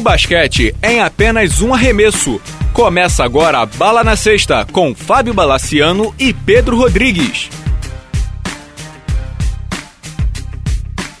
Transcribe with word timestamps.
O 0.00 0.02
basquete 0.02 0.74
em 0.82 1.02
apenas 1.02 1.60
um 1.60 1.74
arremesso. 1.74 2.40
Começa 2.72 3.22
agora 3.22 3.58
a 3.58 3.66
Bala 3.66 4.02
na 4.02 4.16
Sexta 4.16 4.66
com 4.72 4.94
Fábio 4.94 5.34
Balaciano 5.34 6.14
e 6.18 6.32
Pedro 6.32 6.74
Rodrigues. 6.74 7.50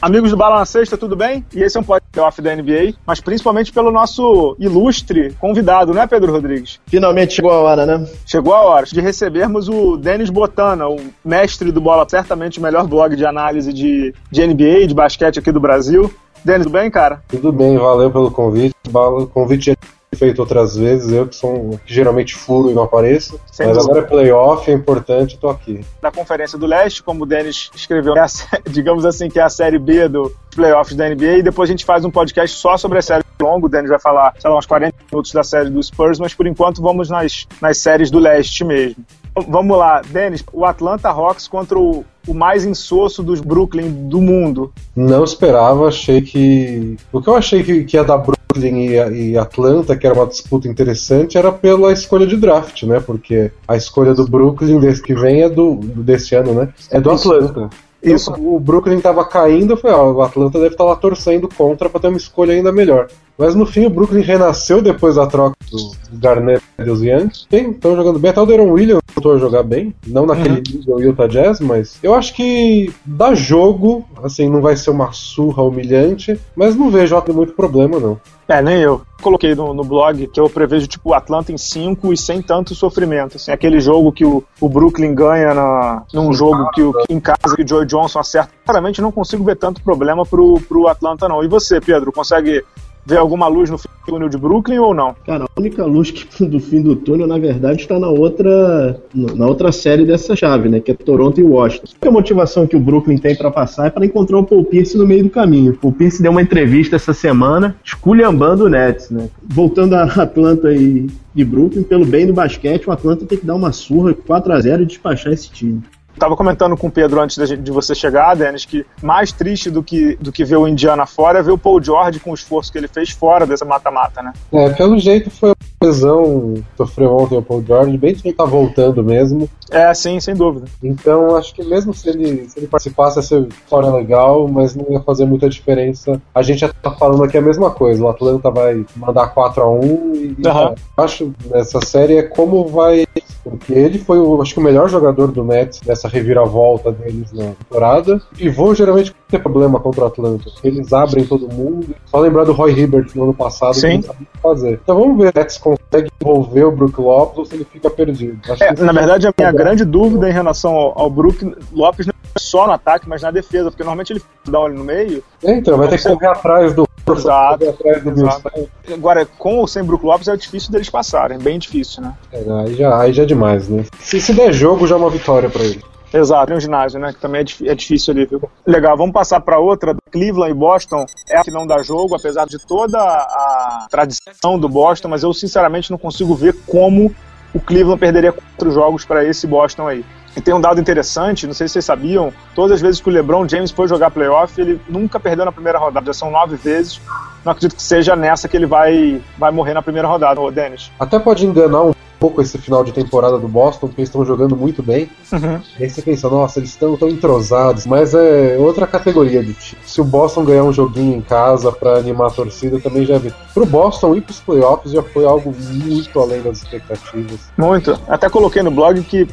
Amigos 0.00 0.30
do 0.30 0.36
Bala 0.38 0.60
na 0.60 0.64
Sexta, 0.64 0.96
tudo 0.96 1.14
bem? 1.14 1.44
E 1.54 1.62
esse 1.62 1.76
é 1.76 1.80
um 1.80 1.84
podcast 1.84 2.40
da 2.40 2.56
NBA, 2.56 2.94
mas 3.06 3.20
principalmente 3.20 3.70
pelo 3.70 3.92
nosso 3.92 4.56
ilustre 4.58 5.34
convidado, 5.38 5.92
né, 5.92 6.06
Pedro 6.06 6.32
Rodrigues? 6.32 6.80
Finalmente 6.86 7.34
chegou 7.34 7.50
a 7.50 7.58
hora, 7.58 7.84
né? 7.84 8.08
Chegou 8.24 8.54
a 8.54 8.62
hora 8.62 8.86
de 8.86 8.98
recebermos 8.98 9.68
o 9.68 9.98
Denis 9.98 10.30
Botana, 10.30 10.88
o 10.88 10.98
mestre 11.22 11.70
do 11.70 11.82
Bola, 11.82 12.08
certamente 12.08 12.58
o 12.58 12.62
melhor 12.62 12.86
blog 12.86 13.14
de 13.14 13.26
análise 13.26 13.74
de, 13.74 14.14
de 14.30 14.46
NBA, 14.46 14.86
de 14.86 14.94
basquete 14.94 15.38
aqui 15.38 15.52
do 15.52 15.60
Brasil. 15.60 16.10
Denis, 16.44 16.64
tudo 16.64 16.72
bem, 16.72 16.90
cara? 16.90 17.22
Tudo 17.28 17.52
bem, 17.52 17.76
valeu 17.78 18.10
pelo 18.10 18.30
convite. 18.30 18.74
O 18.92 19.26
convite 19.26 19.76
feito 20.16 20.40
outras 20.40 20.76
vezes, 20.76 21.12
eu 21.12 21.26
que 21.26 21.36
sou 21.36 21.78
que 21.86 21.94
geralmente 21.94 22.34
furo 22.34 22.70
e 22.70 22.74
não 22.74 22.82
apareço. 22.82 23.40
Sem 23.50 23.66
mas 23.66 23.76
dúvida. 23.76 23.92
agora 23.92 24.06
é 24.06 24.08
playoff, 24.08 24.70
é 24.70 24.74
importante, 24.74 25.38
tô 25.38 25.48
aqui. 25.48 25.84
Na 26.02 26.10
Conferência 26.10 26.58
do 26.58 26.66
Leste, 26.66 27.02
como 27.02 27.22
o 27.22 27.26
Denis 27.26 27.70
escreveu, 27.74 28.16
é 28.16 28.20
a, 28.20 28.26
digamos 28.68 29.06
assim 29.06 29.28
que 29.28 29.38
é 29.38 29.42
a 29.42 29.48
série 29.48 29.78
B 29.78 30.08
do 30.08 30.30
playoffs 30.54 30.96
da 30.96 31.08
NBA, 31.08 31.38
e 31.38 31.42
depois 31.42 31.70
a 31.70 31.72
gente 31.72 31.84
faz 31.84 32.04
um 32.04 32.10
podcast 32.10 32.56
só 32.56 32.76
sobre 32.76 32.98
a 32.98 33.02
série 33.02 33.24
longo, 33.40 33.66
o 33.66 33.68
Denis 33.70 33.88
vai 33.88 33.98
falar, 33.98 34.34
sei 34.38 34.50
lá, 34.50 34.58
uns 34.58 34.66
40 34.66 34.94
minutos 35.10 35.32
da 35.32 35.42
série 35.42 35.70
do 35.70 35.82
Spurs, 35.82 36.18
mas 36.18 36.34
por 36.34 36.46
enquanto 36.46 36.82
vamos 36.82 37.08
nas, 37.08 37.46
nas 37.60 37.78
séries 37.78 38.10
do 38.10 38.18
Leste 38.18 38.64
mesmo. 38.64 39.04
Vamos 39.48 39.78
lá, 39.78 40.02
Denis, 40.02 40.44
o 40.52 40.66
Atlanta 40.66 41.08
Hawks 41.08 41.48
contra 41.48 41.78
o, 41.78 42.04
o 42.30 42.34
mais 42.34 42.64
insosso 42.64 43.22
dos 43.22 43.40
Brooklyn 43.40 43.90
do 44.08 44.20
mundo. 44.20 44.72
Não 44.94 45.24
esperava, 45.24 45.88
achei 45.88 46.22
que. 46.22 46.96
O 47.12 47.20
que 47.20 47.28
eu 47.28 47.34
achei 47.34 47.64
que, 47.64 47.82
que 47.84 47.96
ia 47.96 48.04
dar 48.04 48.18
Brooklyn 48.18 48.86
e, 48.86 49.30
e, 49.32 49.38
Atlanta, 49.38 49.96
que 49.96 50.06
era 50.06 50.14
uma 50.14 50.26
disputa 50.26 50.68
interessante, 50.68 51.36
era 51.36 51.50
pela 51.50 51.92
escolha 51.92 52.26
de 52.26 52.36
draft, 52.36 52.84
né? 52.84 53.00
Porque 53.00 53.50
a 53.66 53.76
escolha 53.76 54.14
do 54.14 54.28
Brooklyn 54.28 54.78
desse 54.78 55.02
que 55.02 55.14
vem 55.14 55.42
é 55.42 55.48
do, 55.48 55.74
desse 55.76 56.36
ano, 56.36 56.54
né? 56.54 56.68
É 56.90 57.00
do 57.00 57.10
Atlanta. 57.10 57.68
Isso, 58.02 58.32
o 58.32 58.58
Brooklyn 58.58 58.96
estava 58.96 59.26
caindo, 59.26 59.76
falei, 59.76 59.94
ó, 59.94 60.10
o 60.10 60.22
Atlanta 60.22 60.58
deve 60.58 60.74
estar 60.74 60.84
tá 60.84 60.90
lá 60.90 60.96
torcendo 60.96 61.48
contra 61.48 61.90
para 61.90 62.00
ter 62.00 62.08
uma 62.08 62.16
escolha 62.16 62.54
ainda 62.54 62.72
melhor. 62.72 63.08
Mas 63.40 63.54
no 63.54 63.64
fim 63.64 63.86
o 63.86 63.90
Brooklyn 63.90 64.20
renasceu 64.20 64.82
depois 64.82 65.14
da 65.14 65.26
troca 65.26 65.56
do 65.70 65.92
Garnett 66.12 66.62
e 66.78 66.84
dos 66.84 67.00
Yankees. 67.02 67.46
Estão 67.50 67.96
jogando 67.96 68.18
bem, 68.18 68.30
até 68.30 68.38
o 68.38 68.44
Deron 68.44 68.70
Williams 68.70 69.00
voltou 69.16 69.32
a 69.32 69.38
jogar 69.38 69.62
bem, 69.62 69.94
não 70.06 70.26
naquele 70.26 70.56
uhum. 70.56 70.62
nível 70.70 71.00
Utah 71.00 71.26
Jazz, 71.26 71.58
mas 71.58 71.98
eu 72.02 72.14
acho 72.14 72.34
que 72.34 72.92
dá 73.02 73.34
jogo, 73.34 74.06
assim, 74.22 74.46
não 74.46 74.60
vai 74.60 74.76
ser 74.76 74.90
uma 74.90 75.12
surra 75.12 75.62
humilhante, 75.62 76.38
mas 76.54 76.76
não 76.76 76.90
vejo 76.90 77.18
muito 77.32 77.54
problema 77.54 77.98
não. 77.98 78.20
É, 78.46 78.60
nem 78.60 78.82
eu. 78.82 79.00
Coloquei 79.22 79.54
no, 79.54 79.72
no 79.72 79.84
blog 79.84 80.26
que 80.26 80.40
eu 80.40 80.50
prevejo 80.50 80.86
tipo 80.86 81.14
Atlanta 81.14 81.52
em 81.52 81.56
5 81.56 82.12
e 82.12 82.16
sem 82.16 82.42
tanto 82.42 82.74
sofrimento. 82.74 83.36
Assim, 83.36 83.52
aquele 83.52 83.78
jogo 83.78 84.12
que 84.12 84.24
o, 84.24 84.42
o 84.60 84.68
Brooklyn 84.68 85.14
ganha 85.14 85.54
na, 85.54 86.02
num 86.12 86.32
jogo 86.32 86.68
que, 86.72 86.82
o, 86.82 86.92
em 87.08 87.20
casa 87.20 87.54
que 87.54 87.62
o 87.62 87.68
Joe 87.68 87.86
Johnson 87.86 88.18
acerta. 88.18 88.50
Claramente 88.64 89.00
não 89.00 89.12
consigo 89.12 89.44
ver 89.44 89.56
tanto 89.56 89.80
problema 89.82 90.26
pro, 90.26 90.60
pro 90.68 90.88
Atlanta, 90.88 91.28
não. 91.28 91.44
E 91.44 91.48
você, 91.48 91.80
Pedro, 91.80 92.10
consegue 92.10 92.64
ver 93.04 93.18
alguma 93.18 93.48
luz 93.48 93.70
no 93.70 93.78
fim 93.78 93.88
do 93.88 94.12
túnel 94.12 94.28
de 94.28 94.38
Brooklyn 94.38 94.78
ou 94.78 94.94
não? 94.94 95.14
Cara, 95.26 95.44
a 95.44 95.60
única 95.60 95.84
luz 95.84 96.10
que, 96.10 96.44
do 96.46 96.60
fim 96.60 96.82
do 96.82 96.96
túnel, 96.96 97.26
na 97.26 97.38
verdade, 97.38 97.82
está 97.82 97.98
na 97.98 98.08
outra, 98.08 99.00
na 99.14 99.46
outra 99.46 99.72
série 99.72 100.04
dessa 100.04 100.36
chave, 100.36 100.68
né? 100.68 100.80
Que 100.80 100.92
é 100.92 100.94
Toronto 100.94 101.40
e 101.40 101.44
Washington. 101.44 101.86
A 102.00 102.10
motivação 102.10 102.66
que 102.66 102.76
o 102.76 102.80
Brooklyn 102.80 103.18
tem 103.18 103.36
para 103.36 103.50
passar 103.50 103.86
é 103.86 103.90
para 103.90 104.04
encontrar 104.04 104.38
o 104.38 104.44
Paul 104.44 104.64
Pierce 104.64 104.96
no 104.96 105.06
meio 105.06 105.24
do 105.24 105.30
caminho. 105.30 105.72
O 105.72 105.76
Paul 105.76 105.92
Pierce 105.92 106.22
deu 106.22 106.30
uma 106.30 106.42
entrevista 106.42 106.96
essa 106.96 107.12
semana 107.12 107.76
esculhambando 107.84 108.64
o 108.64 108.68
Nets, 108.68 109.10
né? 109.10 109.28
Voltando 109.42 109.94
a 109.94 110.04
Atlanta 110.04 110.72
e, 110.72 111.08
e 111.34 111.44
Brooklyn, 111.44 111.82
pelo 111.82 112.04
bem 112.04 112.26
do 112.26 112.32
basquete, 112.32 112.88
o 112.88 112.92
Atlanta 112.92 113.26
tem 113.26 113.38
que 113.38 113.46
dar 113.46 113.54
uma 113.54 113.72
surra 113.72 114.14
4 114.14 114.52
a 114.52 114.60
0 114.60 114.82
e 114.82 114.86
despachar 114.86 115.32
esse 115.32 115.50
time. 115.50 115.82
Tava 116.18 116.36
comentando 116.36 116.76
com 116.76 116.88
o 116.88 116.90
Pedro 116.90 117.20
antes 117.20 117.36
de 117.36 117.70
você 117.70 117.94
chegar, 117.94 118.34
Denis, 118.34 118.64
que 118.64 118.84
mais 119.02 119.32
triste 119.32 119.70
do 119.70 119.82
que, 119.82 120.16
do 120.20 120.30
que 120.32 120.44
ver 120.44 120.56
o 120.56 120.66
Indiana 120.66 121.06
fora 121.06 121.38
é 121.38 121.42
ver 121.42 121.52
o 121.52 121.58
Paul 121.58 121.82
George 121.82 122.20
com 122.20 122.32
o 122.32 122.34
esforço 122.34 122.70
que 122.70 122.78
ele 122.78 122.88
fez 122.88 123.10
fora 123.10 123.46
dessa 123.46 123.64
mata-mata, 123.64 124.22
né? 124.22 124.32
É, 124.52 124.70
pelo 124.70 124.98
jeito 124.98 125.30
foi 125.30 125.54
lesão, 125.82 126.54
sofreu 126.76 127.16
ontem 127.16 127.38
o 127.38 127.42
Paul 127.42 127.64
George, 127.66 127.96
bem 127.96 128.14
que 128.14 128.28
ele 128.28 128.36
tá 128.36 128.44
voltando 128.44 129.02
mesmo. 129.02 129.48
É, 129.70 129.92
sim, 129.94 130.20
sem 130.20 130.34
dúvida. 130.34 130.66
Então, 130.82 131.36
acho 131.36 131.54
que 131.54 131.64
mesmo 131.64 131.94
se 131.94 132.08
ele, 132.08 132.48
se 132.48 132.58
ele 132.58 132.66
participasse, 132.66 133.18
ia 133.18 133.22
ser 133.22 133.48
fora 133.68 133.90
legal, 133.90 134.46
mas 134.46 134.74
não 134.74 134.86
ia 134.90 135.00
fazer 135.00 135.24
muita 135.24 135.48
diferença. 135.48 136.20
A 136.34 136.42
gente 136.42 136.58
já 136.58 136.68
tá 136.68 136.90
falando 136.90 137.24
aqui 137.24 137.38
a 137.38 137.42
mesma 137.42 137.70
coisa, 137.70 138.04
o 138.04 138.08
Atlanta 138.08 138.50
vai 138.50 138.84
mandar 138.96 139.28
4 139.28 139.62
a 139.62 139.70
1 139.70 139.80
e 140.14 140.36
uhum. 140.46 140.74
acho 140.96 141.32
nessa 141.50 141.80
série 141.80 142.16
é 142.16 142.22
como 142.22 142.68
vai 142.68 143.06
porque 143.42 143.72
ele 143.72 143.98
foi, 143.98 144.18
o, 144.18 144.40
acho 144.42 144.54
que, 144.54 144.60
o 144.60 144.62
melhor 144.62 144.88
jogador 144.88 145.28
do 145.28 145.44
Nets 145.44 145.80
nessa 145.86 146.08
reviravolta 146.08 146.92
deles 146.92 147.32
na 147.32 147.52
temporada. 147.52 148.20
E 148.38 148.48
vão 148.48 148.74
geralmente 148.74 149.14
ter 149.30 149.38
problema 149.38 149.80
contra 149.80 150.04
o 150.04 150.06
Atlanta. 150.06 150.50
Eles 150.62 150.92
abrem 150.92 151.24
todo 151.24 151.48
mundo. 151.48 151.94
Só 152.06 152.18
lembrar 152.18 152.44
do 152.44 152.52
Roy 152.52 152.72
Hibbert 152.72 153.10
no 153.14 153.24
ano 153.24 153.34
passado, 153.34 153.74
Sim. 153.74 153.88
que 153.88 153.96
não 153.96 154.14
sabia 154.14 154.26
fazer. 154.42 154.80
Então 154.82 154.98
vamos 154.98 155.18
ver 155.18 155.26
se 155.26 155.32
o 155.32 155.40
Nets 155.40 155.58
consegue 155.58 156.10
envolver 156.20 156.64
o 156.64 156.72
Brook 156.72 157.00
Lopes 157.00 157.38
ou 157.38 157.44
se 157.44 157.54
ele 157.54 157.64
fica 157.64 157.90
perdido. 157.90 158.38
É, 158.60 158.72
na 158.82 158.92
verdade, 158.92 159.26
a 159.26 159.34
minha 159.36 159.52
grande 159.52 159.84
dúvida 159.84 160.28
em 160.28 160.32
relação 160.32 160.74
ao, 160.74 160.98
ao 160.98 161.10
Brook 161.10 161.54
Lopes 161.72 162.06
não 162.06 162.12
é 162.12 162.38
só 162.38 162.66
no 162.66 162.72
ataque, 162.72 163.08
mas 163.08 163.22
na 163.22 163.30
defesa, 163.30 163.70
porque 163.70 163.82
normalmente 163.82 164.12
ele 164.12 164.22
dá 164.48 164.58
um 164.58 164.62
olho 164.62 164.74
no 164.74 164.84
meio. 164.84 165.22
É, 165.42 165.52
então, 165.52 165.76
vai 165.76 165.88
ter 165.88 165.98
que 165.98 166.08
correr 166.08 166.28
atrás 166.28 166.74
do 166.74 166.88
Exato, 167.12 167.64
exato. 167.64 168.68
Agora, 168.92 169.26
com 169.26 169.56
ou 169.56 169.66
sem 169.66 169.82
Brook 169.82 170.04
Lopes 170.04 170.28
é 170.28 170.36
difícil 170.36 170.70
deles 170.70 170.88
passarem, 170.88 171.38
bem 171.38 171.58
difícil, 171.58 172.02
né? 172.02 172.14
É, 172.32 172.38
aí, 172.38 172.74
já, 172.74 173.00
aí 173.00 173.12
já 173.12 173.22
é 173.22 173.26
demais, 173.26 173.68
né? 173.68 173.84
Se, 173.98 174.20
se 174.20 174.32
der 174.32 174.52
jogo, 174.52 174.86
já 174.86 174.94
é 174.94 174.98
uma 174.98 175.10
vitória 175.10 175.48
para 175.48 175.64
ele. 175.64 175.82
Exato, 176.12 176.46
tem 176.46 176.56
um 176.56 176.60
ginásio, 176.60 176.98
né? 176.98 177.12
Que 177.12 177.20
também 177.20 177.42
é, 177.42 177.68
é 177.68 177.74
difícil 177.74 178.12
ali, 178.12 178.26
viu? 178.26 178.42
Legal, 178.66 178.96
vamos 178.96 179.12
passar 179.12 179.40
para 179.40 179.58
outra. 179.58 179.94
Cleveland 180.10 180.50
e 180.50 180.54
Boston 180.54 181.06
é 181.28 181.38
a 181.38 181.42
que 181.42 181.50
não 181.50 181.66
dá 181.66 181.82
jogo, 181.82 182.16
apesar 182.16 182.46
de 182.46 182.58
toda 182.66 182.98
a 182.98 183.86
tradição 183.88 184.58
do 184.58 184.68
Boston, 184.68 185.08
mas 185.08 185.22
eu 185.22 185.32
sinceramente 185.32 185.90
não 185.90 185.98
consigo 185.98 186.34
ver 186.34 186.54
como 186.66 187.14
o 187.54 187.60
Cleveland 187.60 188.00
perderia 188.00 188.32
quatro 188.32 188.70
jogos 188.70 189.04
para 189.04 189.24
esse 189.24 189.46
Boston 189.46 189.86
aí. 189.86 190.04
E 190.36 190.40
tem 190.40 190.54
um 190.54 190.60
dado 190.60 190.80
interessante, 190.80 191.46
não 191.46 191.54
sei 191.54 191.66
se 191.66 191.74
vocês 191.74 191.84
sabiam, 191.84 192.32
todas 192.54 192.76
as 192.76 192.80
vezes 192.80 193.00
que 193.00 193.08
o 193.08 193.12
LeBron 193.12 193.48
James 193.48 193.72
foi 193.72 193.88
jogar 193.88 194.12
playoff, 194.12 194.60
ele 194.60 194.80
nunca 194.88 195.18
perdeu 195.18 195.44
na 195.44 195.50
primeira 195.50 195.78
rodada, 195.78 196.06
já 196.06 196.12
são 196.12 196.30
nove 196.30 196.56
vezes. 196.56 197.00
Não 197.44 197.52
acredito 197.52 197.74
que 197.74 197.82
seja 197.82 198.14
nessa 198.14 198.48
que 198.48 198.56
ele 198.56 198.66
vai, 198.66 199.20
vai 199.36 199.50
morrer 199.50 199.74
na 199.74 199.82
primeira 199.82 200.06
rodada, 200.06 200.40
o 200.40 200.50
Dennis. 200.50 200.90
Até 201.00 201.18
pode 201.18 201.44
enganar 201.44 201.82
um 201.82 201.92
pouco 202.20 202.42
esse 202.42 202.58
final 202.58 202.84
de 202.84 202.92
temporada 202.92 203.38
do 203.38 203.48
Boston, 203.48 203.86
porque 203.88 204.02
eles 204.02 204.10
estão 204.10 204.24
jogando 204.24 204.54
muito 204.54 204.82
bem. 204.82 205.10
Uhum. 205.32 205.60
E 205.78 205.84
aí 205.84 205.90
você 205.90 206.02
pensa, 206.02 206.28
nossa, 206.28 206.60
eles 206.60 206.70
estão 206.70 206.96
tão 206.96 207.08
entrosados, 207.08 207.86
mas 207.86 208.14
é 208.14 208.56
outra 208.58 208.86
categoria 208.86 209.42
de 209.42 209.54
time. 209.54 209.82
Se 209.86 210.00
o 210.00 210.04
Boston 210.04 210.44
ganhar 210.44 210.64
um 210.64 210.72
joguinho 210.72 211.16
em 211.16 211.22
casa 211.22 211.72
para 211.72 211.96
animar 211.96 212.28
a 212.28 212.30
torcida, 212.30 212.78
também 212.78 213.06
já 213.06 213.18
vi. 213.18 213.32
Pro 213.54 213.64
Boston 213.64 214.14
ir 214.14 214.20
pros 214.20 214.40
playoffs 214.40 214.92
já 214.92 215.02
foi 215.02 215.24
algo 215.24 215.54
muito 215.58 216.20
além 216.20 216.42
das 216.42 216.58
expectativas. 216.58 217.40
Muito. 217.56 217.98
Até 218.06 218.28
coloquei 218.28 218.62
no 218.62 218.70
blog 218.70 219.02
que 219.02 219.26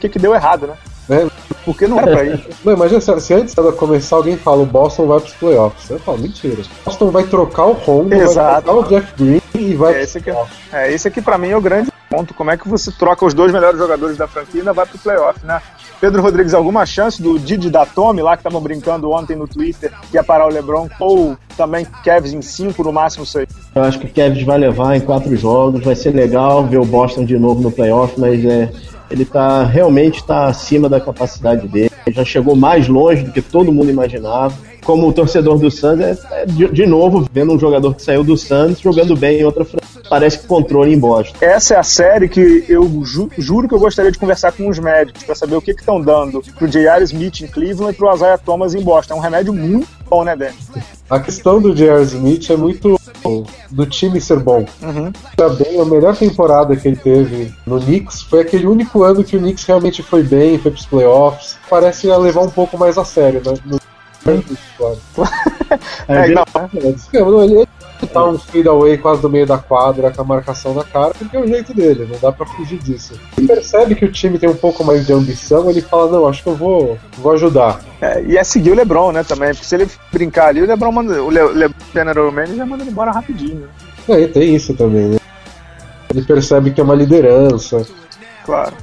que, 0.00 0.08
que 0.08 0.18
deu 0.18 0.34
errado, 0.34 0.66
né? 0.66 0.76
É. 1.08 1.26
Porque 1.64 1.86
não 1.86 1.98
era 1.98 2.12
pra 2.12 2.24
ir. 2.24 2.46
Não, 2.64 2.72
imagina 2.72 3.00
se, 3.00 3.20
se 3.20 3.34
antes 3.34 3.54
de 3.54 3.72
começar 3.72 4.16
alguém 4.16 4.36
fala 4.36 4.62
o 4.62 4.66
Boston 4.66 5.06
vai 5.06 5.20
pros 5.20 5.34
playoffs. 5.34 5.88
Eu 5.88 5.98
falo, 5.98 6.18
mentira. 6.18 6.60
O 6.60 6.84
Boston 6.84 7.10
vai 7.10 7.24
trocar 7.24 7.66
o 7.66 7.76
Exato. 8.12 8.12
vai 8.44 8.62
trocar 8.62 8.74
o 8.74 8.82
Jeff 8.88 9.14
Green 9.16 9.42
e 9.54 9.74
vai 9.74 9.94
é, 9.94 10.02
esse 10.02 10.18
aqui, 10.18 10.30
é, 10.72 10.92
esse 10.92 11.08
aqui 11.08 11.22
pra 11.22 11.38
mim 11.38 11.50
é 11.50 11.56
o 11.56 11.60
grande 11.60 11.93
ponto. 12.14 12.34
Como 12.34 12.50
é 12.50 12.56
que 12.56 12.68
você 12.68 12.92
troca 12.92 13.24
os 13.24 13.34
dois 13.34 13.52
melhores 13.52 13.78
jogadores 13.78 14.16
da 14.16 14.28
franquia 14.28 14.56
e 14.56 14.60
ainda 14.60 14.72
vai 14.72 14.86
pro 14.86 14.98
playoff, 14.98 15.44
né? 15.44 15.60
Pedro 16.00 16.22
Rodrigues, 16.22 16.54
alguma 16.54 16.86
chance 16.86 17.20
do 17.20 17.38
Didi 17.38 17.70
da 17.70 17.84
Tommy 17.84 18.22
lá 18.22 18.36
que 18.36 18.40
estavam 18.40 18.60
brincando 18.60 19.10
ontem 19.10 19.34
no 19.34 19.48
Twitter 19.48 19.92
que 20.10 20.16
ia 20.16 20.24
parar 20.24 20.46
o 20.46 20.50
LeBron 20.50 20.88
ou 21.00 21.36
também 21.56 21.86
Kevs 22.02 22.32
em 22.32 22.42
5 22.42 22.82
no 22.84 22.92
máximo 22.92 23.24
6? 23.24 23.46
Eu 23.74 23.82
acho 23.82 23.98
que 23.98 24.06
o 24.06 24.44
vai 24.44 24.58
levar 24.58 24.96
em 24.96 25.00
quatro 25.00 25.34
jogos, 25.36 25.82
vai 25.82 25.94
ser 25.94 26.14
legal 26.14 26.64
ver 26.66 26.78
o 26.78 26.84
Boston 26.84 27.24
de 27.24 27.38
novo 27.38 27.60
no 27.60 27.70
playoff, 27.70 28.18
mas 28.18 28.44
é 28.44 28.70
ele 29.10 29.24
tá 29.24 29.64
realmente 29.64 30.16
está 30.16 30.46
acima 30.46 30.88
da 30.88 31.00
capacidade 31.00 31.68
dele. 31.68 31.90
Ele 32.06 32.16
já 32.16 32.24
chegou 32.24 32.56
mais 32.56 32.88
longe 32.88 33.22
do 33.22 33.32
que 33.32 33.40
todo 33.40 33.72
mundo 33.72 33.90
imaginava. 33.90 34.54
Como 34.84 35.12
torcedor 35.12 35.58
do 35.58 35.70
Santos, 35.70 36.04
é, 36.04 36.42
é 36.42 36.46
de, 36.46 36.68
de, 36.68 36.86
novo 36.86 37.26
vendo 37.32 37.52
um 37.52 37.58
jogador 37.58 37.94
que 37.94 38.02
saiu 38.02 38.22
do 38.22 38.36
Santos 38.36 38.80
jogando 38.80 39.16
bem 39.16 39.40
em 39.40 39.44
outra 39.44 39.64
franquia. 39.64 40.02
Parece 40.08 40.38
que 40.38 40.46
controle 40.46 40.92
em 40.92 40.98
Boston. 40.98 41.36
Essa 41.40 41.74
é 41.74 41.78
a 41.78 41.82
série 41.82 42.28
que 42.28 42.64
eu 42.68 43.02
ju, 43.04 43.30
juro 43.38 43.66
que 43.66 43.74
eu 43.74 43.78
gostaria 43.78 44.12
de 44.12 44.18
conversar 44.18 44.52
com 44.52 44.68
os 44.68 44.78
médicos 44.78 45.24
para 45.24 45.34
saber 45.34 45.56
o 45.56 45.62
que 45.62 45.70
estão 45.70 46.00
dando 46.00 46.42
pro 46.58 46.68
J.R. 46.68 47.02
Smith 47.04 47.40
em 47.40 47.46
Cleveland 47.46 47.94
e 47.94 47.96
pro 47.96 48.14
Isaiah 48.14 48.38
Thomas 48.38 48.74
em 48.74 48.82
Boston. 48.82 49.14
É 49.14 49.16
um 49.16 49.20
remédio 49.20 49.52
muito 49.52 49.88
bom, 50.08 50.22
né, 50.22 50.36
Dan? 50.36 50.50
A 51.08 51.18
questão 51.18 51.60
do 51.60 51.74
J.R. 51.74 52.02
Smith 52.02 52.50
é 52.50 52.56
muito 52.56 53.00
do 53.70 53.86
time 53.86 54.20
ser 54.20 54.38
bom. 54.38 54.66
Uhum. 54.82 55.12
Também 55.36 55.80
a 55.80 55.84
melhor 55.84 56.16
temporada 56.16 56.76
que 56.76 56.88
ele 56.88 56.96
teve 56.96 57.52
no 57.66 57.80
Knicks 57.80 58.22
foi 58.22 58.42
aquele 58.42 58.66
único 58.66 59.02
ano 59.02 59.24
que 59.24 59.36
o 59.36 59.40
Knicks 59.40 59.64
realmente 59.64 60.02
foi 60.02 60.22
bem, 60.22 60.58
foi 60.58 60.70
pros 60.70 60.86
playoffs. 60.86 61.56
Parece 61.68 62.10
a 62.10 62.16
levar 62.16 62.42
um 62.42 62.50
pouco 62.50 62.76
mais 62.78 62.98
a 62.98 63.04
sério, 63.04 63.42
né? 63.44 63.54
No... 63.64 63.78
é, 66.08 66.28
não, 66.28 66.44
né? 66.54 66.68
ele 66.72 67.66
tá 68.12 68.24
um 68.24 68.38
fadeaway 68.38 68.98
quase 68.98 69.22
do 69.22 69.30
meio 69.30 69.46
da 69.46 69.58
quadra 69.58 70.10
com 70.10 70.22
a 70.22 70.24
marcação 70.24 70.74
na 70.74 70.84
cara, 70.84 71.14
porque 71.14 71.36
é 71.36 71.40
o 71.40 71.46
jeito 71.46 71.74
dele, 71.74 72.08
não 72.10 72.18
dá 72.18 72.32
pra 72.32 72.46
fugir 72.46 72.78
disso. 72.78 73.14
Ele 73.36 73.46
percebe 73.46 73.94
que 73.94 74.04
o 74.04 74.12
time 74.12 74.38
tem 74.38 74.48
um 74.48 74.56
pouco 74.56 74.84
mais 74.84 75.06
de 75.06 75.12
ambição, 75.12 75.68
ele 75.70 75.80
fala, 75.80 76.10
não, 76.10 76.26
acho 76.26 76.42
que 76.42 76.48
eu 76.48 76.54
vou, 76.54 76.98
vou 77.18 77.32
ajudar. 77.32 77.80
É, 78.00 78.22
e 78.22 78.36
é 78.36 78.44
seguir 78.44 78.70
o 78.70 78.74
LeBron, 78.74 79.12
né, 79.12 79.22
também, 79.22 79.50
porque 79.50 79.64
se 79.64 79.74
ele 79.74 79.88
brincar 80.12 80.48
ali, 80.48 80.62
o 80.62 80.66
LeBron 80.66 80.92
manda, 80.92 81.22
o 81.22 81.30
Le, 81.30 81.42
LeBron 81.42 81.78
General 81.92 82.32
Manager 82.32 82.56
já 82.56 82.66
manda 82.66 82.82
ele 82.82 82.90
embora 82.90 83.10
rapidinho, 83.10 83.60
né? 83.60 83.68
É, 84.08 84.26
tem 84.26 84.54
isso 84.54 84.74
também, 84.74 85.08
né? 85.08 85.18
Ele 86.10 86.22
percebe 86.22 86.70
que 86.70 86.80
é 86.80 86.84
uma 86.84 86.94
liderança. 86.94 87.86
Claro 88.44 88.74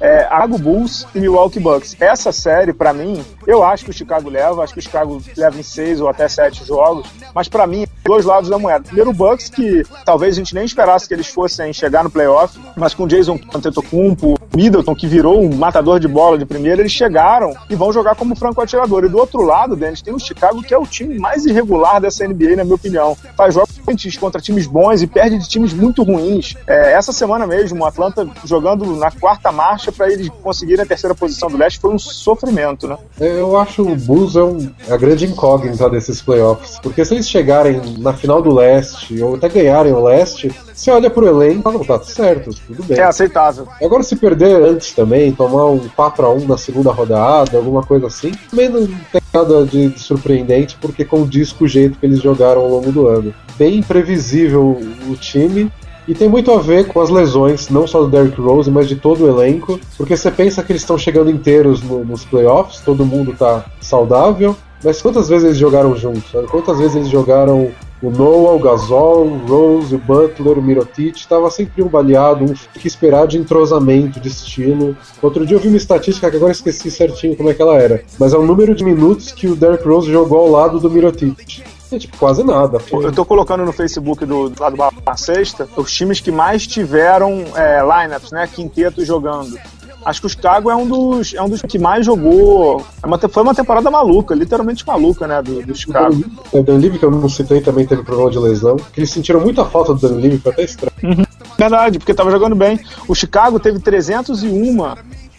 é, 0.00 0.26
Chicago 0.30 0.58
Bulls 0.58 1.06
e 1.14 1.20
Milwaukee 1.20 1.60
Bucks. 1.60 1.96
Essa 2.00 2.32
série, 2.32 2.72
para 2.72 2.92
mim, 2.92 3.24
eu 3.46 3.62
acho 3.62 3.84
que 3.84 3.90
o 3.90 3.94
Chicago 3.94 4.28
leva, 4.28 4.62
acho 4.62 4.72
que 4.72 4.78
o 4.78 4.82
Chicago 4.82 5.22
leva 5.36 5.58
em 5.58 5.62
seis 5.62 6.00
ou 6.00 6.08
até 6.08 6.28
sete 6.28 6.64
jogos, 6.64 7.06
mas 7.34 7.48
para 7.48 7.66
mim, 7.66 7.86
dois 8.04 8.24
lados 8.24 8.48
da 8.48 8.58
moeda. 8.58 8.84
Primeiro 8.84 9.10
o 9.10 9.14
Bucks, 9.14 9.48
que 9.48 9.84
talvez 10.04 10.34
a 10.34 10.38
gente 10.38 10.54
nem 10.54 10.64
esperasse 10.64 11.06
que 11.06 11.14
eles 11.14 11.26
fossem 11.26 11.72
chegar 11.72 12.02
no 12.02 12.10
playoff, 12.10 12.58
mas 12.76 12.94
com 12.94 13.06
Jason 13.06 13.38
Antetokounmpo, 13.54 14.38
Middleton, 14.54 14.94
que 14.94 15.06
virou 15.06 15.42
um 15.42 15.54
matador 15.54 16.00
de 16.00 16.08
bola 16.08 16.38
de 16.38 16.46
primeira, 16.46 16.80
eles 16.82 16.92
chegaram 16.92 17.54
e 17.68 17.74
vão 17.74 17.92
jogar 17.92 18.14
como 18.14 18.34
franco 18.34 18.60
atirador. 18.60 19.04
E 19.04 19.08
do 19.08 19.18
outro 19.18 19.42
lado, 19.42 19.76
Dennis, 19.76 20.02
tem 20.02 20.14
o 20.14 20.18
Chicago, 20.18 20.62
que 20.62 20.74
é 20.74 20.78
o 20.78 20.86
time 20.86 21.18
mais 21.18 21.44
irregular 21.44 22.00
dessa 22.00 22.26
NBA, 22.26 22.56
na 22.56 22.64
minha 22.64 22.74
opinião. 22.74 23.16
Faz 23.36 23.54
jogos 23.54 23.78
contra 24.18 24.40
times 24.40 24.66
bons 24.66 25.02
e 25.02 25.06
perde 25.06 25.38
de 25.38 25.48
times 25.48 25.72
muito 25.72 26.02
ruins. 26.02 26.54
É, 26.66 26.92
essa 26.92 27.12
semana 27.12 27.46
mesmo, 27.46 27.82
o 27.82 27.86
Atlanta 27.86 28.28
jogando 28.44 28.84
na 28.96 29.10
quarta 29.10 29.50
marcha 29.50 29.90
para 29.90 30.12
eles 30.12 30.28
conseguirem 30.42 30.84
a 30.84 30.86
terceira 30.86 31.14
posição 31.14 31.48
do 31.48 31.56
leste 31.56 31.78
foi 31.78 31.94
um 31.94 31.98
sofrimento, 31.98 32.86
né? 32.86 32.98
Eu 33.18 33.56
acho 33.56 33.82
o 33.82 33.96
Bulls 33.96 34.36
é, 34.36 34.42
um, 34.42 34.70
é 34.86 34.92
a 34.92 34.96
grande 34.96 35.24
incógnita 35.24 35.88
desses 35.88 36.20
playoffs. 36.20 36.78
Porque 36.80 37.04
se 37.04 37.14
eles 37.14 37.28
chegarem 37.28 37.80
na 37.98 38.12
final 38.12 38.42
do 38.42 38.54
leste 38.54 39.20
ou 39.22 39.34
até 39.34 39.48
ganharem 39.48 39.92
o 39.92 40.02
leste, 40.02 40.50
você 40.74 40.90
olha 40.90 41.10
pro 41.10 41.26
elenco 41.26 41.60
e 41.60 41.84
fala, 41.84 41.84
tá 41.84 42.04
certo, 42.04 42.50
tudo 42.66 42.84
bem. 42.84 42.98
É 42.98 43.02
aceitável. 43.02 43.66
Agora, 43.82 44.02
se 44.02 44.16
perder 44.16 44.62
antes 44.62 44.92
também, 44.92 45.32
tomar 45.32 45.66
um 45.66 45.80
4x1 45.88 46.46
na 46.46 46.56
segunda 46.56 46.90
rodada, 46.90 47.56
alguma 47.56 47.82
coisa 47.82 48.06
assim, 48.06 48.32
também 48.50 48.68
não 48.68 48.86
tem 48.86 49.20
nada 49.32 49.64
de, 49.64 49.88
de 49.88 49.98
surpreendente, 49.98 50.76
porque 50.80 51.04
condiz 51.04 51.52
com 51.52 51.64
o 51.64 51.68
jeito 51.68 51.98
que 51.98 52.06
eles 52.06 52.20
jogaram 52.20 52.60
ao 52.60 52.68
longo 52.68 52.92
do 52.92 53.08
ano. 53.08 53.34
Bem 53.56 53.78
imprevisível 53.78 54.80
o 55.08 55.14
time, 55.16 55.70
e 56.08 56.14
tem 56.14 56.26
muito 56.26 56.50
a 56.50 56.58
ver 56.58 56.86
com 56.86 57.02
as 57.02 57.10
lesões, 57.10 57.68
não 57.68 57.86
só 57.86 58.00
do 58.00 58.08
Derrick 58.08 58.40
Rose, 58.40 58.70
mas 58.70 58.88
de 58.88 58.96
todo 58.96 59.24
o 59.24 59.28
elenco. 59.28 59.78
Porque 59.98 60.16
você 60.16 60.30
pensa 60.30 60.62
que 60.62 60.72
eles 60.72 60.80
estão 60.80 60.96
chegando 60.96 61.30
inteiros 61.30 61.82
no, 61.82 62.02
nos 62.02 62.24
playoffs, 62.24 62.80
todo 62.80 63.04
mundo 63.04 63.34
tá 63.38 63.66
saudável. 63.78 64.56
Mas 64.82 65.02
quantas 65.02 65.28
vezes 65.28 65.44
eles 65.44 65.58
jogaram 65.58 65.94
juntos? 65.94 66.30
Quantas 66.50 66.78
vezes 66.78 66.96
eles 66.96 67.08
jogaram 67.08 67.70
o 68.00 68.10
Noah, 68.10 68.54
o 68.54 68.58
Gasol, 68.58 69.26
o 69.26 69.46
Rose, 69.46 69.94
o 69.94 69.98
Butler, 69.98 70.58
o 70.58 70.62
Mirotic? 70.62 71.16
Estava 71.16 71.50
sempre 71.50 71.82
um 71.82 71.88
baleado, 71.88 72.42
um 72.42 72.54
que 72.54 72.86
esperar 72.86 73.26
de 73.26 73.36
entrosamento, 73.36 74.18
de 74.18 74.28
estilo. 74.28 74.96
Outro 75.20 75.44
dia 75.44 75.56
eu 75.56 75.60
vi 75.60 75.68
uma 75.68 75.76
estatística 75.76 76.30
que 76.30 76.36
agora 76.36 76.52
esqueci 76.52 76.90
certinho 76.90 77.36
como 77.36 77.50
é 77.50 77.54
que 77.54 77.60
ela 77.60 77.76
era. 77.76 78.02
Mas 78.18 78.32
é 78.32 78.38
o 78.38 78.46
número 78.46 78.74
de 78.74 78.82
minutos 78.82 79.30
que 79.30 79.46
o 79.46 79.54
Derrick 79.54 79.86
Rose 79.86 80.10
jogou 80.10 80.38
ao 80.38 80.48
lado 80.48 80.80
do 80.80 80.90
Mirotic. 80.90 81.62
É, 81.90 81.98
tipo, 81.98 82.16
quase 82.18 82.44
nada. 82.44 82.78
Eu 82.92 83.12
tô 83.12 83.24
colocando 83.24 83.64
no 83.64 83.72
Facebook 83.72 84.24
do, 84.26 84.50
do 84.50 84.60
lado 84.60 84.76
da 84.76 85.16
sexta 85.16 85.68
os 85.76 85.92
times 85.92 86.20
que 86.20 86.30
mais 86.30 86.66
tiveram 86.66 87.44
é, 87.54 87.80
lineups, 87.80 88.30
né? 88.30 88.46
Quinteto 88.46 89.04
jogando. 89.04 89.58
Acho 90.04 90.20
que 90.20 90.26
o 90.26 90.30
Chicago 90.30 90.70
é 90.70 90.76
um 90.76 90.86
dos, 90.86 91.34
é 91.34 91.42
um 91.42 91.48
dos 91.48 91.60
que 91.62 91.78
mais 91.78 92.06
jogou. 92.06 92.84
É 93.02 93.06
uma, 93.06 93.18
foi 93.18 93.42
uma 93.42 93.54
temporada 93.54 93.90
maluca, 93.90 94.34
literalmente 94.34 94.86
maluca, 94.86 95.26
né? 95.26 95.42
Do, 95.42 95.62
do 95.62 95.74
Chicago. 95.74 96.24
O 96.52 96.62
Dan 96.62 96.78
Levy, 96.78 96.98
que 96.98 97.04
eu 97.04 97.10
não 97.10 97.28
citei, 97.28 97.60
também 97.60 97.86
teve 97.86 98.02
problema 98.02 98.30
de 98.30 98.38
lesão. 98.38 98.76
Que 98.76 99.00
eles 99.00 99.10
sentiram 99.10 99.40
muita 99.40 99.64
falta 99.64 99.94
do 99.94 100.00
Dan 100.00 100.16
Levy, 100.16 100.38
foi 100.38 100.52
até 100.52 100.62
estranho. 100.62 100.92
Uhum. 101.02 101.24
Verdade, 101.58 101.98
porque 101.98 102.14
tava 102.14 102.30
jogando 102.30 102.54
bem. 102.54 102.78
O 103.08 103.14
Chicago 103.14 103.58
teve 103.58 103.80
301 103.80 104.84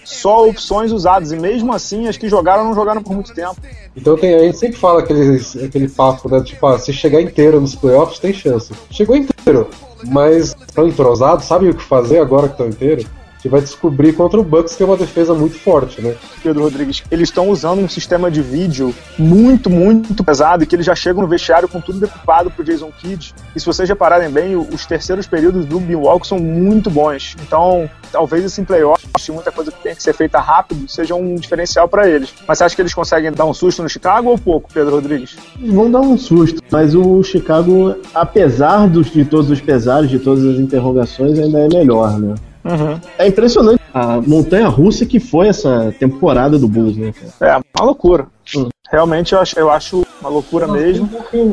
só 0.09 0.47
opções 0.47 0.91
usadas, 0.91 1.31
e 1.31 1.37
mesmo 1.37 1.73
assim 1.73 2.07
as 2.07 2.17
que 2.17 2.27
jogaram 2.27 2.65
não 2.65 2.73
jogaram 2.73 3.01
por 3.01 3.13
muito 3.13 3.33
tempo. 3.33 3.55
Então 3.95 4.17
tem, 4.17 4.33
a 4.35 4.39
gente 4.39 4.57
sempre 4.57 4.77
fala 4.77 4.99
aquele, 5.01 5.41
aquele 5.63 5.87
papo, 5.87 6.29
né? 6.29 6.41
Tipo, 6.41 6.67
ah, 6.67 6.79
se 6.79 6.91
chegar 6.91 7.21
inteiro 7.21 7.61
nos 7.61 7.75
playoffs, 7.75 8.19
tem 8.19 8.33
chance. 8.33 8.73
Chegou 8.89 9.15
inteiro, 9.15 9.69
mas 10.07 10.55
estão 10.67 10.87
entrosados, 10.87 11.45
sabem 11.45 11.69
o 11.69 11.73
que 11.75 11.83
fazer 11.83 12.19
agora 12.19 12.47
que 12.47 12.53
estão 12.53 12.67
inteiro? 12.67 13.05
Que 13.39 13.49
vai 13.49 13.61
descobrir 13.61 14.13
contra 14.13 14.39
o 14.39 14.43
Bucks, 14.43 14.75
que 14.75 14.83
é 14.83 14.85
uma 14.85 14.97
defesa 14.97 15.33
muito 15.33 15.57
forte, 15.59 16.01
né? 16.01 16.15
Pedro 16.43 16.63
Rodrigues, 16.63 17.03
eles 17.09 17.29
estão 17.29 17.49
usando 17.49 17.79
um 17.79 17.89
sistema 17.89 18.29
de 18.29 18.41
vídeo 18.41 18.93
muito, 19.17 19.69
muito 19.69 20.23
pesado 20.23 20.63
e 20.63 20.67
que 20.67 20.75
eles 20.75 20.85
já 20.85 20.95
chegam 20.95 21.21
no 21.21 21.27
vestiário 21.27 21.67
com 21.67 21.79
tudo 21.79 21.99
decupado 21.99 22.51
pro 22.51 22.63
Jason 22.63 22.91
Kidd. 22.91 23.33
E 23.55 23.59
se 23.59 23.65
vocês 23.65 23.87
repararem 23.87 24.29
bem, 24.29 24.55
os 24.55 24.85
terceiros 24.85 25.25
períodos 25.25 25.65
do 25.65 25.79
Milwaukee 25.79 26.27
são 26.27 26.39
muito 26.39 26.89
bons. 26.89 27.35
Então, 27.41 27.89
talvez 28.11 28.43
esse 28.43 28.61
playoff, 28.63 29.07
muita 29.31 29.51
coisa 29.51 29.71
que 29.71 29.81
tem 29.81 29.95
que 29.95 30.01
ser 30.01 30.13
feita 30.13 30.39
rápido, 30.39 30.89
seja 30.89 31.15
um 31.15 31.35
diferencial 31.35 31.87
para 31.87 32.09
eles. 32.09 32.33
Mas 32.47 32.57
você 32.57 32.63
acha 32.63 32.75
que 32.75 32.81
eles 32.81 32.93
conseguem 32.93 33.31
dar 33.31 33.45
um 33.45 33.53
susto 33.53 33.83
no 33.83 33.89
Chicago 33.89 34.29
ou 34.29 34.37
pouco, 34.37 34.69
Pedro 34.73 34.95
Rodrigues? 34.95 35.37
Vão 35.59 35.89
dar 35.89 36.01
um 36.01 36.17
susto, 36.17 36.61
mas 36.71 36.95
o 36.95 37.21
Chicago, 37.23 37.95
apesar 38.13 38.87
dos, 38.87 39.11
de 39.11 39.25
todos 39.25 39.49
os 39.49 39.61
pesares, 39.61 40.09
de 40.09 40.19
todas 40.19 40.43
as 40.45 40.57
interrogações, 40.57 41.37
ainda 41.37 41.59
é 41.59 41.67
melhor, 41.67 42.19
né? 42.19 42.35
Uhum. 42.63 42.99
É 43.17 43.27
impressionante 43.27 43.81
a 43.93 44.21
montanha 44.21 44.67
russa 44.67 45.05
que 45.05 45.19
foi 45.19 45.47
essa 45.47 45.93
temporada 45.97 46.57
do 46.57 46.67
Bulls, 46.67 46.97
né? 46.97 47.13
É, 47.41 47.55
uma 47.55 47.85
loucura. 47.85 48.27
Hum. 48.55 48.69
Realmente 48.91 49.33
eu 49.33 49.39
acho, 49.39 49.59
eu 49.59 49.69
acho 49.69 50.03
uma 50.19 50.29
loucura 50.29 50.67
mesmo. 50.67 51.07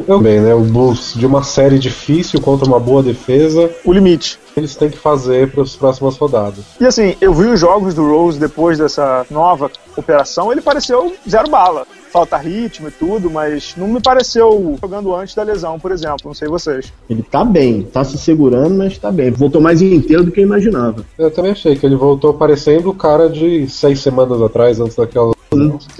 Eu, 0.08 0.18
bem, 0.18 0.40
né? 0.40 0.54
O 0.54 0.60
Bulls 0.60 1.12
de 1.14 1.26
uma 1.26 1.42
série 1.42 1.78
difícil 1.78 2.40
contra 2.40 2.66
uma 2.66 2.80
boa 2.80 3.02
defesa. 3.02 3.70
O 3.84 3.92
limite. 3.92 4.38
Eles 4.56 4.74
têm 4.74 4.88
que 4.88 4.96
fazer 4.96 5.50
para 5.50 5.62
as 5.62 5.76
próximas 5.76 6.16
rodadas. 6.16 6.64
E 6.80 6.86
assim, 6.86 7.14
eu 7.20 7.34
vi 7.34 7.46
os 7.46 7.60
jogos 7.60 7.94
do 7.94 8.08
Rose 8.08 8.40
depois 8.40 8.78
dessa 8.78 9.26
nova 9.30 9.70
operação, 9.96 10.50
ele 10.50 10.62
pareceu 10.62 11.14
zero 11.28 11.50
bala 11.50 11.86
falta 12.16 12.38
ritmo 12.38 12.88
e 12.88 12.90
tudo, 12.90 13.30
mas 13.30 13.74
não 13.76 13.88
me 13.88 14.00
pareceu 14.00 14.78
jogando 14.80 15.14
antes 15.14 15.34
da 15.34 15.42
lesão, 15.42 15.78
por 15.78 15.92
exemplo. 15.92 16.22
Não 16.24 16.32
sei 16.32 16.48
vocês. 16.48 16.90
Ele 17.10 17.22
tá 17.22 17.44
bem, 17.44 17.82
tá 17.82 18.02
se 18.04 18.16
segurando, 18.16 18.74
mas 18.74 18.96
tá 18.96 19.12
bem. 19.12 19.30
Voltou 19.30 19.60
mais 19.60 19.82
inteiro 19.82 20.24
do 20.24 20.32
que 20.32 20.40
eu 20.40 20.44
imaginava. 20.44 21.04
Eu 21.18 21.30
também 21.30 21.52
achei 21.52 21.76
que 21.76 21.84
ele 21.84 21.94
voltou 21.94 22.32
parecendo 22.32 22.88
o 22.88 22.94
cara 22.94 23.28
de 23.28 23.68
seis 23.68 24.00
semanas 24.00 24.40
atrás, 24.40 24.80
antes 24.80 24.96
daquela. 24.96 25.34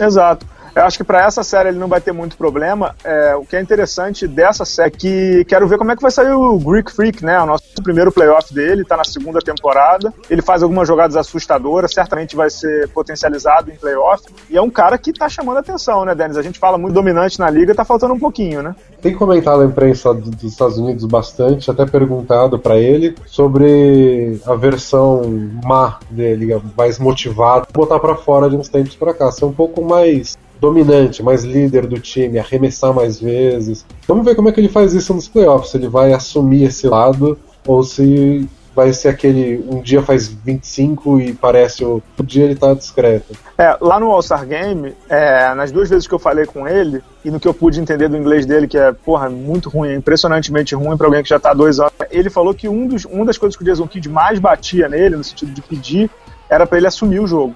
Exato. 0.01 0.47
Eu 0.77 0.85
acho 0.85 0.99
que 0.99 1.05
para 1.05 1.25
essa 1.25 1.43
série 1.43 1.71
ele 1.71 1.79
não 1.79 1.89
vai 1.89 2.03
ter 2.03 2.13
muito 2.13 2.37
problema. 2.37 2.95
É, 3.03 3.35
o 3.35 3.47
que 3.47 3.57
é 3.57 3.61
interessante 3.63 4.29
dessa 4.29 4.63
série 4.67 4.89
é 4.89 4.91
que 4.91 5.45
quero 5.47 5.67
ver 5.67 5.79
como 5.79 5.91
é 5.91 5.97
que 5.97 6.03
vai 6.03 6.11
sair 6.11 6.33
o 6.33 6.59
Greek 6.59 6.93
Freak, 6.93 7.25
né? 7.25 7.41
O 7.41 7.47
nosso 7.47 7.65
primeiro 7.83 8.13
playoff 8.13 8.53
dele, 8.53 8.85
tá 8.85 8.95
na 8.95 9.03
segunda 9.03 9.41
temporada. 9.41 10.13
Ele 10.29 10.43
faz 10.43 10.63
algumas 10.63 10.87
jogadas 10.87 11.17
assustadoras, 11.17 11.95
certamente 11.95 12.37
vai 12.37 12.51
ser 12.51 12.91
potencializado 12.91 13.71
em 13.71 13.77
playoff. 13.77 14.23
E 14.51 14.57
é 14.59 14.61
um 14.61 14.69
cara 14.69 14.99
que 14.99 15.15
tá 15.15 15.31
chamando 15.31 15.57
atenção, 15.57 16.05
né, 16.05 16.15
Denis? 16.15 16.37
A 16.37 16.43
gente 16.43 16.59
fala 16.59 16.77
muito 16.77 16.93
dominante 16.93 17.39
na 17.39 17.49
liga, 17.49 17.75
tá 17.75 17.83
faltando 17.83 18.13
um 18.13 18.19
pouquinho, 18.19 18.63
né? 18.63 18.75
Tem 19.01 19.15
comentado 19.15 19.63
a 19.63 19.65
imprensa 19.65 20.13
dos 20.13 20.43
Estados 20.43 20.77
Unidos 20.77 21.07
bastante, 21.07 21.71
até 21.71 21.87
perguntado 21.87 22.59
para 22.59 22.77
ele 22.77 23.15
sobre 23.25 24.39
a 24.45 24.55
versão 24.55 25.23
má 25.65 26.01
dele, 26.11 26.61
mais 26.77 26.99
motivado, 26.99 27.67
botar 27.73 27.99
para 27.99 28.15
fora 28.15 28.51
de 28.51 28.57
uns 28.57 28.69
tempos 28.69 28.95
para 28.95 29.15
cá, 29.15 29.33
ser 29.33 29.47
um 29.47 29.53
pouco 29.53 29.83
mais 29.83 30.37
dominante, 30.61 31.23
mais 31.23 31.45
líder 31.45 31.87
do 31.87 31.99
time, 32.01 32.39
arremessar 32.39 32.93
mais 32.93 33.21
vezes. 33.21 33.85
Vamos 34.07 34.25
ver 34.25 34.35
como 34.35 34.49
é 34.49 34.53
que 34.53 34.61
ele 34.61 34.69
faz 34.69 34.93
isso 34.93 35.13
nos 35.15 35.29
playoffs. 35.29 35.71
Se 35.71 35.77
ele 35.77 35.89
vai 35.89 36.13
assumir 36.13 36.65
esse 36.65 36.87
lado 36.87 37.39
ou 37.67 37.83
se 37.83 38.49
vai 38.77 38.93
ser 38.93 39.09
aquele 39.09 39.65
um 39.71 39.81
dia 39.81 40.03
faz 40.03 40.29
25 40.29 41.19
e 41.19 41.33
parece 41.33 41.83
o, 41.83 42.03
o 42.19 42.23
dia 42.23 42.45
ele 42.45 42.55
tá 42.55 42.75
discreto. 42.75 43.35
É, 43.57 43.75
lá 43.81 43.99
no 43.99 44.11
All-Star 44.11 44.47
Game, 44.47 44.95
é, 45.09 45.55
nas 45.55 45.73
duas 45.73 45.89
vezes 45.89 46.07
que 46.07 46.13
eu 46.13 46.19
falei 46.19 46.45
com 46.45 46.69
ele, 46.69 47.03
e 47.25 47.31
no 47.31 47.41
que 47.41 47.49
eu 47.49 47.55
pude 47.55 47.81
entender 47.81 48.07
do 48.09 48.19
inglês 48.19 48.45
dele, 48.45 48.69
que 48.69 48.77
é, 48.77 48.93
porra, 48.93 49.31
muito 49.31 49.71
ruim, 49.71 49.95
impressionantemente 49.95 50.75
ruim 50.75 50.95
para 50.95 51.07
alguém 51.07 51.23
que 51.23 51.29
já 51.31 51.41
tá 51.41 51.55
dois 51.55 51.81
anos, 51.81 51.95
ele 52.11 52.29
falou 52.29 52.53
que 52.53 52.69
um 52.69 52.87
dos, 52.87 53.07
uma 53.07 53.25
das 53.25 53.39
coisas 53.39 53.57
que 53.57 53.63
o 53.63 53.67
Jason 53.67 53.89
Kidd 53.89 54.11
mais 54.11 54.39
batia 54.39 54.91
nele, 54.91 55.17
no 55.17 55.25
sentido 55.25 55.53
de 55.53 55.63
pedir, 55.63 56.11
era 56.51 56.67
para 56.67 56.77
ele 56.77 56.87
assumir 56.87 57.21
o 57.21 57.27
jogo. 57.27 57.55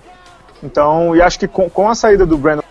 Então, 0.63 1.15
e 1.15 1.21
acho 1.21 1.39
que 1.39 1.47
com, 1.47 1.69
com 1.69 1.89
a 1.89 1.95
saída 1.95 2.25
do 2.25 2.39
Brandon 2.39 2.63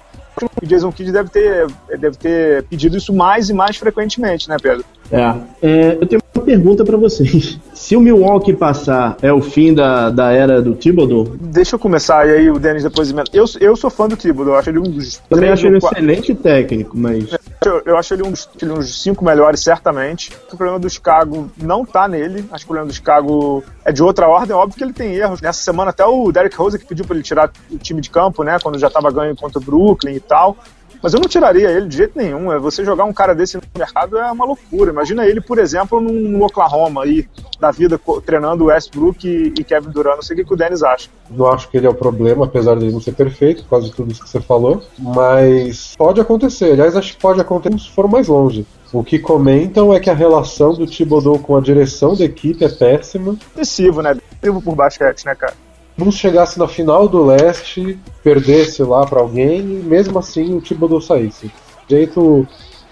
o 0.45 0.65
Jason 0.65 0.91
Kidd 0.91 1.11
deve 1.11 1.29
ter, 1.29 1.67
deve 1.97 2.17
ter 2.17 2.63
pedido 2.63 2.97
isso 2.97 3.13
mais 3.13 3.49
e 3.49 3.53
mais 3.53 3.77
frequentemente, 3.77 4.49
né, 4.49 4.57
Pedro? 4.61 4.85
É. 5.11 5.35
é 5.61 5.97
eu 5.99 6.05
tenho 6.05 6.21
uma 6.39 6.45
pergunta 6.45 6.85
para 6.85 6.97
vocês. 6.97 7.59
Se 7.73 7.95
o 7.95 8.01
Milwaukee 8.01 8.53
passar, 8.53 9.17
é 9.21 9.31
o 9.31 9.41
fim 9.41 9.73
da, 9.73 10.09
da 10.09 10.31
era 10.31 10.61
do 10.61 10.73
Thibodeau? 10.73 11.35
Deixa 11.39 11.75
eu 11.75 11.79
começar, 11.79 12.27
e 12.27 12.31
aí 12.31 12.49
o 12.49 12.57
Denis 12.57 12.83
depois... 12.83 13.13
Eu, 13.33 13.45
eu 13.59 13.75
sou 13.75 13.89
fã 13.89 14.07
do 14.07 14.15
Thibodeau, 14.15 14.55
eu 14.55 14.59
acho 14.59 14.69
ele 14.69 14.79
um 14.79 14.83
dos... 14.83 15.17
Também 15.29 15.49
acho 15.49 15.67
ele 15.67 15.75
um 15.75 15.77
excelente 15.77 16.33
técnico, 16.33 16.97
mas... 16.97 17.29
Eu, 17.65 17.81
eu 17.85 17.97
acho 17.97 18.13
ele 18.13 18.23
um 18.23 18.31
dos, 18.31 18.49
um 18.63 18.75
dos 18.75 19.01
cinco 19.01 19.25
melhores, 19.25 19.59
certamente. 19.59 20.31
O 20.51 20.55
problema 20.55 20.79
do 20.79 20.89
Chicago 20.89 21.51
não 21.61 21.83
tá 21.83 22.07
nele. 22.07 22.45
Acho 22.51 22.63
que 22.63 22.71
o 22.71 22.73
problema 22.73 22.87
do 22.87 22.93
Chicago 22.93 23.63
é 23.83 23.91
de 23.91 24.01
outra 24.01 24.29
ordem. 24.29 24.55
Óbvio 24.55 24.77
que 24.77 24.83
ele 24.83 24.93
tem 24.93 25.13
erros. 25.15 25.41
Nessa 25.41 25.61
semana 25.61 25.89
até 25.89 26.05
o 26.05 26.31
Derek 26.31 26.55
Rose 26.55 26.79
que 26.79 26.85
pediu 26.85 27.03
para 27.03 27.15
ele 27.15 27.23
tirar 27.23 27.51
o 27.69 27.77
time 27.77 27.99
de 27.99 28.09
campo, 28.09 28.43
né? 28.43 28.57
Quando 28.63 28.79
já 28.79 28.89
tava 28.89 29.11
ganhando 29.11 29.35
contra 29.35 29.59
o 29.59 29.61
Brooklyn 29.61 30.15
e 30.15 30.19
tal. 30.21 30.55
Mas 31.01 31.13
eu 31.13 31.19
não 31.19 31.27
tiraria 31.27 31.69
ele 31.71 31.87
de 31.87 31.97
jeito 31.97 32.17
nenhum. 32.17 32.51
É 32.51 32.59
você 32.59 32.83
jogar 32.83 33.05
um 33.05 33.13
cara 33.13 33.33
desse 33.33 33.57
no 33.57 33.63
mercado 33.77 34.17
é 34.17 34.31
uma 34.31 34.45
loucura. 34.45 34.91
Imagina 34.91 35.25
ele, 35.25 35.39
por 35.39 35.57
exemplo, 35.57 36.01
no 36.01 36.43
Oklahoma 36.45 37.03
aí, 37.03 37.27
da 37.59 37.71
vida, 37.71 37.99
treinando 38.25 38.65
Westbrook 38.65 39.27
e, 39.27 39.53
e 39.59 39.63
Kevin 39.63 39.89
Durant. 39.89 40.15
Não 40.15 40.21
sei 40.21 40.41
o 40.41 40.45
que, 40.45 40.53
o 40.53 40.57
Dennis 40.57 40.83
acha. 40.83 41.09
Não 41.29 41.47
acho 41.47 41.69
que 41.69 41.77
ele 41.77 41.87
é 41.87 41.89
o 41.89 41.93
problema, 41.93 42.45
apesar 42.45 42.75
de 42.75 42.85
ele 42.85 42.93
não 42.93 43.01
ser 43.01 43.13
perfeito, 43.13 43.65
quase 43.67 43.91
tudo 43.91 44.11
isso 44.11 44.23
que 44.23 44.29
você 44.29 44.41
falou. 44.41 44.83
Mas 44.97 45.95
pode 45.97 46.19
acontecer. 46.19 46.73
Aliás, 46.73 46.95
acho 46.95 47.13
que 47.13 47.21
pode 47.21 47.39
acontecer 47.39 47.79
se 47.79 47.91
for 47.91 48.07
mais 48.07 48.27
longe. 48.27 48.65
O 48.91 49.03
que 49.03 49.19
comentam 49.19 49.93
é 49.93 49.99
que 49.99 50.09
a 50.09 50.15
relação 50.15 50.73
do 50.73 50.87
Thibodeau 50.87 51.37
com 51.37 51.55
a 51.55 51.61
direção 51.61 52.15
da 52.15 52.25
equipe 52.25 52.65
é 52.65 52.69
péssima. 52.69 53.37
Excessivo, 53.55 54.01
né? 54.01 54.17
Excessivo 54.31 54.61
por 54.61 54.75
basquete, 54.75 55.25
né, 55.25 55.35
cara? 55.35 55.53
Bulls 55.99 56.15
chegasse 56.15 56.57
na 56.57 56.67
final 56.67 57.09
do 57.09 57.25
leste, 57.25 57.99
perdesse 58.23 58.81
lá 58.83 59.05
para 59.05 59.19
alguém 59.19 59.59
e 59.59 59.83
mesmo 59.83 60.17
assim 60.17 60.55
o 60.55 60.61
Thibodeau 60.61 61.01
saísse. 61.01 61.47
O 61.47 61.51
jeito 61.89 62.47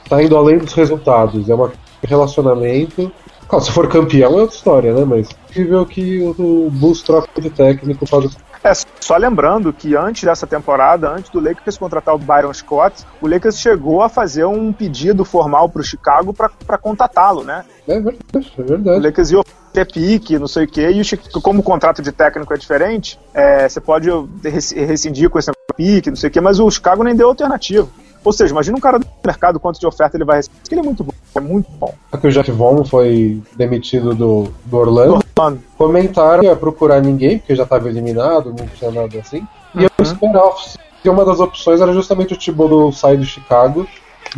tá 0.10 0.22
indo 0.22 0.36
além 0.36 0.58
dos 0.58 0.74
resultados, 0.74 1.50
é 1.50 1.56
um 1.56 1.72
relacionamento. 2.04 3.10
Claro, 3.48 3.64
se 3.64 3.72
for 3.72 3.88
campeão 3.88 4.38
é 4.38 4.42
outra 4.42 4.56
história, 4.56 4.94
né? 4.94 5.06
Mas 5.06 5.30
é 5.30 5.48
possível 5.48 5.86
que 5.86 6.22
o 6.22 6.70
Bulls 6.70 7.02
troque 7.02 7.40
de 7.40 7.50
técnico 7.50 8.06
para 8.06 8.28
é, 8.68 8.74
só 9.00 9.16
lembrando 9.16 9.72
que 9.72 9.96
antes 9.96 10.24
dessa 10.24 10.46
temporada, 10.46 11.10
antes 11.10 11.32
do 11.32 11.40
Lakers 11.40 11.78
contratar 11.78 12.14
o 12.14 12.18
Byron 12.18 12.54
Scott, 12.54 13.06
o 13.22 13.28
Lakers 13.28 13.60
chegou 13.60 14.02
a 14.02 14.10
fazer 14.10 14.46
um 14.46 14.74
pedido 14.74 15.24
formal 15.24 15.70
para 15.70 15.82
o 15.82 15.84
Chicago 15.84 16.34
para 16.34 16.78
contatá-lo, 16.78 17.44
né? 17.44 17.64
É 17.88 18.00
verdade, 18.00 18.54
é 18.58 18.64
verdade. 18.64 19.00
O 19.00 19.04
Lakers 19.04 19.32
ia 19.32 19.44
ter 19.74 19.86
pique, 19.92 20.38
não 20.38 20.48
sei 20.48 20.66
o 20.66 20.68
quê, 20.68 20.90
e 20.90 21.02
o, 21.02 21.42
como 21.42 21.62
o 21.62 21.64
contrato 21.64 22.02
de 22.02 22.12
técnico 22.12 22.54
é 22.54 22.58
diferente, 22.58 23.20
é, 23.34 23.70
você 23.70 23.80
pode 23.80 24.10
rescindir 24.44 25.30
com 25.30 25.40
esse 25.40 25.52
pique, 25.76 26.10
não 26.10 26.18
sei 26.18 26.30
o 26.30 26.34
quê, 26.34 26.42
mas 26.42 26.60
o 26.60 26.70
Chicago 26.70 27.04
nem 27.04 27.16
deu 27.16 27.30
alternativa. 27.30 27.88
Ou 28.24 28.34
seja, 28.34 28.52
imagina 28.52 28.78
um 28.78 28.82
cara 28.82 29.00
do 29.00 29.08
mercado 29.26 29.60
quanto 29.60 29.80
de 29.80 29.88
oferta 29.88 30.18
ele 30.18 30.26
vai 30.26 30.38
receber. 30.38 30.58
Ele 30.72 30.82
é 30.82 30.84
muito 30.84 31.04
bom, 31.04 31.14
é 31.36 31.40
muito 31.40 31.70
bom. 31.72 31.94
Que 32.20 32.28
o 32.28 32.32
Jeff 32.32 32.52
Vaughn 32.52 32.84
foi 32.84 33.42
demitido 33.56 34.14
do, 34.14 34.52
do 34.66 34.78
Orlando. 34.78 35.24
Orlando. 35.38 35.64
Comentaram 35.78 36.42
que 36.42 36.48
ia 36.48 36.56
procurar 36.56 37.02
ninguém, 37.02 37.40
porque 37.40 37.56
já 37.56 37.64
estava 37.64 37.90
eliminado, 37.90 38.54
não 38.58 38.68
tinha 38.68 38.92
nada 38.92 39.20
assim. 39.20 39.48
E 39.76 39.80
uhum. 39.80 39.90
eu 39.98 40.04
esperava 40.04 40.56
que 41.02 41.10
uma 41.10 41.24
das 41.24 41.40
opções 41.40 41.80
era 41.82 41.94
justamente 41.94 42.34
o 42.34 42.38
Thibodeau 42.38 42.92
sair 42.92 43.18
do 43.18 43.26
Chicago 43.26 43.88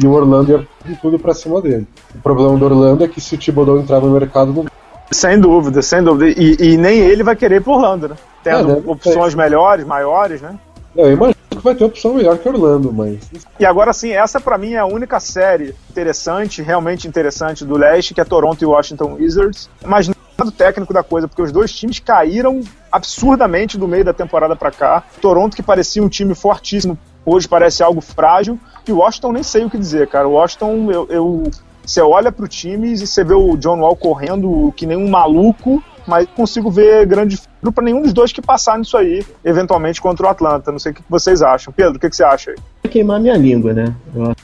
e 0.01 0.05
o 0.05 0.12
Orlando 0.12 0.51
ia 0.51 0.67
de 0.86 0.95
tudo 0.98 1.17
pra 1.17 1.33
cima 1.33 1.62
dele. 1.62 1.88
O 2.13 2.19
problema 2.19 2.57
do 2.57 2.65
Orlando 2.65 3.03
é 3.03 3.07
que 3.07 3.21
se 3.21 3.36
o 3.36 3.38
Thibodeau 3.38 3.79
entrar 3.79 4.00
no 4.00 4.12
mercado, 4.12 4.53
não 4.53 4.65
sem 5.12 5.39
dúvida, 5.39 5.81
sem 5.81 6.03
dúvida. 6.03 6.39
E, 6.39 6.74
e, 6.74 6.77
nem 6.77 7.00
ele 7.00 7.24
vai 7.24 7.36
querer 7.36 7.55
ir 7.55 7.63
pro 7.63 7.74
Orlando, 7.74 8.09
né? 8.09 8.15
Tendo 8.43 8.71
é, 8.71 8.81
opções 8.86 9.33
melhores, 9.33 9.86
maiores, 9.86 10.41
né? 10.41 10.55
Eu 10.96 11.12
imagino 11.12 11.36
que 11.50 11.58
vai 11.58 11.75
ter 11.75 11.84
opção 11.84 12.13
melhor 12.13 12.38
que 12.38 12.48
Orlando, 12.48 12.91
mas. 12.91 13.19
E 13.60 13.65
agora 13.65 13.93
sim, 13.93 14.12
essa 14.12 14.39
para 14.39 14.58
mim 14.58 14.74
é 14.74 14.79
a 14.79 14.86
única 14.86 15.19
série 15.19 15.75
interessante, 15.89 16.62
realmente 16.62 17.08
interessante 17.08 17.63
do 17.65 17.77
leste, 17.77 18.13
que 18.13 18.22
é 18.22 18.25
Toronto 18.25 18.62
e 18.62 18.65
Washington 18.65 19.15
Wizards. 19.15 19.69
Mas 19.86 20.08
do 20.08 20.51
técnico 20.51 20.93
da 20.93 21.03
coisa, 21.03 21.27
porque 21.27 21.41
os 21.41 21.51
dois 21.51 21.72
times 21.72 22.00
caíram 22.00 22.62
absurdamente 22.89 23.77
do 23.77 23.88
meio 23.88 24.05
da 24.05 24.13
temporada 24.13 24.55
para 24.55 24.72
cá. 24.72 25.03
Toronto, 25.22 25.55
que 25.55 25.62
parecia 25.62 26.01
um 26.01 26.08
time 26.08 26.34
fortíssimo, 26.34 26.98
hoje 27.25 27.48
parece 27.48 27.84
algo 27.84 28.00
frágil. 28.00 28.58
E 28.88 28.91
o 28.91 28.98
Washington 28.98 29.34
nem 29.34 29.43
sei 29.43 29.65
o 29.65 29.69
que 29.69 29.77
dizer, 29.77 30.08
cara. 30.08 30.27
O 30.27 30.34
Washington, 30.34 30.89
eu, 30.91 31.08
eu 31.10 31.51
você 31.86 32.01
olha 32.01 32.31
pro 32.31 32.48
time 32.48 32.93
e 32.93 32.98
você 32.98 33.24
vê 33.24 33.34
o 33.34 33.58
John 33.58 33.79
Wall 33.79 33.96
correndo 33.96 34.72
que 34.75 34.86
nem 34.86 34.96
um 34.96 35.10
maluco 35.10 35.84
mas 36.10 36.27
consigo 36.36 36.72
ver 36.72 37.05
grande 37.05 37.39
para 37.61 37.83
nenhum 37.83 38.01
dos 38.01 38.13
dois 38.13 38.31
que 38.31 38.41
passar 38.41 38.77
nisso 38.77 38.97
aí, 38.97 39.25
eventualmente 39.43 40.01
contra 40.01 40.27
o 40.27 40.29
Atlanta. 40.29 40.71
Não 40.71 40.79
sei 40.79 40.91
o 40.91 40.95
que 40.95 41.01
vocês 41.09 41.41
acham. 41.41 41.73
Pedro, 41.73 41.97
o 41.97 41.99
que, 41.99 42.09
que 42.09 42.15
você 42.15 42.23
acha 42.23 42.51
aí? 42.51 42.89
Queimar 42.89 43.19
minha 43.19 43.37
língua, 43.37 43.73
né? 43.73 43.93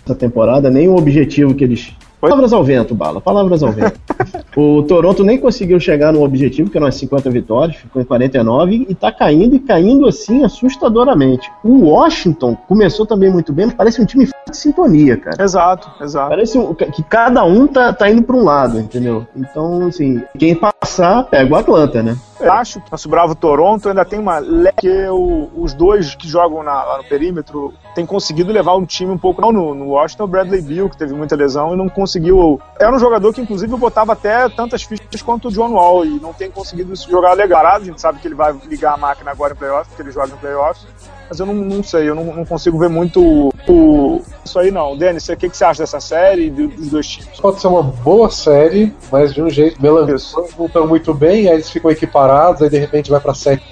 Essa 0.06 0.14
temporada, 0.14 0.70
nem 0.70 0.88
o 0.88 0.96
objetivo 0.96 1.56
que 1.56 1.64
eles 1.64 1.96
Palavras 2.26 2.54
ao 2.54 2.64
vento, 2.64 2.96
Bala, 2.96 3.22
palavras 3.22 3.62
ao 3.62 3.72
vento. 3.72 4.00
o 4.58 4.82
Toronto 4.84 5.24
nem 5.24 5.38
conseguiu 5.38 5.80
chegar 5.80 6.12
no 6.12 6.24
objetivo, 6.24 6.72
que 6.72 6.78
eram 6.78 6.88
as 6.88 6.96
50 6.96 7.30
vitórias, 7.30 7.78
ficou 7.78 8.02
em 8.02 8.06
49 8.06 8.88
e 8.90 8.96
tá 8.96 9.12
caindo 9.12 9.56
e 9.56 9.60
caindo 9.60 10.08
assim 10.08 10.44
assustadoramente. 10.44 11.52
O 11.64 11.90
Washington 11.90 12.56
começou 12.68 13.06
também 13.06 13.32
muito 13.32 13.54
bem, 13.54 13.70
parece 13.70 14.02
um 14.02 14.06
time 14.06 14.26
de 14.26 14.58
sintonia, 14.58 15.18
cara. 15.18 15.44
Exato, 15.44 15.92
exato. 16.04 16.30
Parece 16.30 16.58
que 16.94 17.04
cada 17.04 17.44
um 17.44 17.68
tá, 17.68 17.94
tá 17.94 18.10
indo 18.10 18.24
para 18.24 18.36
um 18.36 18.44
lado, 18.44 18.80
entendeu? 18.80 19.28
Então, 19.36 19.86
assim, 19.86 20.24
quem 20.38 20.56
passar 20.56 21.24
pega 21.24 21.54
o 21.54 21.56
Atlanta, 21.56 22.02
né? 22.02 22.18
Eu 22.40 22.52
acho 22.52 22.82
que 22.82 22.92
nosso 22.92 23.08
bravo 23.08 23.34
Toronto 23.34 23.88
ainda 23.88 24.04
tem 24.04 24.20
uma 24.20 24.42
que 24.78 25.08
os 25.56 25.74
dois 25.74 26.16
que 26.16 26.28
jogam 26.28 26.64
na, 26.64 26.84
lá 26.84 26.98
no 26.98 27.04
perímetro 27.06 27.74
têm 27.94 28.06
conseguido 28.06 28.52
levar 28.52 28.76
um 28.76 28.86
time 28.86 29.12
um 29.12 29.18
pouco 29.18 29.42
não, 29.42 29.52
no, 29.52 29.74
no 29.74 29.90
Washington, 29.90 30.26
o 30.26 30.28
Bradley 30.28 30.62
Bill, 30.62 30.90
que 30.90 30.98
teve 30.98 31.14
muita 31.14 31.36
lesão 31.36 31.74
e 31.74 31.78
não 31.78 31.88
conseguiu. 31.88 32.60
Era 32.80 32.94
um 32.94 33.00
jogador 33.00 33.34
que, 33.34 33.42
inclusive, 33.42 33.72
eu 33.72 33.78
botava 33.78 34.14
até 34.14 34.50
tantas 34.50 34.84
fichas 34.84 35.22
quanto 35.22 35.48
o 35.48 35.52
John 35.52 35.72
Wall 35.72 36.06
e 36.06 36.20
não 36.20 36.34
tem 36.34 36.52
conseguido 36.52 36.94
jogar 36.96 37.34
legal. 37.34 37.66
A 37.66 37.80
gente 37.80 38.02
sabe 38.02 38.20
que 38.20 38.28
ele 38.28 38.36
vai 38.36 38.54
ligar 38.66 38.94
a 38.94 38.98
máquina 38.98 39.32
agora 39.32 39.54
em 39.54 39.58
playoffs, 39.58 39.88
porque 39.88 40.02
ele 40.02 40.12
joga 40.12 40.34
em 40.34 40.38
playoffs 40.38 40.86
mas 41.30 41.40
eu 41.40 41.46
não, 41.46 41.54
não 41.54 41.84
sei, 41.84 42.10
eu 42.10 42.16
não, 42.16 42.26
não, 42.26 42.46
consigo 42.46 42.78
ver 42.78 42.90
muito 42.90 43.50
o, 43.68 44.22
isso 44.44 44.60
aí 44.60 44.72
não. 44.72 44.96
Denis, 44.96 45.28
o 45.28 45.36
que, 45.36 45.50
que 45.50 45.58
você 45.58 45.66
acha 45.66 45.84
dessa 45.84 46.00
série 46.00 46.48
e 46.48 46.50
dos 46.50 46.90
dois 46.90 47.08
times? 47.08 47.40
Pode 47.40 47.60
ser 47.60 47.68
uma 47.68 47.84
boa 47.84 48.30
série, 48.30 48.94
mas 49.12 49.34
de 49.34 49.42
um 49.42 49.50
jeito 49.50 49.82
melancólico, 49.82 50.54
não 50.58 50.66
estão 50.68 50.88
muito 50.88 51.14
bem, 51.14 51.48
aí 51.48 51.56
eles 51.56 51.70
ficam 51.70 51.90
equiparados, 51.90 52.62
aí 52.62 52.70
de 52.70 52.78
repente 52.78 53.10
vai 53.10 53.20
para 53.20 53.34
sete. 53.34 53.64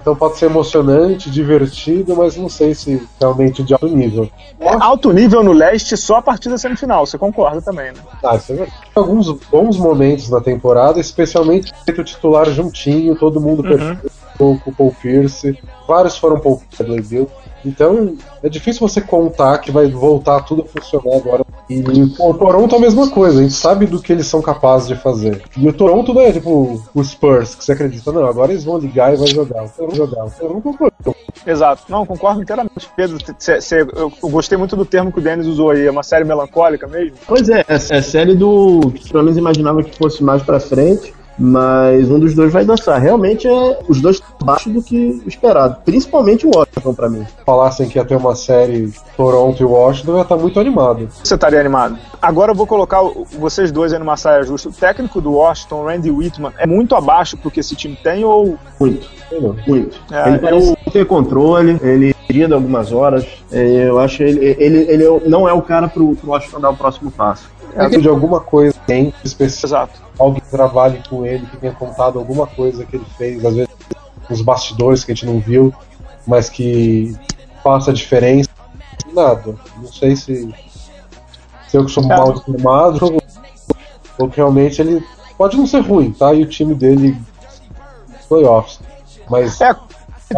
Então 0.00 0.14
pode 0.14 0.38
ser 0.38 0.46
emocionante, 0.46 1.30
divertido, 1.30 2.16
mas 2.16 2.36
não 2.36 2.48
sei 2.48 2.74
se 2.74 3.06
realmente 3.18 3.62
de 3.62 3.72
alto 3.72 3.88
nível. 3.88 4.28
É 4.60 4.68
alto 4.68 5.12
nível 5.12 5.42
no 5.42 5.52
leste 5.52 5.96
só 5.96 6.16
a 6.16 6.22
partir 6.22 6.48
da 6.48 6.58
semifinal, 6.58 7.06
você 7.06 7.18
concorda 7.18 7.60
também, 7.60 7.92
né? 7.92 8.00
Ah, 8.22 8.36
isso 8.36 8.52
é 8.52 8.56
verdade. 8.56 8.80
Alguns 8.94 9.30
bons 9.30 9.76
momentos 9.76 10.28
na 10.30 10.40
temporada, 10.40 11.00
especialmente 11.00 11.72
o 11.88 12.04
titular 12.04 12.46
juntinho, 12.50 13.16
todo 13.16 13.40
mundo 13.40 13.62
uhum. 13.62 13.68
perfeito 13.68 14.19
com 14.40 14.70
o 14.70 14.74
Paul 14.74 14.94
Pierce, 15.00 15.58
vários 15.86 16.16
foram 16.16 16.40
Paul 16.40 16.62
Bradley 16.76 17.28
Então 17.64 18.16
é 18.42 18.48
difícil 18.48 18.86
você 18.86 19.00
contar 19.00 19.58
que 19.58 19.70
vai 19.70 19.86
voltar 19.88 20.40
tudo 20.40 20.62
a 20.62 20.64
funcionar 20.64 21.16
agora. 21.16 21.44
E 21.68 21.82
o 22.18 22.34
Toronto 22.34 22.74
é 22.74 22.78
a 22.78 22.80
mesma 22.80 23.08
coisa, 23.10 23.38
a 23.38 23.42
gente 23.42 23.54
sabe 23.54 23.86
do 23.86 24.00
que 24.00 24.12
eles 24.12 24.26
são 24.26 24.42
capazes 24.42 24.88
de 24.88 24.96
fazer. 24.96 25.42
E 25.56 25.68
o 25.68 25.72
Toronto 25.72 26.12
não 26.12 26.22
é 26.22 26.32
tipo 26.32 26.82
o 26.92 27.04
Spurs, 27.04 27.54
que 27.54 27.64
você 27.64 27.72
acredita, 27.72 28.10
não, 28.10 28.26
agora 28.26 28.50
eles 28.50 28.64
vão 28.64 28.78
ligar 28.78 29.12
e 29.12 29.16
vai 29.16 29.28
jogar. 29.28 29.64
O 29.64 29.68
Toronto 29.68 29.96
jogar. 29.96 30.24
O 30.24 30.30
Toronto 30.30 31.16
Exato, 31.46 31.84
não, 31.88 32.04
concordo 32.04 32.42
inteiramente. 32.42 32.90
Pedro, 32.94 33.18
cê, 33.38 33.60
cê, 33.60 33.82
eu, 33.82 34.12
eu, 34.22 34.28
gostei 34.28 34.58
muito 34.58 34.76
do 34.76 34.84
termo 34.84 35.12
que 35.12 35.18
o 35.18 35.22
Denis 35.22 35.46
usou 35.46 35.70
aí, 35.70 35.86
é 35.86 35.90
uma 35.90 36.02
série 36.02 36.24
melancólica 36.24 36.86
mesmo? 36.86 37.16
Pois 37.26 37.48
é, 37.48 37.60
é, 37.60 37.74
é 37.74 38.02
série 38.02 38.34
do 38.34 38.92
que 38.94 39.10
pelo 39.10 39.24
menos 39.24 39.38
imaginava 39.38 39.82
que 39.82 39.96
fosse 39.96 40.22
mais 40.22 40.42
pra 40.42 40.60
frente 40.60 41.14
mas 41.40 42.10
um 42.10 42.18
dos 42.18 42.34
dois 42.34 42.52
vai 42.52 42.64
dançar. 42.64 43.00
Realmente 43.00 43.48
é 43.48 43.78
os 43.88 44.00
dois 44.00 44.22
abaixo 44.40 44.68
do 44.68 44.82
que 44.82 45.22
esperado, 45.26 45.78
principalmente 45.84 46.46
o 46.46 46.50
Washington 46.54 46.94
para 46.94 47.08
mim. 47.08 47.26
Falassem 47.46 47.88
que 47.88 47.98
ia 47.98 48.04
ter 48.04 48.16
uma 48.16 48.36
série 48.36 48.92
Toronto 49.16 49.60
e 49.60 49.64
Washington, 49.64 50.12
eu 50.12 50.16
ia 50.18 50.22
estar 50.22 50.36
tá 50.36 50.40
muito 50.40 50.60
animado. 50.60 51.08
Você 51.24 51.34
estaria 51.34 51.58
animado? 51.58 51.98
Agora 52.20 52.52
eu 52.52 52.54
vou 52.54 52.66
colocar 52.66 53.00
vocês 53.38 53.72
dois 53.72 53.92
aí 53.92 53.98
numa 53.98 54.16
saia 54.16 54.42
justa. 54.42 54.68
O 54.68 54.72
técnico 54.72 55.20
do 55.20 55.32
Washington, 55.32 55.84
Randy 55.84 56.10
Whitman, 56.10 56.52
é 56.58 56.66
muito 56.66 56.94
abaixo 56.94 57.36
do 57.36 57.50
que 57.50 57.60
esse 57.60 57.74
time 57.74 57.96
tem 57.96 58.22
ou 58.24 58.58
muito? 58.78 59.08
Muito. 59.66 59.96
É, 60.10 60.28
ele 60.28 60.38
parece 60.38 60.70
eu... 60.70 60.92
ter 60.92 61.06
controle, 61.06 61.78
ele 61.82 62.14
pedindo 62.26 62.54
algumas 62.54 62.92
horas. 62.92 63.26
É, 63.50 63.88
eu 63.88 63.98
acho 63.98 64.18
que 64.18 64.22
ele, 64.24 64.56
ele, 64.58 64.78
ele 64.88 65.04
não 65.26 65.48
é 65.48 65.52
o 65.52 65.62
cara 65.62 65.88
pro, 65.88 66.14
pro 66.16 66.30
Washington 66.30 66.60
dar 66.60 66.70
o 66.70 66.76
próximo 66.76 67.10
passo. 67.10 67.48
É 67.74 67.88
de 67.88 68.08
alguma 68.08 68.40
coisa 68.40 68.74
tem 68.86 69.12
específico. 69.24 69.66
Exato 69.66 70.10
alguém 70.20 70.42
que 70.42 70.50
trabalhe 70.50 71.02
com 71.08 71.24
ele, 71.24 71.46
que 71.46 71.56
tenha 71.56 71.72
contado 71.72 72.18
alguma 72.18 72.46
coisa 72.46 72.84
que 72.84 72.96
ele 72.96 73.06
fez, 73.16 73.44
às 73.44 73.54
vezes 73.54 73.70
nos 74.28 74.42
bastidores 74.42 75.02
que 75.02 75.10
a 75.10 75.14
gente 75.14 75.26
não 75.26 75.40
viu, 75.40 75.74
mas 76.26 76.48
que 76.48 77.16
faça 77.64 77.92
diferença. 77.92 78.48
Nada. 79.12 79.56
Não 79.76 79.90
sei 79.90 80.14
se, 80.14 80.54
se 81.66 81.76
eu 81.76 81.84
que 81.84 81.90
sou 81.90 82.06
mal 82.06 82.32
informado 82.32 83.04
ou, 83.06 83.22
ou 84.18 84.28
que 84.28 84.36
realmente 84.36 84.80
ele 84.80 85.04
pode 85.36 85.56
não 85.56 85.66
ser 85.66 85.80
ruim, 85.80 86.12
tá? 86.12 86.32
E 86.32 86.42
o 86.42 86.48
time 86.48 86.74
dele 86.74 87.16
playoffs. 88.28 88.78
Mas. 89.28 89.60
É, 89.60 89.74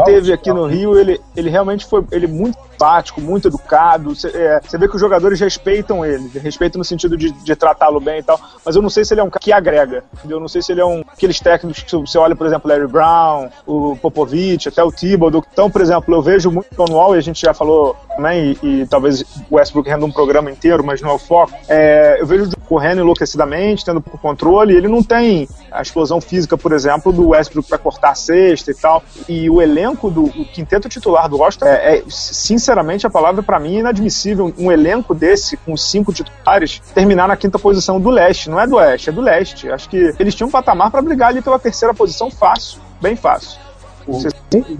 teve 0.05 0.33
aqui 0.33 0.51
no 0.53 0.65
Rio, 0.65 0.99
ele, 0.99 1.21
ele 1.37 1.51
realmente 1.51 1.85
foi 1.85 2.03
ele 2.13 2.27
muito 2.27 2.57
simpático, 2.83 3.21
muito 3.21 3.49
educado. 3.49 4.15
Você 4.15 4.29
é, 4.29 4.61
vê 4.77 4.89
que 4.89 4.95
os 4.95 5.01
jogadores 5.01 5.39
respeitam 5.39 6.05
ele, 6.05 6.29
respeitam 6.41 6.79
no 6.79 6.85
sentido 6.85 7.17
de, 7.17 7.31
de 7.31 7.57
tratá-lo 7.57 8.01
bem 8.01 8.19
e 8.19 8.23
tal. 8.23 8.41
Mas 8.65 8.75
eu 8.75 8.83
não 8.83 8.91
sei 8.91 9.05
se 9.05 9.15
ele 9.15 9.21
é 9.21 9.25
um 9.25 9.31
cara 9.31 9.41
que 9.41 9.53
agrega. 9.53 10.05
Eu 10.29 10.41
não 10.41 10.49
sei 10.49 10.61
se 10.61 10.73
ele 10.73 10.81
é 10.81 10.85
um 10.85 11.03
aqueles 11.13 11.39
técnicos 11.39 11.83
que 11.83 11.97
você 11.97 12.19
olha, 12.19 12.35
por 12.35 12.47
exemplo, 12.47 12.69
Larry 12.69 12.89
Brown, 12.89 13.49
o 13.67 13.97
Popovich, 13.97 14.69
até 14.69 14.83
o 14.83 14.91
Thibodeau. 14.91 15.45
Então, 15.53 15.71
por 15.71 15.81
exemplo, 15.81 16.15
eu 16.15 16.23
vejo 16.23 16.51
muito 16.51 16.69
o 16.77 16.93
Wall, 16.93 17.15
e 17.15 17.19
a 17.19 17.23
gente 17.23 17.41
já 17.41 17.55
falou 17.55 17.97
também, 18.17 18.57
e, 18.63 18.83
e 18.83 18.87
talvez 18.87 19.23
o 19.51 19.57
Westbrook 19.57 19.89
renda 19.89 20.05
um 20.05 20.13
programa 20.13 20.51
inteiro, 20.51 20.85
mas 20.85 21.01
não 21.01 21.11
é 21.11 21.15
o 21.15 21.19
foco. 21.19 21.53
É, 21.69 22.19
eu 22.21 22.27
vejo 22.27 22.51
correndo 22.69 23.01
enlouquecidamente, 23.01 23.85
tendo 23.85 24.01
por 24.01 24.19
controle, 24.19 24.75
e 24.75 24.77
ele 24.77 24.89
não 24.89 25.03
tem 25.03 25.49
a 25.71 25.83
explosão 25.83 26.21
física, 26.21 26.57
por 26.57 26.73
exemplo, 26.73 27.13
do 27.13 27.29
Westbrook 27.29 27.69
para 27.69 27.79
cortar 27.79 28.11
a 28.11 28.15
cesta 28.15 28.71
e 28.71 28.75
tal. 28.75 29.03
E 29.29 29.49
o 29.49 29.61
elenco 29.61 30.11
do 30.11 30.25
o 30.25 30.45
quinteto 30.45 30.89
titular 30.89 31.29
do 31.29 31.39
Washington 31.39 31.67
é, 31.67 31.99
é 31.99 32.03
sinceramente 32.09 32.72
sinceramente, 32.73 33.07
a 33.07 33.11
palavra 33.11 33.43
para 33.43 33.59
mim 33.59 33.77
é 33.77 33.81
inadmissível 33.81 34.53
um 34.59 34.73
elenco 34.73 35.15
desse, 35.15 35.57
com 35.59 35.77
cinco 35.77 36.13
titulares, 36.13 36.81
terminar 36.95 37.29
na 37.29 37.37
quinta 37.37 37.59
posição 37.59 38.01
do 38.01 38.09
leste. 38.09 38.49
Não 38.49 38.59
é 38.59 38.67
do 38.67 38.77
oeste, 38.77 39.11
é 39.11 39.13
do 39.13 39.21
leste. 39.21 39.71
Acho 39.71 39.89
que 39.89 40.15
eles 40.19 40.35
tinham 40.35 40.49
um 40.49 40.51
patamar 40.51 40.91
para 40.91 41.03
brigar 41.03 41.29
ali 41.29 41.43
pela 41.43 41.59
terceira 41.59 41.93
posição 41.93 42.31
fácil, 42.31 42.81
bem 43.01 43.15
fácil. 43.15 43.61
O 44.07 44.19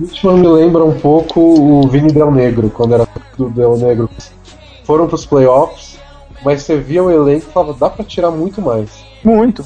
Richmond 0.01 0.41
me 0.41 0.49
lembra 0.49 0.83
um 0.83 0.99
pouco 0.99 1.41
o 1.41 1.87
Vini 1.87 2.11
Del 2.11 2.33
Negro, 2.33 2.71
quando 2.71 2.95
era 2.95 3.07
do 3.37 3.51
Del 3.51 3.77
Negro. 3.77 4.09
Foram 4.85 5.07
pros 5.07 5.25
playoffs, 5.27 5.99
mas 6.45 6.63
você 6.63 6.77
via 6.77 7.05
o 7.05 7.11
elenco 7.11 7.47
e 7.49 7.53
falava, 7.53 7.75
dá 7.79 7.91
pra 7.91 8.05
tirar 8.05 8.31
muito 8.31 8.61
mais. 8.61 8.91
Muito. 9.23 9.65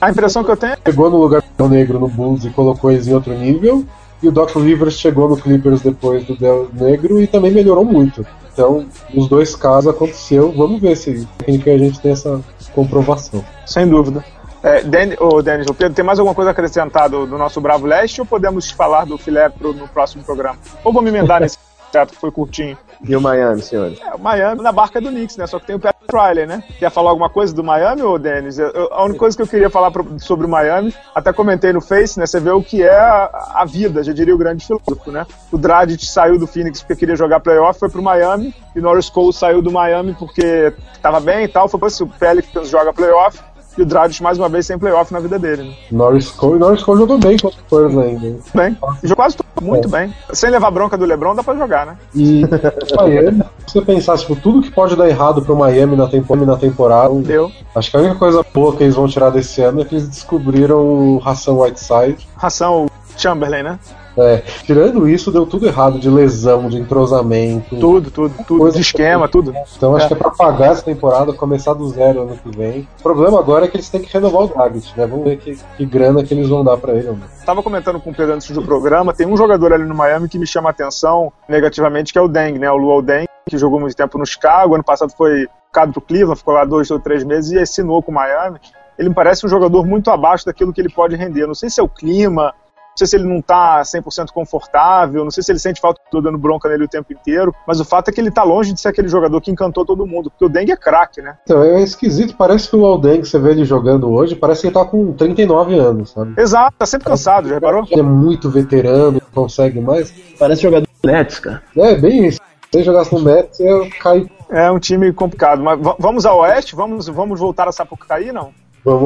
A 0.00 0.10
impressão 0.10 0.42
que 0.42 0.50
eu 0.50 0.56
tenho 0.56 0.72
é. 0.72 0.78
Chegou 0.84 1.08
no 1.08 1.18
lugar 1.18 1.40
do 1.42 1.46
Del 1.56 1.68
Negro 1.68 2.00
no 2.00 2.08
Bulls 2.08 2.44
e 2.44 2.50
colocou 2.50 2.90
eles 2.90 3.06
em 3.06 3.14
outro 3.14 3.32
nível, 3.32 3.84
e 4.26 4.28
o 4.28 4.32
Doc 4.32 4.54
Rivers 4.56 4.98
chegou 4.98 5.28
no 5.28 5.36
Clippers 5.36 5.80
depois 5.80 6.24
do 6.24 6.36
Del 6.36 6.68
Negro 6.72 7.22
e 7.22 7.28
também 7.28 7.52
melhorou 7.52 7.84
muito. 7.84 8.26
Então, 8.52 8.84
nos 9.14 9.28
dois 9.28 9.54
casos 9.54 9.88
aconteceu. 9.88 10.50
Vamos 10.50 10.80
ver 10.80 10.96
se 10.96 11.26
a 11.46 11.50
gente 11.50 12.00
tem 12.00 12.10
essa 12.10 12.40
comprovação. 12.74 13.44
Sem 13.64 13.86
dúvida. 13.86 14.24
É, 14.62 14.82
Dan, 14.82 15.14
oh, 15.20 15.40
Denis, 15.42 15.66
Pedro, 15.78 15.94
tem 15.94 16.04
mais 16.04 16.18
alguma 16.18 16.34
coisa 16.34 16.50
acrescentada 16.50 17.24
do 17.24 17.38
nosso 17.38 17.60
Bravo 17.60 17.86
Leste 17.86 18.20
ou 18.20 18.26
podemos 18.26 18.70
falar 18.70 19.04
do 19.04 19.16
filé 19.16 19.48
pro, 19.48 19.72
no 19.72 19.86
próximo 19.86 20.24
programa? 20.24 20.58
Ou 20.82 20.92
vou 20.92 21.02
me 21.02 21.08
emendar 21.10 21.40
nesse 21.40 21.56
certo 21.92 22.12
que 22.12 22.20
foi 22.20 22.30
curtinho? 22.30 22.76
E 23.06 23.14
o 23.14 23.20
Miami, 23.20 23.62
senhores? 23.62 24.00
É, 24.00 24.14
o 24.14 24.18
Miami 24.18 24.62
na 24.62 24.72
barca 24.72 25.00
do 25.00 25.08
Knicks, 25.08 25.36
né? 25.36 25.46
Só 25.46 25.58
que 25.58 25.66
tem 25.66 25.76
o 25.76 25.80
Pat 25.80 25.96
Riley, 26.10 26.46
né? 26.46 26.62
Quer 26.78 26.90
falar 26.90 27.10
alguma 27.10 27.28
coisa 27.28 27.54
do 27.54 27.62
Miami, 27.62 28.02
ou 28.02 28.18
Denis? 28.18 28.58
a 28.58 29.04
única 29.04 29.18
coisa 29.18 29.36
que 29.36 29.42
eu 29.42 29.46
queria 29.46 29.68
falar 29.68 29.90
pro, 29.90 30.18
sobre 30.18 30.46
o 30.46 30.48
Miami, 30.48 30.94
até 31.14 31.32
comentei 31.32 31.72
no 31.72 31.80
Face, 31.80 32.18
né? 32.18 32.26
Você 32.26 32.40
vê 32.40 32.50
o 32.50 32.62
que 32.62 32.82
é 32.82 32.96
a, 32.96 33.52
a 33.56 33.64
vida, 33.64 34.02
já 34.02 34.12
diria 34.12 34.34
o 34.34 34.38
grande 34.38 34.64
filósofo, 34.64 35.10
né? 35.10 35.26
O 35.52 35.58
Dragic 35.58 36.06
saiu 36.06 36.38
do 36.38 36.46
Phoenix 36.46 36.80
porque 36.80 36.96
queria 36.96 37.16
jogar 37.16 37.40
playoff, 37.40 37.78
foi 37.78 37.90
pro 37.90 38.02
Miami, 38.02 38.54
e 38.74 38.80
Norris 38.80 39.10
Cole 39.10 39.32
saiu 39.32 39.60
do 39.60 39.70
Miami 39.70 40.14
porque 40.18 40.72
estava 40.94 41.20
bem 41.20 41.44
e 41.44 41.48
tal, 41.48 41.68
foi 41.68 41.78
para 41.78 41.88
o 41.88 42.06
Pelicans 42.06 42.68
joga 42.68 42.92
playoff, 42.92 43.40
e 43.76 43.82
o 43.82 43.86
Dragic 43.86 44.22
mais 44.22 44.38
uma 44.38 44.48
vez 44.48 44.66
sem 44.66 44.78
playoff 44.78 45.12
na 45.12 45.20
vida 45.20 45.38
dele. 45.38 45.64
Né? 45.64 45.74
Norris 45.90 46.30
Cole, 46.30 46.58
Norris 46.58 46.82
Cole 46.82 47.00
jogou 47.00 47.18
bem 47.18 47.36
contra 47.38 47.58
o 47.58 47.62
Spurs 47.62 47.98
ainda. 47.98 48.36
Bem, 48.54 48.76
jogou 49.02 49.16
quase 49.16 49.36
tudo, 49.36 49.46
muito 49.62 49.88
é. 49.88 49.90
bem. 49.90 50.14
Sem 50.32 50.50
levar 50.50 50.70
bronca 50.70 50.96
do 50.96 51.04
LeBron 51.04 51.34
dá 51.34 51.42
pra 51.42 51.54
jogar, 51.54 51.86
né? 51.86 51.96
E 52.14 52.42
Miami, 52.96 53.42
se 53.66 53.74
você 53.74 53.82
pensar, 53.82 54.18
tipo, 54.18 54.36
tudo 54.36 54.62
que 54.62 54.70
pode 54.70 54.96
dar 54.96 55.08
errado 55.08 55.42
pro 55.42 55.56
Miami 55.56 55.96
na, 55.96 56.06
tempo, 56.06 56.34
na 56.36 56.56
temporada, 56.56 57.14
Deu. 57.14 57.50
acho 57.74 57.90
que 57.90 57.96
a 57.96 58.00
única 58.00 58.16
coisa 58.16 58.44
boa 58.54 58.76
que 58.76 58.82
eles 58.82 58.94
vão 58.94 59.06
tirar 59.06 59.30
desse 59.30 59.60
ano 59.62 59.80
é 59.80 59.84
que 59.84 59.94
eles 59.94 60.08
descobriram 60.08 60.78
o 60.78 61.18
Ração 61.18 61.60
Whiteside. 61.60 62.26
Ração 62.36 62.86
Chamberlain, 63.16 63.62
né? 63.62 63.78
É, 64.18 64.38
tirando 64.64 65.08
isso, 65.08 65.30
deu 65.30 65.46
tudo 65.46 65.66
errado 65.66 65.98
de 65.98 66.08
lesão, 66.08 66.68
de 66.68 66.78
entrosamento. 66.78 67.76
Tudo, 67.76 68.10
tudo, 68.10 68.34
tudo. 68.46 68.72
De 68.72 68.80
esquema, 68.80 69.28
tudo. 69.28 69.54
Então 69.76 69.94
acho 69.94 70.06
é. 70.06 70.08
que 70.08 70.14
é 70.14 70.16
pra 70.16 70.30
pagar 70.30 70.72
essa 70.72 70.82
temporada, 70.82 71.32
começar 71.32 71.74
do 71.74 71.88
zero 71.88 72.22
ano 72.22 72.36
que 72.36 72.56
vem. 72.56 72.88
O 72.98 73.02
problema 73.02 73.38
agora 73.38 73.66
é 73.66 73.68
que 73.68 73.76
eles 73.76 73.88
têm 73.88 74.00
que 74.00 74.12
renovar 74.12 74.42
o 74.42 74.46
Dragic, 74.48 74.98
né? 74.98 75.06
Vamos 75.06 75.24
ver 75.24 75.38
que, 75.38 75.58
que 75.76 75.84
grana 75.84 76.24
que 76.24 76.32
eles 76.32 76.48
vão 76.48 76.64
dar 76.64 76.76
pra 76.78 76.94
ele. 76.94 77.10
Né? 77.10 77.20
Tava 77.44 77.62
comentando 77.62 78.00
com 78.00 78.10
o 78.10 78.14
Pedro 78.14 78.34
antes 78.34 78.50
do 78.50 78.62
programa, 78.62 79.12
tem 79.12 79.26
um 79.26 79.36
jogador 79.36 79.72
ali 79.72 79.84
no 79.84 79.94
Miami 79.94 80.28
que 80.28 80.38
me 80.38 80.46
chama 80.46 80.70
a 80.70 80.72
atenção 80.72 81.32
negativamente, 81.48 82.12
que 82.12 82.18
é 82.18 82.22
o 82.22 82.28
Deng, 82.28 82.58
né? 82.58 82.70
O 82.70 82.76
Luol 82.76 83.02
Deng, 83.02 83.26
que 83.48 83.58
jogou 83.58 83.78
muito 83.78 83.94
tempo 83.94 84.18
no 84.18 84.26
Chicago, 84.26 84.74
ano 84.74 84.84
passado 84.84 85.12
foi 85.16 85.46
ficado 85.66 85.92
pro 85.92 86.00
Cleveland, 86.00 86.38
ficou 86.38 86.54
lá 86.54 86.64
dois 86.64 86.90
ou 86.90 86.98
três 86.98 87.22
meses 87.22 87.52
e 87.52 87.58
assinou 87.58 88.02
com 88.02 88.10
o 88.10 88.14
Miami. 88.14 88.58
Ele 88.98 89.10
me 89.10 89.14
parece 89.14 89.44
um 89.44 89.48
jogador 89.48 89.84
muito 89.84 90.10
abaixo 90.10 90.46
daquilo 90.46 90.72
que 90.72 90.80
ele 90.80 90.88
pode 90.88 91.14
render. 91.16 91.46
Não 91.46 91.54
sei 91.54 91.68
se 91.68 91.78
é 91.78 91.82
o 91.82 91.88
clima, 91.88 92.54
sei 92.98 93.06
se 93.06 93.16
ele 93.16 93.24
não 93.24 93.40
tá 93.40 93.82
100% 93.82 94.28
confortável, 94.32 95.24
não 95.24 95.30
sei 95.30 95.42
se 95.42 95.52
ele 95.52 95.58
sente 95.58 95.80
falta 95.80 96.00
de 96.12 96.20
dando 96.20 96.38
bronca 96.38 96.68
nele 96.68 96.84
o 96.84 96.88
tempo 96.88 97.12
inteiro, 97.12 97.54
mas 97.66 97.80
o 97.80 97.84
fato 97.84 98.08
é 98.08 98.12
que 98.12 98.20
ele 98.20 98.30
tá 98.30 98.42
longe 98.42 98.72
de 98.72 98.80
ser 98.80 98.88
aquele 98.88 99.08
jogador 99.08 99.40
que 99.40 99.50
encantou 99.50 99.84
todo 99.84 100.06
mundo, 100.06 100.30
porque 100.30 100.44
o 100.44 100.48
Deng 100.48 100.70
é 100.70 100.76
craque, 100.76 101.20
né? 101.20 101.36
Então, 101.44 101.62
é 101.62 101.82
esquisito, 101.82 102.36
parece 102.36 102.68
que 102.68 102.76
o 102.76 102.84
Aldeng, 102.84 103.24
você 103.24 103.38
vê 103.38 103.50
ele 103.50 103.64
jogando 103.64 104.10
hoje, 104.10 104.34
parece 104.34 104.62
que 104.62 104.66
ele 104.68 104.74
tá 104.74 104.84
com 104.84 105.12
39 105.12 105.78
anos, 105.78 106.10
sabe? 106.10 106.40
Exato, 106.40 106.76
tá 106.78 106.86
sempre 106.86 107.06
cansado, 107.06 107.48
já 107.48 107.54
reparou? 107.54 107.84
Ele 107.90 108.00
é 108.00 108.04
muito 108.04 108.50
veterano, 108.50 109.12
não 109.12 109.42
consegue 109.42 109.80
mais. 109.80 110.12
Parece 110.38 110.62
jogador 110.62 110.86
do 111.02 111.10
Nets, 111.10 111.38
cara. 111.38 111.62
É, 111.76 111.94
bem 111.94 112.26
isso. 112.26 112.40
Se 112.70 112.78
ele 112.78 112.84
jogasse 112.84 113.14
no 113.14 113.20
Mets, 113.20 113.60
eu 113.60 113.88
caio. 114.00 114.28
É 114.50 114.70
um 114.70 114.78
time 114.78 115.12
complicado, 115.12 115.62
mas 115.62 115.78
vamos 115.98 116.24
ao 116.26 116.38
Oeste? 116.38 116.76
Vamos, 116.76 117.08
vamos 117.08 117.38
voltar 117.38 117.68
a 117.68 117.72
Sapucaí, 117.72 118.32
não? 118.32 118.52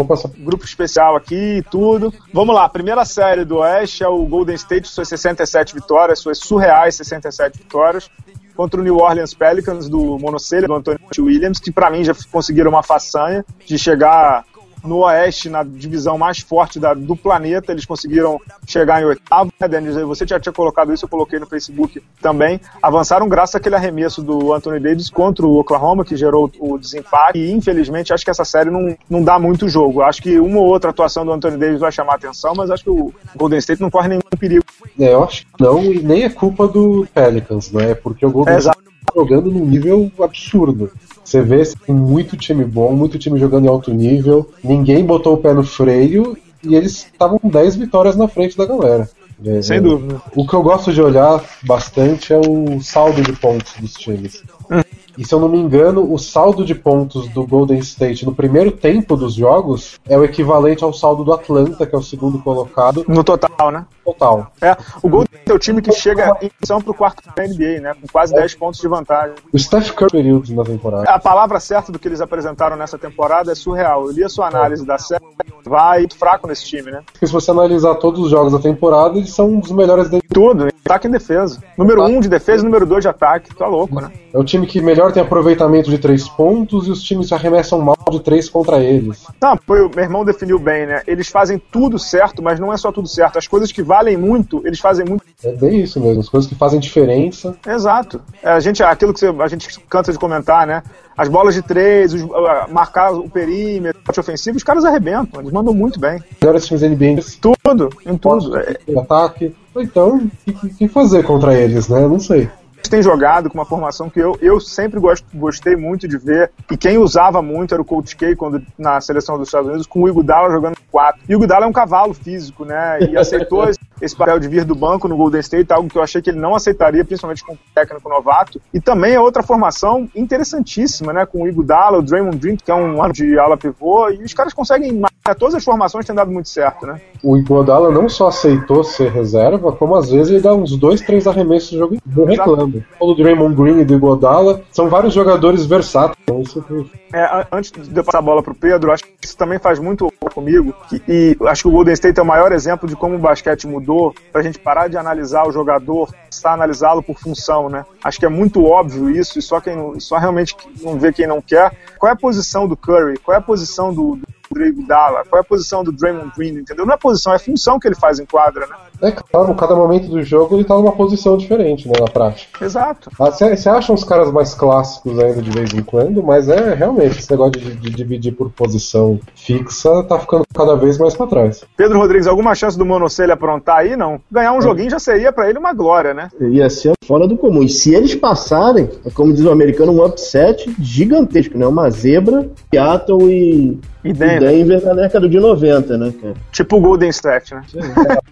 Passar. 0.06 0.30
Grupo 0.36 0.64
especial 0.64 1.16
aqui 1.16 1.58
e 1.58 1.62
tudo. 1.62 2.12
Vamos 2.34 2.54
lá, 2.54 2.68
primeira 2.68 3.02
série 3.06 3.46
do 3.46 3.58
Oeste 3.58 4.04
é 4.04 4.08
o 4.08 4.26
Golden 4.26 4.54
State, 4.54 4.88
suas 4.88 5.08
67 5.08 5.74
vitórias, 5.74 6.18
suas 6.18 6.38
surreais 6.38 6.96
67 6.96 7.56
vitórias, 7.58 8.10
contra 8.54 8.78
o 8.78 8.84
New 8.84 8.98
Orleans 8.98 9.32
Pelicans 9.32 9.88
do 9.88 10.18
Monocelha, 10.18 10.66
do 10.66 10.74
Anthony 10.74 10.98
Williams, 11.18 11.58
que 11.58 11.72
para 11.72 11.88
mim 11.88 12.04
já 12.04 12.12
conseguiram 12.30 12.70
uma 12.70 12.82
façanha 12.82 13.42
de 13.64 13.78
chegar 13.78 14.44
no 14.84 14.98
Oeste, 14.98 15.48
na 15.48 15.62
divisão 15.62 16.16
mais 16.18 16.40
forte 16.40 16.78
da, 16.78 16.94
do 16.94 17.16
planeta, 17.16 17.72
eles 17.72 17.84
conseguiram 17.84 18.40
chegar 18.66 19.00
em 19.00 19.04
oitavo, 19.04 19.52
né, 19.58 19.68
Denis? 19.68 19.94
Você 19.96 20.26
já 20.26 20.38
tinha 20.38 20.52
colocado 20.52 20.92
isso, 20.92 21.04
eu 21.04 21.08
coloquei 21.08 21.38
no 21.38 21.46
Facebook 21.46 22.02
também. 22.20 22.60
Avançaram 22.82 23.28
graças 23.28 23.56
àquele 23.56 23.76
arremesso 23.76 24.22
do 24.22 24.52
Anthony 24.52 24.80
Davis 24.80 25.10
contra 25.10 25.46
o 25.46 25.58
Oklahoma, 25.58 26.04
que 26.04 26.16
gerou 26.16 26.50
o 26.58 26.78
desempate. 26.78 27.38
E 27.38 27.50
infelizmente 27.52 28.12
acho 28.12 28.24
que 28.24 28.30
essa 28.30 28.44
série 28.44 28.70
não, 28.70 28.96
não 29.08 29.22
dá 29.22 29.38
muito 29.38 29.68
jogo. 29.68 30.02
Acho 30.02 30.22
que 30.22 30.38
uma 30.38 30.58
ou 30.58 30.66
outra 30.66 30.90
atuação 30.90 31.24
do 31.24 31.32
Anthony 31.32 31.56
Davis 31.56 31.80
vai 31.80 31.92
chamar 31.92 32.12
a 32.12 32.16
atenção, 32.16 32.54
mas 32.56 32.70
acho 32.70 32.84
que 32.84 32.90
o 32.90 33.12
Golden 33.36 33.58
State 33.58 33.80
não 33.80 33.90
corre 33.90 34.08
nenhum 34.08 34.20
perigo. 34.38 34.64
É, 34.98 35.12
eu 35.12 35.24
acho 35.24 35.46
que 35.46 35.62
não, 35.62 35.82
e 35.82 36.02
nem 36.02 36.22
é 36.22 36.30
culpa 36.30 36.66
do 36.66 37.06
Pelicans, 37.14 37.70
né? 37.70 37.94
Porque 37.94 38.24
o 38.24 38.30
Golden 38.30 38.54
é, 38.54 38.58
State 38.58 38.78
tá 39.06 39.12
jogando 39.14 39.50
num 39.50 39.64
nível 39.64 40.10
absurdo. 40.20 40.90
Você 41.30 41.42
vê 41.42 41.62
tem 41.86 41.94
muito 41.94 42.36
time 42.36 42.64
bom, 42.64 42.90
muito 42.92 43.16
time 43.16 43.38
jogando 43.38 43.66
em 43.66 43.68
alto 43.68 43.94
nível, 43.94 44.50
ninguém 44.64 45.04
botou 45.04 45.34
o 45.34 45.36
pé 45.36 45.54
no 45.54 45.62
freio 45.62 46.36
e 46.60 46.74
eles 46.74 47.06
estavam 47.06 47.38
com 47.38 47.48
10 47.48 47.76
vitórias 47.76 48.16
na 48.16 48.26
frente 48.26 48.58
da 48.58 48.66
galera. 48.66 49.08
É, 49.44 49.62
Sem 49.62 49.80
dúvida. 49.80 50.20
O 50.34 50.44
que 50.44 50.52
eu 50.52 50.60
gosto 50.60 50.92
de 50.92 51.00
olhar 51.00 51.40
bastante 51.62 52.32
é 52.32 52.36
o 52.36 52.80
saldo 52.82 53.22
de 53.22 53.32
pontos 53.32 53.74
dos 53.80 53.94
times. 53.94 54.42
Hum. 54.68 54.80
E 55.16 55.24
se 55.24 55.32
eu 55.32 55.38
não 55.38 55.48
me 55.48 55.58
engano, 55.58 56.12
o 56.12 56.18
saldo 56.18 56.64
de 56.64 56.74
pontos 56.74 57.28
do 57.28 57.46
Golden 57.46 57.78
State 57.78 58.26
no 58.26 58.34
primeiro 58.34 58.72
tempo 58.72 59.16
dos 59.16 59.34
jogos 59.34 60.00
é 60.08 60.18
o 60.18 60.24
equivalente 60.24 60.82
ao 60.82 60.92
saldo 60.92 61.22
do 61.22 61.32
Atlanta, 61.32 61.86
que 61.86 61.94
é 61.94 61.98
o 61.98 62.02
segundo 62.02 62.40
colocado. 62.40 63.04
No 63.06 63.22
total, 63.22 63.70
né? 63.70 63.86
Total. 64.12 64.50
É, 64.60 64.76
o 65.02 65.08
Golden 65.08 65.28
State 65.32 65.50
é 65.50 65.54
o 65.54 65.58
time 65.58 65.82
que 65.82 65.92
chega 65.92 66.36
em 66.40 66.48
posição 66.48 66.80
pro 66.80 66.94
quarto 66.94 67.22
da 67.34 67.42
NBA, 67.42 67.80
né? 67.80 67.94
Com 68.00 68.06
quase 68.10 68.34
é. 68.34 68.40
10 68.40 68.54
pontos 68.54 68.80
de 68.80 68.88
vantagem. 68.88 69.34
O 69.52 69.58
Steph 69.58 69.90
Curry 69.92 70.10
períodos 70.10 70.50
na 70.50 70.64
temporada. 70.64 71.10
A 71.10 71.18
palavra 71.18 71.58
certa 71.58 71.90
do 71.90 71.98
que 71.98 72.08
eles 72.08 72.20
apresentaram 72.20 72.76
nessa 72.76 72.98
temporada 72.98 73.52
é 73.52 73.54
surreal. 73.54 74.06
Eu 74.06 74.12
li 74.12 74.24
a 74.24 74.28
sua 74.28 74.48
análise 74.48 74.84
da 74.84 74.98
série, 74.98 75.24
vai 75.64 76.06
fraco 76.18 76.46
nesse 76.46 76.64
time, 76.64 76.90
né? 76.90 77.02
Porque 77.12 77.26
se 77.26 77.32
você 77.32 77.50
analisar 77.50 77.94
todos 77.96 78.20
os 78.20 78.30
jogos 78.30 78.52
da 78.52 78.58
temporada, 78.58 79.16
eles 79.16 79.32
são 79.32 79.48
um 79.48 79.60
dos 79.60 79.72
melhores 79.72 80.10
de 80.10 80.20
tudo, 80.22 80.68
ataque 80.84 81.06
e 81.06 81.10
defesa. 81.10 81.62
Número 81.78 82.02
1 82.02 82.06
um 82.06 82.20
de 82.20 82.28
defesa 82.28 82.62
e 82.62 82.64
número 82.64 82.84
2 82.84 83.02
de 83.02 83.08
ataque. 83.08 83.54
Tá 83.54 83.66
louco, 83.66 84.00
né? 84.00 84.10
É 84.32 84.38
o 84.38 84.44
time 84.44 84.66
que 84.66 84.80
melhor 84.80 85.12
tem 85.12 85.22
aproveitamento 85.22 85.88
de 85.88 85.98
três 85.98 86.28
pontos 86.28 86.86
e 86.86 86.90
os 86.90 87.02
times 87.02 87.32
arremessam 87.32 87.80
mal 87.80 87.96
de 88.10 88.20
três 88.20 88.48
contra 88.48 88.78
eles. 88.80 89.24
Não, 89.40 89.56
foi, 89.66 89.82
o 89.82 89.90
meu 89.94 90.04
irmão 90.04 90.24
definiu 90.24 90.58
bem, 90.58 90.86
né? 90.86 91.02
Eles 91.06 91.28
fazem 91.28 91.60
tudo 91.70 91.98
certo, 91.98 92.42
mas 92.42 92.58
não 92.58 92.72
é 92.72 92.76
só 92.76 92.90
tudo 92.90 93.08
certo. 93.08 93.38
As 93.38 93.46
coisas 93.46 93.70
que 93.70 93.82
valem 94.00 94.16
muito, 94.16 94.62
eles 94.66 94.80
fazem 94.80 95.04
muito. 95.04 95.22
É 95.44 95.52
bem 95.52 95.82
isso 95.82 96.00
mesmo, 96.00 96.20
as 96.20 96.28
coisas 96.28 96.48
que 96.48 96.56
fazem 96.56 96.80
diferença. 96.80 97.56
Exato. 97.66 98.20
É, 98.42 98.50
a 98.50 98.60
gente, 98.60 98.82
aquilo 98.82 99.12
que 99.12 99.26
a 99.26 99.48
gente 99.48 99.78
cansa 99.88 100.12
de 100.12 100.18
comentar, 100.18 100.66
né? 100.66 100.82
As 101.16 101.28
bolas 101.28 101.54
de 101.54 101.60
três, 101.60 102.14
os, 102.14 102.22
marcar 102.70 103.12
o 103.12 103.28
perímetro, 103.28 104.00
o 104.06 104.20
ofensivo, 104.20 104.56
os 104.56 104.62
caras 104.62 104.84
arrebentam, 104.84 105.40
eles 105.40 105.52
mandam 105.52 105.74
muito 105.74 106.00
bem. 106.00 106.22
Melhores 106.40 106.66
times 106.66 106.82
NBA. 106.82 107.22
Tudo, 107.40 107.90
em 108.06 108.16
tudo. 108.16 108.52
Ataque. 108.98 109.54
Então, 109.76 110.30
o 110.48 110.68
que 110.74 110.88
fazer 110.88 111.22
contra 111.22 111.54
eles, 111.54 111.88
né? 111.88 112.00
Não 112.00 112.18
sei 112.18 112.48
tem 112.88 113.02
jogado 113.02 113.50
com 113.50 113.58
uma 113.58 113.64
formação 113.64 114.08
que 114.08 114.20
eu, 114.20 114.38
eu 114.40 114.60
sempre 114.60 114.98
gosto, 114.98 115.24
gostei 115.34 115.76
muito 115.76 116.08
de 116.08 116.16
ver. 116.16 116.50
E 116.70 116.76
quem 116.76 116.98
usava 116.98 117.42
muito 117.42 117.74
era 117.74 117.82
o 117.82 117.84
Coach 117.84 118.16
K 118.16 118.34
quando, 118.34 118.62
na 118.78 119.00
seleção 119.00 119.38
dos 119.38 119.48
Estados 119.48 119.68
Unidos, 119.68 119.86
com 119.86 120.02
o 120.02 120.08
Iguodala 120.08 120.50
jogando 120.50 120.76
quatro. 120.90 121.20
E 121.28 121.34
o 121.34 121.38
Iguodala 121.38 121.66
é 121.66 121.68
um 121.68 121.72
cavalo 121.72 122.14
físico, 122.14 122.64
né? 122.64 122.98
E 123.02 123.16
aceitou 123.18 123.68
esse 124.00 124.16
papel 124.16 124.38
de 124.38 124.48
vir 124.48 124.64
do 124.64 124.74
banco 124.74 125.06
no 125.08 125.16
Golden 125.16 125.40
State, 125.40 125.72
algo 125.72 125.88
que 125.88 125.98
eu 125.98 126.02
achei 126.02 126.22
que 126.22 126.30
ele 126.30 126.40
não 126.40 126.54
aceitaria, 126.54 127.04
principalmente 127.04 127.44
com 127.44 127.52
um 127.52 127.58
técnico 127.74 128.08
novato. 128.08 128.60
E 128.72 128.80
também 128.80 129.14
é 129.14 129.20
outra 129.20 129.42
formação 129.42 130.08
interessantíssima, 130.14 131.12
né? 131.12 131.26
Com 131.26 131.42
o 131.42 131.48
Iguodala, 131.48 131.98
o 131.98 132.02
Draymond 132.02 132.38
Green, 132.38 132.56
que 132.56 132.70
é 132.70 132.74
um 132.74 133.02
ano 133.02 133.12
de 133.12 133.38
ala 133.38 133.56
pivô, 133.56 134.08
e 134.10 134.22
os 134.22 134.34
caras 134.34 134.54
conseguem 134.54 135.02
todas 135.34 135.54
as 135.54 135.64
formações 135.64 136.06
têm 136.06 136.14
dado 136.14 136.30
muito 136.30 136.48
certo, 136.48 136.86
né? 136.86 137.00
O 137.22 137.36
Iguodala 137.36 137.90
não 137.90 138.08
só 138.08 138.28
aceitou 138.28 138.82
ser 138.82 139.10
reserva, 139.10 139.72
como 139.72 139.94
às 139.94 140.10
vezes 140.10 140.32
ele 140.32 140.40
dá 140.40 140.54
uns 140.54 140.76
dois, 140.76 141.00
três 141.00 141.26
arremessos 141.26 141.70
de 141.70 141.78
jogo 141.78 141.94
e 141.94 142.00
não 142.06 142.24
reclama. 142.24 142.84
O 142.98 143.14
Draymond 143.14 143.54
Green 143.54 143.80
e 143.80 143.84
do 143.84 143.94
Iguodala 143.94 144.62
são 144.70 144.88
vários 144.88 145.12
jogadores 145.12 145.66
versáteis. 145.66 146.16
Então 146.22 146.40
isso 146.40 146.64
é, 147.12 147.46
antes 147.50 147.72
de 147.72 147.98
eu 147.98 148.04
passar 148.04 148.18
a 148.18 148.22
bola 148.22 148.42
pro 148.42 148.54
Pedro, 148.54 148.92
acho 148.92 149.04
que 149.04 149.10
isso 149.22 149.36
também 149.36 149.58
faz 149.58 149.78
muito 149.78 150.12
comigo, 150.32 150.72
e, 150.92 151.02
e 151.08 151.36
acho 151.48 151.62
que 151.62 151.68
o 151.68 151.72
Golden 151.72 151.92
State 151.94 152.20
é 152.20 152.22
o 152.22 152.26
maior 152.26 152.52
exemplo 152.52 152.88
de 152.88 152.94
como 152.94 153.16
o 153.16 153.18
basquete 153.18 153.66
mudou 153.66 154.14
para 154.30 154.40
a 154.40 154.44
gente 154.44 154.60
parar 154.60 154.88
de 154.88 154.96
analisar 154.96 155.46
o 155.46 155.52
jogador, 155.52 156.08
está 156.30 156.52
analisá-lo 156.52 157.02
por 157.02 157.18
função, 157.18 157.68
né? 157.68 157.84
Acho 158.02 158.20
que 158.20 158.26
é 158.26 158.28
muito 158.28 158.64
óbvio 158.64 159.10
isso, 159.10 159.38
e 159.38 159.42
só 159.42 159.60
quem 159.60 159.76
não, 159.76 159.98
só 159.98 160.18
realmente 160.18 160.56
não 160.80 160.96
vê 160.98 161.12
quem 161.12 161.26
não 161.26 161.42
quer. 161.42 161.72
Qual 161.98 162.08
é 162.08 162.12
a 162.12 162.16
posição 162.16 162.68
do 162.68 162.76
Curry? 162.76 163.18
Qual 163.18 163.34
é 163.34 163.38
a 163.38 163.42
posição 163.42 163.92
do, 163.92 164.16
do 164.16 164.26
Rodrigo 164.52 164.86
Dalla? 164.86 165.24
Qual 165.24 165.38
é 165.38 165.42
a 165.42 165.44
posição 165.44 165.84
do 165.84 165.92
Draymond 165.92 166.32
Green? 166.36 166.58
Entendeu? 166.58 166.84
Não 166.84 166.94
é 166.94 166.96
posição, 166.96 167.32
é 167.32 167.38
função 167.38 167.78
que 167.78 167.86
ele 167.86 167.94
faz 167.94 168.18
em 168.18 168.26
quadra, 168.26 168.66
né? 168.66 168.76
É 169.02 169.10
claro, 169.10 169.54
cada 169.54 169.74
momento 169.74 170.08
do 170.08 170.22
jogo 170.22 170.56
ele 170.56 170.64
tá 170.64 170.74
numa 170.74 170.92
posição 170.92 171.36
diferente, 171.36 171.86
né, 171.86 171.94
na 171.98 172.06
prática. 172.06 172.64
Exato. 172.64 173.10
Você 173.18 173.68
acha 173.68 173.92
uns 173.92 174.04
caras 174.04 174.30
mais 174.30 174.54
clássicos 174.54 175.18
ainda 175.18 175.40
de 175.40 175.50
vez 175.50 175.72
em 175.72 175.82
quando, 175.82 176.22
mas 176.22 176.48
é 176.48 176.74
realmente 176.74 177.18
esse 177.18 177.30
negócio 177.30 177.52
de, 177.52 177.76
de 177.76 177.90
dividir 177.90 178.32
por 178.32 178.50
posição 178.50 179.18
fixa 179.34 180.02
tá 180.04 180.18
ficando 180.18 180.44
cada 180.54 180.74
vez 180.76 180.98
mais 180.98 181.14
para 181.14 181.26
trás. 181.26 181.64
Pedro 181.76 181.98
Rodrigues, 181.98 182.26
alguma 182.26 182.54
chance 182.54 182.76
do 182.76 182.84
Monocelha 182.84 183.34
aprontar 183.34 183.78
aí? 183.78 183.96
Não. 183.96 184.20
Ganhar 184.30 184.52
um 184.52 184.58
é. 184.58 184.62
joguinho 184.62 184.90
já 184.90 184.98
seria 184.98 185.32
para 185.32 185.48
ele 185.48 185.58
uma 185.58 185.72
glória, 185.72 186.12
né? 186.14 186.28
Ia 186.40 186.68
ser 186.68 186.92
fora 187.04 187.26
do 187.26 187.36
comum. 187.36 187.62
E 187.62 187.68
se 187.68 187.94
eles 187.94 188.14
passarem, 188.14 188.88
é 189.04 189.10
como 189.10 189.32
diz 189.32 189.44
o 189.44 189.50
americano, 189.50 189.92
um 189.92 190.04
upset 190.04 190.74
gigantesco, 190.78 191.56
né? 191.56 191.66
Uma 191.66 191.90
zebra, 191.90 192.48
Seattle 192.70 193.30
e 193.30 193.78
e 194.04 194.12
Denver. 194.12 194.40
Denver 194.40 194.84
na 194.84 194.94
década 194.94 195.28
de 195.28 195.38
90, 195.38 195.98
né, 195.98 196.12
cara? 196.20 196.34
Tipo 196.50 196.76
o 196.76 196.80
Golden 196.80 197.10
State, 197.10 197.54
né? 197.54 197.62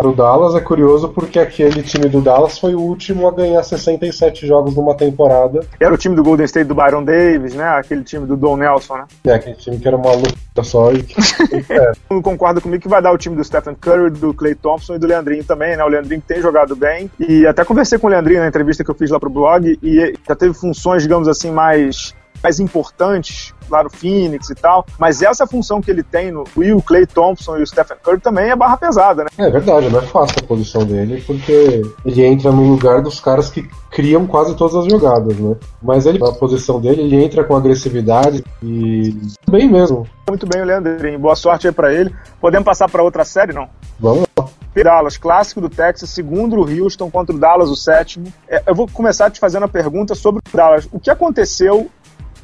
o 0.03 0.13
Dallas 0.13 0.55
é 0.59 0.61
curioso 0.61 1.09
porque 1.09 1.39
aquele 1.39 1.83
time 1.83 2.09
do 2.09 2.21
Dallas 2.21 2.59
foi 2.59 2.75
o 2.75 2.81
último 2.81 3.27
a 3.27 3.33
ganhar 3.33 3.63
67 3.63 4.47
jogos 4.47 4.75
numa 4.75 4.95
temporada. 4.95 5.61
Era 5.81 5.95
o 5.95 5.97
time 5.97 6.15
do 6.15 6.23
Golden 6.23 6.45
State 6.45 6.67
do 6.67 6.75
Byron 6.75 7.05
Davis, 7.05 7.55
né? 7.55 7.65
Aquele 7.65 8.05
time 8.05 8.27
do 8.27 8.37
Don 8.37 8.57
Nelson, 8.57 8.99
né? 8.99 9.07
É, 9.25 9.35
aquele 9.35 9.57
time 9.57 9.79
que 9.79 9.89
era 9.89 9.97
uma 9.97 10.13
luta 10.13 10.63
só 10.63 10.93
e... 10.93 11.07
é. 11.71 12.21
Concorda 12.21 12.61
comigo 12.61 12.83
que 12.83 12.89
vai 12.89 13.01
dar 13.01 13.13
o 13.13 13.19
time 13.19 13.37
do 13.37 13.45
Stephen 13.45 13.75
Curry, 13.75 14.11
do 14.11 14.35
Clay 14.35 14.55
Thompson 14.55 14.97
e 14.97 14.99
do 14.99 15.07
Leandrinho 15.07 15.45
também, 15.45 15.77
né? 15.77 15.85
O 15.85 15.89
Leandrinho 15.89 16.23
tem 16.27 16.41
jogado 16.41 16.75
bem. 16.75 17.11
E 17.19 17.47
até 17.47 17.65
conversei 17.65 17.99
com 17.99 18.07
o 18.07 18.11
Leandrinho 18.11 18.41
na 18.41 18.49
entrevista 18.49 18.85
que 18.85 18.91
eu 18.91 18.95
fiz 18.95 19.11
lá 19.11 19.19
pro 19.19 19.31
blog 19.31 19.79
e 19.83 20.15
já 20.27 20.35
teve 20.35 20.55
funções, 20.55 21.03
digamos 21.03 21.29
assim, 21.29 21.51
mais 21.51 22.15
mais 22.43 22.61
importantes 22.61 23.55
lá 23.69 23.83
no 23.83 23.91
Phoenix 23.91 24.49
e 24.51 24.55
tal, 24.55 24.87
mas 24.99 25.23
essa 25.23 25.47
função 25.47 25.81
que 25.81 25.91
ele 25.91 26.03
tem 26.03 26.31
no 26.31 26.45
Will, 26.57 26.81
Clay 26.83 27.07
Thompson 27.07 27.59
e 27.59 27.63
o 27.63 27.67
Stephen 27.67 27.99
Curry 28.03 28.21
também 28.21 28.51
é 28.51 28.57
barra 28.57 28.77
pesada, 28.77 29.25
né? 29.25 29.31
É 29.37 29.51
verdade, 29.51 29.91
não 29.91 29.99
é 29.99 30.03
fácil 30.03 30.37
a 30.43 30.47
posição 30.47 30.85
dele, 30.85 31.23
porque 31.27 31.83
ele 32.05 32.25
entra 32.25 32.51
no 32.51 32.63
lugar 32.63 33.03
dos 33.03 33.21
caras 33.21 33.51
que 33.51 33.69
criam 33.91 34.27
quase 34.27 34.55
todas 34.57 34.75
as 34.75 34.87
jogadas, 34.87 35.37
né? 35.37 35.57
Mas 35.83 36.07
ele, 36.07 36.19
na 36.19 36.33
posição 36.33 36.81
dele, 36.81 37.03
ele 37.03 37.23
entra 37.23 37.45
com 37.45 37.57
agressividade 37.57 38.45
e 38.63 39.17
bem 39.51 39.69
mesmo. 39.69 40.07
Muito 40.29 40.47
bem, 40.47 40.65
Leandrinho. 40.65 41.19
Boa 41.19 41.37
sorte 41.37 41.67
aí 41.67 41.73
pra 41.73 41.93
ele. 41.93 42.15
Podemos 42.41 42.65
passar 42.65 42.89
para 42.89 43.03
outra 43.03 43.25
série, 43.25 43.53
não? 43.53 43.69
Vamos 43.99 44.27
lá. 44.39 44.49
Dallas, 44.83 45.17
clássico 45.17 45.61
do 45.61 45.69
Texas, 45.69 46.11
segundo 46.11 46.57
o 46.57 46.61
Houston 46.61 47.11
contra 47.11 47.35
o 47.35 47.39
Dallas, 47.39 47.69
o 47.69 47.75
sétimo. 47.75 48.33
É, 48.49 48.63
eu 48.67 48.75
vou 48.75 48.89
começar 48.89 49.31
te 49.31 49.41
fazendo 49.41 49.65
a 49.65 49.69
pergunta 49.69 50.15
sobre 50.15 50.41
o 50.41 50.57
Dallas. 50.57 50.89
O 50.93 51.01
que 51.01 51.11
aconteceu 51.11 51.91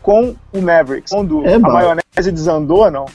com 0.05 0.35
o 0.53 0.61
Mavericks. 0.61 1.11
Quando 1.11 1.45
é, 1.47 1.55
a 1.55 1.59
maionese 1.59 2.31
desandou, 2.31 2.91
não? 2.91 3.07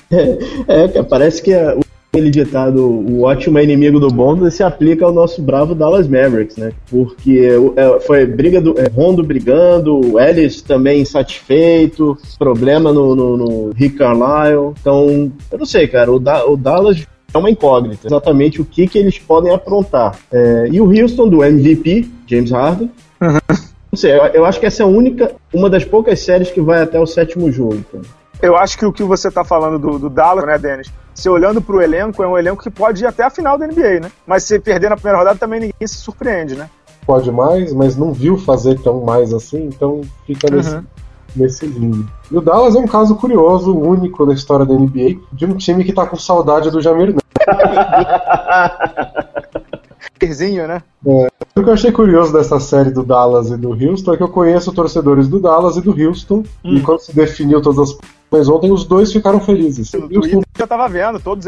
É, 0.67 0.97
é 0.97 1.03
parece 1.03 1.41
que 1.41 1.53
a, 1.53 1.77
aquele 2.11 2.31
ditado, 2.31 2.83
o 2.83 3.21
ótimo 3.21 3.59
é 3.59 3.63
inimigo 3.63 3.99
do 3.99 4.07
bom, 4.07 4.49
se 4.49 4.63
aplica 4.63 5.05
ao 5.05 5.13
nosso 5.13 5.39
bravo 5.39 5.75
Dallas 5.75 6.07
Mavericks, 6.07 6.57
né? 6.57 6.71
Porque 6.89 7.47
é, 7.75 7.99
foi 7.99 8.25
briga 8.25 8.59
do 8.59 8.77
é, 8.79 8.89
Rondo 8.89 9.23
brigando, 9.23 10.19
Ellis 10.19 10.63
também 10.63 11.01
insatisfeito, 11.01 12.17
problema 12.39 12.91
no, 12.91 13.15
no, 13.15 13.37
no, 13.37 13.71
Rick 13.71 13.95
Carlisle. 13.95 14.73
Então, 14.81 15.31
eu 15.51 15.59
não 15.59 15.65
sei, 15.67 15.87
cara, 15.87 16.11
o, 16.11 16.19
da, 16.19 16.43
o 16.43 16.57
Dallas 16.57 17.05
é 17.31 17.37
uma 17.37 17.51
incógnita, 17.51 18.07
exatamente 18.07 18.59
o 18.59 18.65
que, 18.65 18.87
que 18.87 18.97
eles 18.97 19.19
podem 19.19 19.53
aprontar. 19.53 20.17
É, 20.31 20.67
e 20.71 20.81
o 20.81 20.85
Houston 20.85 21.29
do 21.29 21.43
MVP, 21.43 22.09
James 22.25 22.49
Harden. 22.49 22.89
Uhum. 23.21 23.69
Não 23.91 23.97
sei, 23.97 24.11
eu, 24.11 24.23
eu, 24.27 24.45
acho 24.45 24.59
que 24.59 24.65
essa 24.65 24.83
é 24.83 24.85
a 24.85 24.89
única, 24.89 25.35
uma 25.53 25.69
das 25.69 25.83
poucas 25.83 26.19
séries 26.19 26.51
que 26.51 26.61
vai 26.61 26.83
até 26.83 26.99
o 26.99 27.07
sétimo 27.07 27.51
jogo. 27.51 27.83
Eu 28.41 28.55
acho 28.55 28.77
que 28.77 28.85
o 28.85 28.93
que 28.93 29.03
você 29.03 29.27
está 29.27 29.43
falando 29.43 29.79
do, 29.79 29.97
do 29.97 30.09
Dallas, 30.09 30.45
né, 30.45 30.57
Denis? 30.57 30.91
Se 31.13 31.27
olhando 31.27 31.61
para 31.61 31.75
o 31.75 31.81
elenco, 31.81 32.23
é 32.23 32.27
um 32.27 32.37
elenco 32.37 32.63
que 32.63 32.69
pode 32.69 33.03
ir 33.03 33.07
até 33.07 33.23
a 33.23 33.29
final 33.29 33.57
da 33.57 33.67
NBA, 33.67 33.99
né? 34.01 34.11
Mas 34.25 34.43
se 34.43 34.59
perder 34.59 34.89
na 34.89 34.95
primeira 34.95 35.17
rodada, 35.17 35.39
também 35.39 35.59
ninguém 35.59 35.87
se 35.87 35.95
surpreende, 35.95 36.55
né? 36.55 36.69
Pode 37.05 37.31
mais, 37.31 37.73
mas 37.73 37.97
não 37.97 38.13
viu 38.13 38.37
fazer 38.37 38.79
tão 38.79 39.01
mais 39.01 39.33
assim, 39.33 39.65
então 39.65 40.01
fica 40.25 40.49
nesse, 40.49 40.75
uhum. 40.75 40.83
nesse 41.35 41.65
limbo. 41.65 42.07
E 42.31 42.37
o 42.37 42.41
Dallas 42.41 42.75
é 42.75 42.79
um 42.79 42.87
caso 42.87 43.15
curioso, 43.15 43.75
único 43.75 44.25
na 44.25 44.33
história 44.33 44.65
da 44.65 44.73
NBA, 44.75 45.17
de 45.33 45.45
um 45.45 45.57
time 45.57 45.83
que 45.83 45.89
está 45.89 46.05
com 46.05 46.15
saudade 46.15 46.69
do 46.69 46.79
Jamir 46.79 47.15
Né? 50.67 50.83
É. 51.05 51.27
O 51.55 51.63
que 51.63 51.69
eu 51.69 51.73
achei 51.73 51.91
curioso 51.91 52.31
dessa 52.33 52.59
série 52.59 52.91
do 52.91 53.03
Dallas 53.03 53.49
e 53.49 53.57
do 53.57 53.71
Houston 53.71 54.13
é 54.13 54.17
que 54.17 54.23
eu 54.23 54.29
conheço 54.29 54.71
torcedores 54.71 55.27
do 55.27 55.39
Dallas 55.39 55.77
e 55.77 55.81
do 55.81 55.91
Houston, 55.91 56.43
hum. 56.63 56.75
e 56.75 56.81
quando 56.81 56.99
se 56.99 57.15
definiu 57.15 57.61
todas 57.61 57.91
as 57.91 57.97
mas 58.31 58.47
ontem 58.47 58.71
os 58.71 58.85
dois 58.85 59.11
ficaram 59.11 59.39
felizes. 59.39 59.91
No 59.93 60.03
Houston... 60.03 60.41
eu 60.57 60.67
tava 60.67 60.87
vendo, 60.87 61.19
todos 61.19 61.47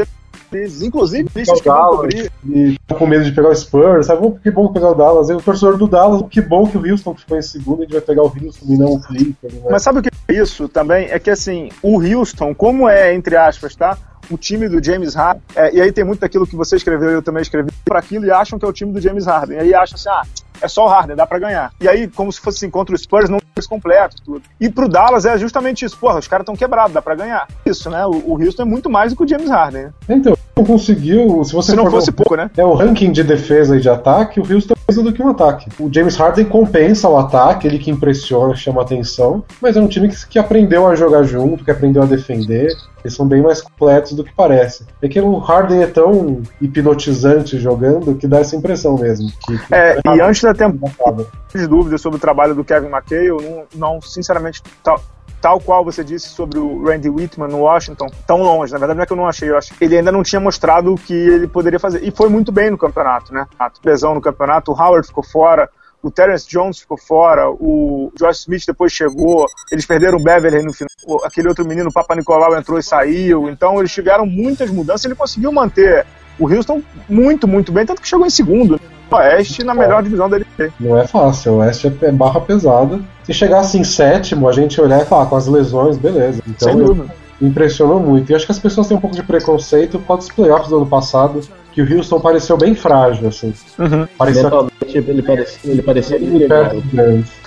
eles, 0.51 0.81
inclusive 0.81 1.29
vistos 1.33 1.61
que 1.61 1.69
vão 1.69 2.07
E 2.09 2.75
com 2.97 3.05
medo 3.05 3.23
de 3.23 3.31
pegar 3.31 3.49
o 3.49 3.55
Spurs, 3.55 4.07
sabe? 4.07 4.39
Que 4.41 4.49
bom 4.49 4.71
pegar 4.73 4.89
o 4.89 4.95
Dallas. 4.95 5.29
E 5.29 5.33
o 5.33 5.41
torcedor 5.41 5.77
do 5.77 5.87
Dallas, 5.87 6.23
que 6.29 6.41
bom 6.41 6.67
que 6.67 6.77
o 6.77 6.89
Houston 6.89 7.13
ficou 7.15 7.37
em 7.37 7.41
segundo, 7.41 7.81
a 7.81 7.83
gente 7.83 7.93
vai 7.93 8.01
pegar 8.01 8.23
o 8.23 8.25
Houston 8.25 8.65
e 8.67 8.77
não 8.77 8.93
o 8.93 9.01
Clippers. 9.01 9.53
Né? 9.53 9.61
Mas 9.69 9.83
sabe 9.83 9.99
o 9.99 10.01
que 10.01 10.09
é 10.27 10.33
isso 10.33 10.67
também? 10.67 11.07
É 11.09 11.19
que 11.19 11.29
assim, 11.29 11.69
o 11.83 12.01
Houston, 12.01 12.55
como 12.55 12.89
é, 12.89 13.13
entre 13.13 13.35
aspas, 13.35 13.75
tá? 13.75 13.97
O 14.31 14.37
time 14.37 14.67
do 14.69 14.83
James 14.83 15.13
Harden, 15.13 15.43
é, 15.55 15.75
e 15.75 15.81
aí 15.81 15.91
tem 15.91 16.03
muito 16.03 16.21
daquilo 16.21 16.47
que 16.47 16.55
você 16.55 16.75
escreveu 16.75 17.11
e 17.11 17.13
eu 17.13 17.21
também 17.21 17.41
escrevi 17.41 17.69
para 17.85 17.99
aquilo 17.99 18.25
e 18.25 18.31
acham 18.31 18.57
que 18.57 18.65
é 18.65 18.67
o 18.67 18.73
time 18.73 18.91
do 18.91 19.01
James 19.01 19.25
Harden. 19.25 19.57
E 19.57 19.59
aí 19.61 19.73
acham 19.73 19.95
assim, 19.95 20.09
ah, 20.09 20.23
é 20.61 20.67
só 20.67 20.85
o 20.85 20.87
Harden, 20.87 21.15
dá 21.15 21.25
para 21.25 21.39
ganhar. 21.39 21.73
E 21.81 21.87
aí, 21.87 22.07
como 22.07 22.31
se 22.31 22.39
fosse 22.39 22.57
assim, 22.57 22.69
contra 22.69 22.95
o 22.95 22.97
Spurs, 22.97 23.29
não 23.29 23.37
é 23.37 23.61
completo, 23.67 24.17
tudo. 24.23 24.43
E 24.59 24.69
pro 24.69 24.87
Dallas 24.87 25.25
é 25.25 25.37
justamente 25.37 25.85
isso. 25.85 25.97
Porra, 25.97 26.19
os 26.19 26.27
caras 26.27 26.43
estão 26.43 26.55
quebrados, 26.55 26.93
dá 26.93 27.01
para 27.01 27.15
ganhar. 27.15 27.47
Isso, 27.65 27.89
né? 27.89 28.05
O, 28.05 28.11
o 28.11 28.43
Houston 28.43 28.63
é 28.63 28.65
muito 28.65 28.89
mais 28.89 29.11
do 29.11 29.17
que 29.17 29.23
o 29.23 29.27
James 29.27 29.49
Harden. 29.49 29.83
Né? 29.83 29.93
Então, 30.09 30.37
não 30.61 30.65
conseguiu. 30.65 31.43
Se 31.43 31.53
você 31.53 31.71
se 31.71 31.77
não 31.77 31.89
fosse 31.89 32.11
pouco, 32.11 32.35
né? 32.35 32.49
É 32.55 32.63
o 32.63 32.73
ranking 32.73 33.11
de 33.11 33.23
defesa 33.23 33.75
e 33.75 33.81
de 33.81 33.89
ataque, 33.89 34.39
o 34.39 34.43
Houston 34.43 34.73
é 34.73 34.93
mais 34.93 35.03
do 35.03 35.11
que 35.11 35.21
um 35.21 35.29
ataque. 35.29 35.69
O 35.79 35.91
James 35.91 36.15
Harden 36.15 36.45
compensa 36.45 37.09
o 37.09 37.17
ataque, 37.17 37.67
ele 37.67 37.79
que 37.79 37.91
impressiona, 37.91 38.55
chama 38.55 38.81
atenção, 38.81 39.43
mas 39.61 39.75
é 39.75 39.81
um 39.81 39.87
time 39.87 40.07
que, 40.07 40.27
que 40.27 40.39
aprendeu 40.39 40.87
a 40.87 40.95
jogar 40.95 41.23
junto, 41.23 41.63
que 41.63 41.71
aprendeu 41.71 42.03
a 42.03 42.05
defender. 42.05 42.71
Eles 43.03 43.15
são 43.15 43.27
bem 43.27 43.41
mais 43.41 43.61
completos 43.61 44.13
do 44.13 44.23
que 44.23 44.31
parece. 44.33 44.85
É 45.01 45.07
que 45.07 45.19
o 45.19 45.39
Harden 45.39 45.81
é 45.81 45.87
tão 45.87 46.43
hipnotizante 46.61 47.57
jogando 47.57 48.15
que 48.15 48.27
dá 48.27 48.39
essa 48.39 48.55
impressão 48.55 48.95
mesmo. 48.95 49.31
Que, 49.43 49.57
que 49.57 49.73
é, 49.73 49.99
e 50.05 50.21
antes 50.21 50.43
da 50.43 50.53
temporada, 50.53 51.25
dúvidas 51.67 51.99
sobre 51.99 52.17
o 52.17 52.21
trabalho 52.21 52.53
do 52.53 52.63
Kevin 52.63 52.89
McKay, 52.89 53.29
eu 53.29 53.41
não, 53.41 53.93
não 53.93 54.01
sinceramente, 54.01 54.61
tal, 54.83 55.01
tal 55.41 55.59
qual 55.59 55.83
você 55.83 56.03
disse 56.03 56.29
sobre 56.29 56.59
o 56.59 56.83
Randy 56.83 57.09
Whitman 57.09 57.49
no 57.49 57.61
Washington, 57.61 58.07
tão 58.27 58.41
longe. 58.41 58.71
Na 58.71 58.77
verdade, 58.77 58.97
não 58.97 59.03
é 59.03 59.05
que 59.07 59.13
eu 59.13 59.17
não 59.17 59.27
achei, 59.27 59.49
eu 59.49 59.57
acho 59.57 59.73
que 59.73 59.83
ele 59.83 59.97
ainda 59.97 60.11
não 60.11 60.21
tinha 60.21 60.39
mostrado 60.39 60.93
o 60.93 60.97
que 60.97 61.13
ele 61.13 61.47
poderia 61.47 61.79
fazer. 61.79 62.03
E 62.03 62.11
foi 62.11 62.29
muito 62.29 62.51
bem 62.51 62.69
no 62.69 62.77
campeonato, 62.77 63.33
né? 63.33 63.45
Lesão 63.83 64.13
no 64.13 64.21
campeonato, 64.21 64.71
o 64.71 64.75
Howard 64.75 65.07
ficou 65.07 65.23
fora, 65.23 65.67
o 66.03 66.11
Terence 66.11 66.47
Jones 66.47 66.79
ficou 66.79 66.97
fora, 66.97 67.49
o 67.49 68.11
Josh 68.17 68.41
Smith 68.41 68.63
depois 68.65 68.91
chegou, 68.91 69.45
eles 69.71 69.85
perderam 69.85 70.17
o 70.17 70.23
Beverly 70.23 70.63
no 70.63 70.73
final, 70.73 71.25
aquele 71.25 71.47
outro 71.47 71.65
menino, 71.65 71.89
o 71.89 71.93
Papa 71.93 72.15
Nicolau, 72.15 72.55
entrou 72.55 72.79
e 72.79 72.83
saiu, 72.83 73.49
então 73.49 73.79
eles 73.79 73.91
tiveram 73.91 74.25
muitas 74.25 74.69
mudanças, 74.69 75.05
ele 75.05 75.15
conseguiu 75.15 75.51
manter 75.51 76.05
o 76.39 76.51
Houston 76.51 76.81
muito, 77.07 77.47
muito 77.47 77.71
bem, 77.71 77.85
tanto 77.85 78.01
que 78.01 78.07
chegou 78.07 78.25
em 78.25 78.31
segundo. 78.31 78.79
Oeste 79.11 79.63
na 79.63 79.73
melhor 79.73 80.01
divisão 80.03 80.29
dele. 80.29 80.45
Não 80.79 80.97
é 80.97 81.05
fácil, 81.07 81.53
o 81.53 81.57
Oeste 81.57 81.91
é 82.01 82.11
barra 82.11 82.41
pesada. 82.41 82.99
Se 83.23 83.33
chegasse 83.33 83.77
em 83.77 83.83
sétimo, 83.83 84.47
a 84.47 84.51
gente 84.51 84.79
olhar 84.79 85.01
e 85.01 85.05
falar 85.05 85.25
com 85.25 85.35
as 85.35 85.47
lesões, 85.47 85.97
beleza. 85.97 86.41
Então, 86.47 86.69
Sem 86.69 86.77
dúvida. 86.77 87.13
Impressionou 87.41 87.99
muito. 87.99 88.31
E 88.31 88.35
acho 88.35 88.45
que 88.45 88.51
as 88.51 88.59
pessoas 88.59 88.87
têm 88.87 88.95
um 88.95 89.01
pouco 89.01 89.15
de 89.15 89.23
preconceito 89.23 89.97
com 89.99 90.13
os 90.13 90.27
playoffs 90.29 90.69
do 90.69 90.77
ano 90.77 90.85
passado, 90.85 91.41
que 91.71 91.81
o 91.81 91.97
Houston 91.97 92.19
pareceu 92.19 92.55
bem 92.55 92.75
frágil, 92.75 93.27
assim. 93.27 93.53
Uhum. 93.79 94.07
Parecia... 94.17 94.49
Ele 94.93 95.21
parecia, 95.21 95.71
ele 95.71 95.81
parecia 95.81 96.17
ele 96.17 96.47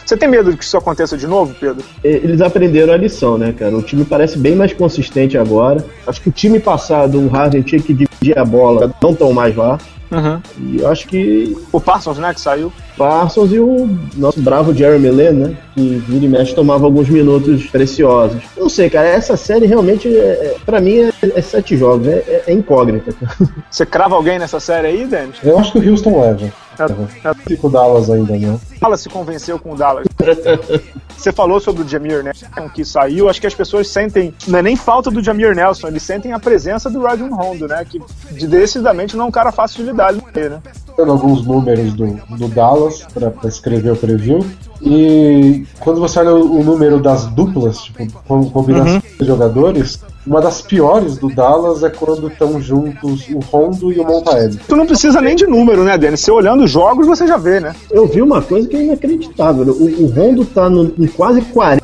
Você 0.05 0.16
tem 0.16 0.29
medo 0.29 0.50
de 0.50 0.57
que 0.57 0.64
isso 0.64 0.77
aconteça 0.79 1.16
de 1.16 1.27
novo, 1.27 1.55
Pedro? 1.61 1.85
Eles 2.03 2.40
aprenderam 2.40 2.94
a 2.94 2.96
lição, 2.96 3.37
né, 3.37 3.53
cara? 3.53 3.77
O 3.77 3.83
time 3.83 4.05
parece 4.05 4.38
bem 4.38 4.57
mais 4.57 4.72
consistente 4.72 5.37
agora. 5.37 5.85
Acho 6.07 6.22
que 6.22 6.31
o 6.31 6.33
time 6.33 6.59
passado, 6.59 7.20
o 7.20 7.29
Harden 7.29 7.62
tinha 7.62 7.83
que 7.83 7.92
dividir 7.92 8.38
a 8.38 8.44
bola, 8.44 8.94
não 9.03 9.11
estão 9.11 9.33
mais 9.33 9.55
lá. 9.55 9.79
Uhum. 10.11 10.40
E 10.59 10.81
eu 10.81 10.88
acho 10.88 11.07
que. 11.07 11.57
O 11.73 11.81
Parsons, 11.81 12.19
né, 12.19 12.33
que 12.33 12.40
saiu. 12.40 12.73
Parsons 12.97 13.53
e 13.53 13.59
o 13.59 13.88
nosso 14.17 14.40
bravo 14.40 14.73
Jeremy 14.73 15.11
Lin, 15.11 15.31
né? 15.31 15.57
Que 15.75 15.97
vira 16.07 16.25
e 16.25 16.29
mexe 16.29 16.55
tomava 16.55 16.85
alguns 16.85 17.09
minutos 17.09 17.67
preciosos. 17.67 18.43
Não 18.57 18.69
sei, 18.69 18.88
cara, 18.88 19.09
essa 19.09 19.37
série 19.37 19.67
realmente, 19.67 20.09
é, 20.09 20.21
é 20.21 20.57
pra 20.64 20.81
mim, 20.81 20.99
é, 20.99 21.12
é 21.35 21.43
sete 21.43 21.77
jogos, 21.77 22.07
é, 22.07 22.19
é, 22.27 22.45
é 22.47 22.53
incógnita. 22.53 23.12
Você 23.71 23.85
crava 23.85 24.14
alguém 24.14 24.38
nessa 24.38 24.61
série 24.61 24.87
aí, 24.87 25.07
Dennis? 25.07 25.37
Eu 25.43 25.59
acho 25.59 25.73
que 25.73 25.79
o 25.79 25.90
Houston 25.90 26.21
leva. 26.21 26.53
É, 26.79 27.29
é. 27.29 27.35
Fico 27.35 27.69
o 27.69 27.71
Dallas 27.71 28.11
ainda, 28.11 28.37
né? 28.37 28.59
Dallas 28.81 29.01
se 29.01 29.09
convenceu 29.09 29.59
com 29.59 29.73
o 29.73 29.77
Dallas. 29.77 30.07
Você 31.17 31.33
falou 31.33 31.61
sobre 31.61 31.83
o 31.83 31.89
Jamir 31.89 32.23
Nelson 32.23 32.69
que 32.75 32.85
saiu. 32.85 33.29
Acho 33.29 33.41
que 33.41 33.47
as 33.47 33.55
pessoas 33.55 33.89
sentem, 33.89 34.35
não 34.47 34.59
é 34.59 34.63
nem 34.63 34.77
falta 34.77 35.11
do 35.11 35.23
Jamir 35.23 35.55
Nelson, 35.55 35.89
eles 35.89 36.03
sentem 36.03 36.33
a 36.33 36.39
presença 36.39 36.91
do 36.91 37.03
Rajon 37.03 37.35
Rondo, 37.35 37.67
né? 37.69 37.85
Que 37.85 38.01
decididamente 38.47 39.17
não 39.17 39.27
é 39.27 39.29
um 39.29 39.33
cara 39.33 39.53
fácil 39.53 39.85
de 39.85 39.91
lidar, 39.91 40.13
né? 40.13 40.21
dando 40.97 41.13
alguns 41.13 41.45
números 41.45 41.93
do, 41.95 42.07
do 42.37 42.49
Dallas 42.49 43.05
para 43.13 43.33
escrever 43.49 43.93
o 43.93 43.97
preview. 43.97 44.45
E 44.85 45.64
quando 45.81 45.99
você 45.99 46.18
olha 46.18 46.35
o, 46.35 46.62
número 46.62 47.01
das 47.01 47.27
duplas, 47.27 47.79
tipo, 47.79 48.07
com 48.27 48.51
combinação 48.51 48.97
uhum. 48.97 49.01
de 49.18 49.27
jogadores, 49.27 50.01
uma 50.27 50.40
das 50.40 50.61
piores 50.61 51.16
do 51.16 51.29
Dallas 51.29 51.83
é 51.83 51.90
quando 51.90 52.29
estão 52.29 52.61
juntos 52.61 53.27
o 53.29 53.38
Rondo 53.40 53.92
e 53.92 53.99
o 53.99 54.05
Montaelli. 54.05 54.59
Tu 54.68 54.77
não 54.77 54.87
precisa 54.87 55.20
nem 55.20 55.37
de 55.37 55.47
número, 55.47 55.85
né, 55.85 55.97
Denis? 55.97 56.20
Você 56.20 56.31
olhando 56.31 56.64
os 56.64 56.70
jogos, 56.70 57.07
você 57.07 57.27
já 57.27 57.37
vê, 57.37 57.61
né? 57.61 57.75
Eu 57.90 58.07
vi 58.07 58.20
uma 58.20 58.42
coisa 58.42 58.68
que 58.68 58.77
é 58.77 58.83
inacreditável. 58.85 59.73
O, 59.73 60.05
o 60.05 60.07
Rondo 60.07 60.44
tá 60.44 60.68
no, 60.68 60.92
em 60.99 61.07
quase 61.07 61.40
40% 61.40 61.84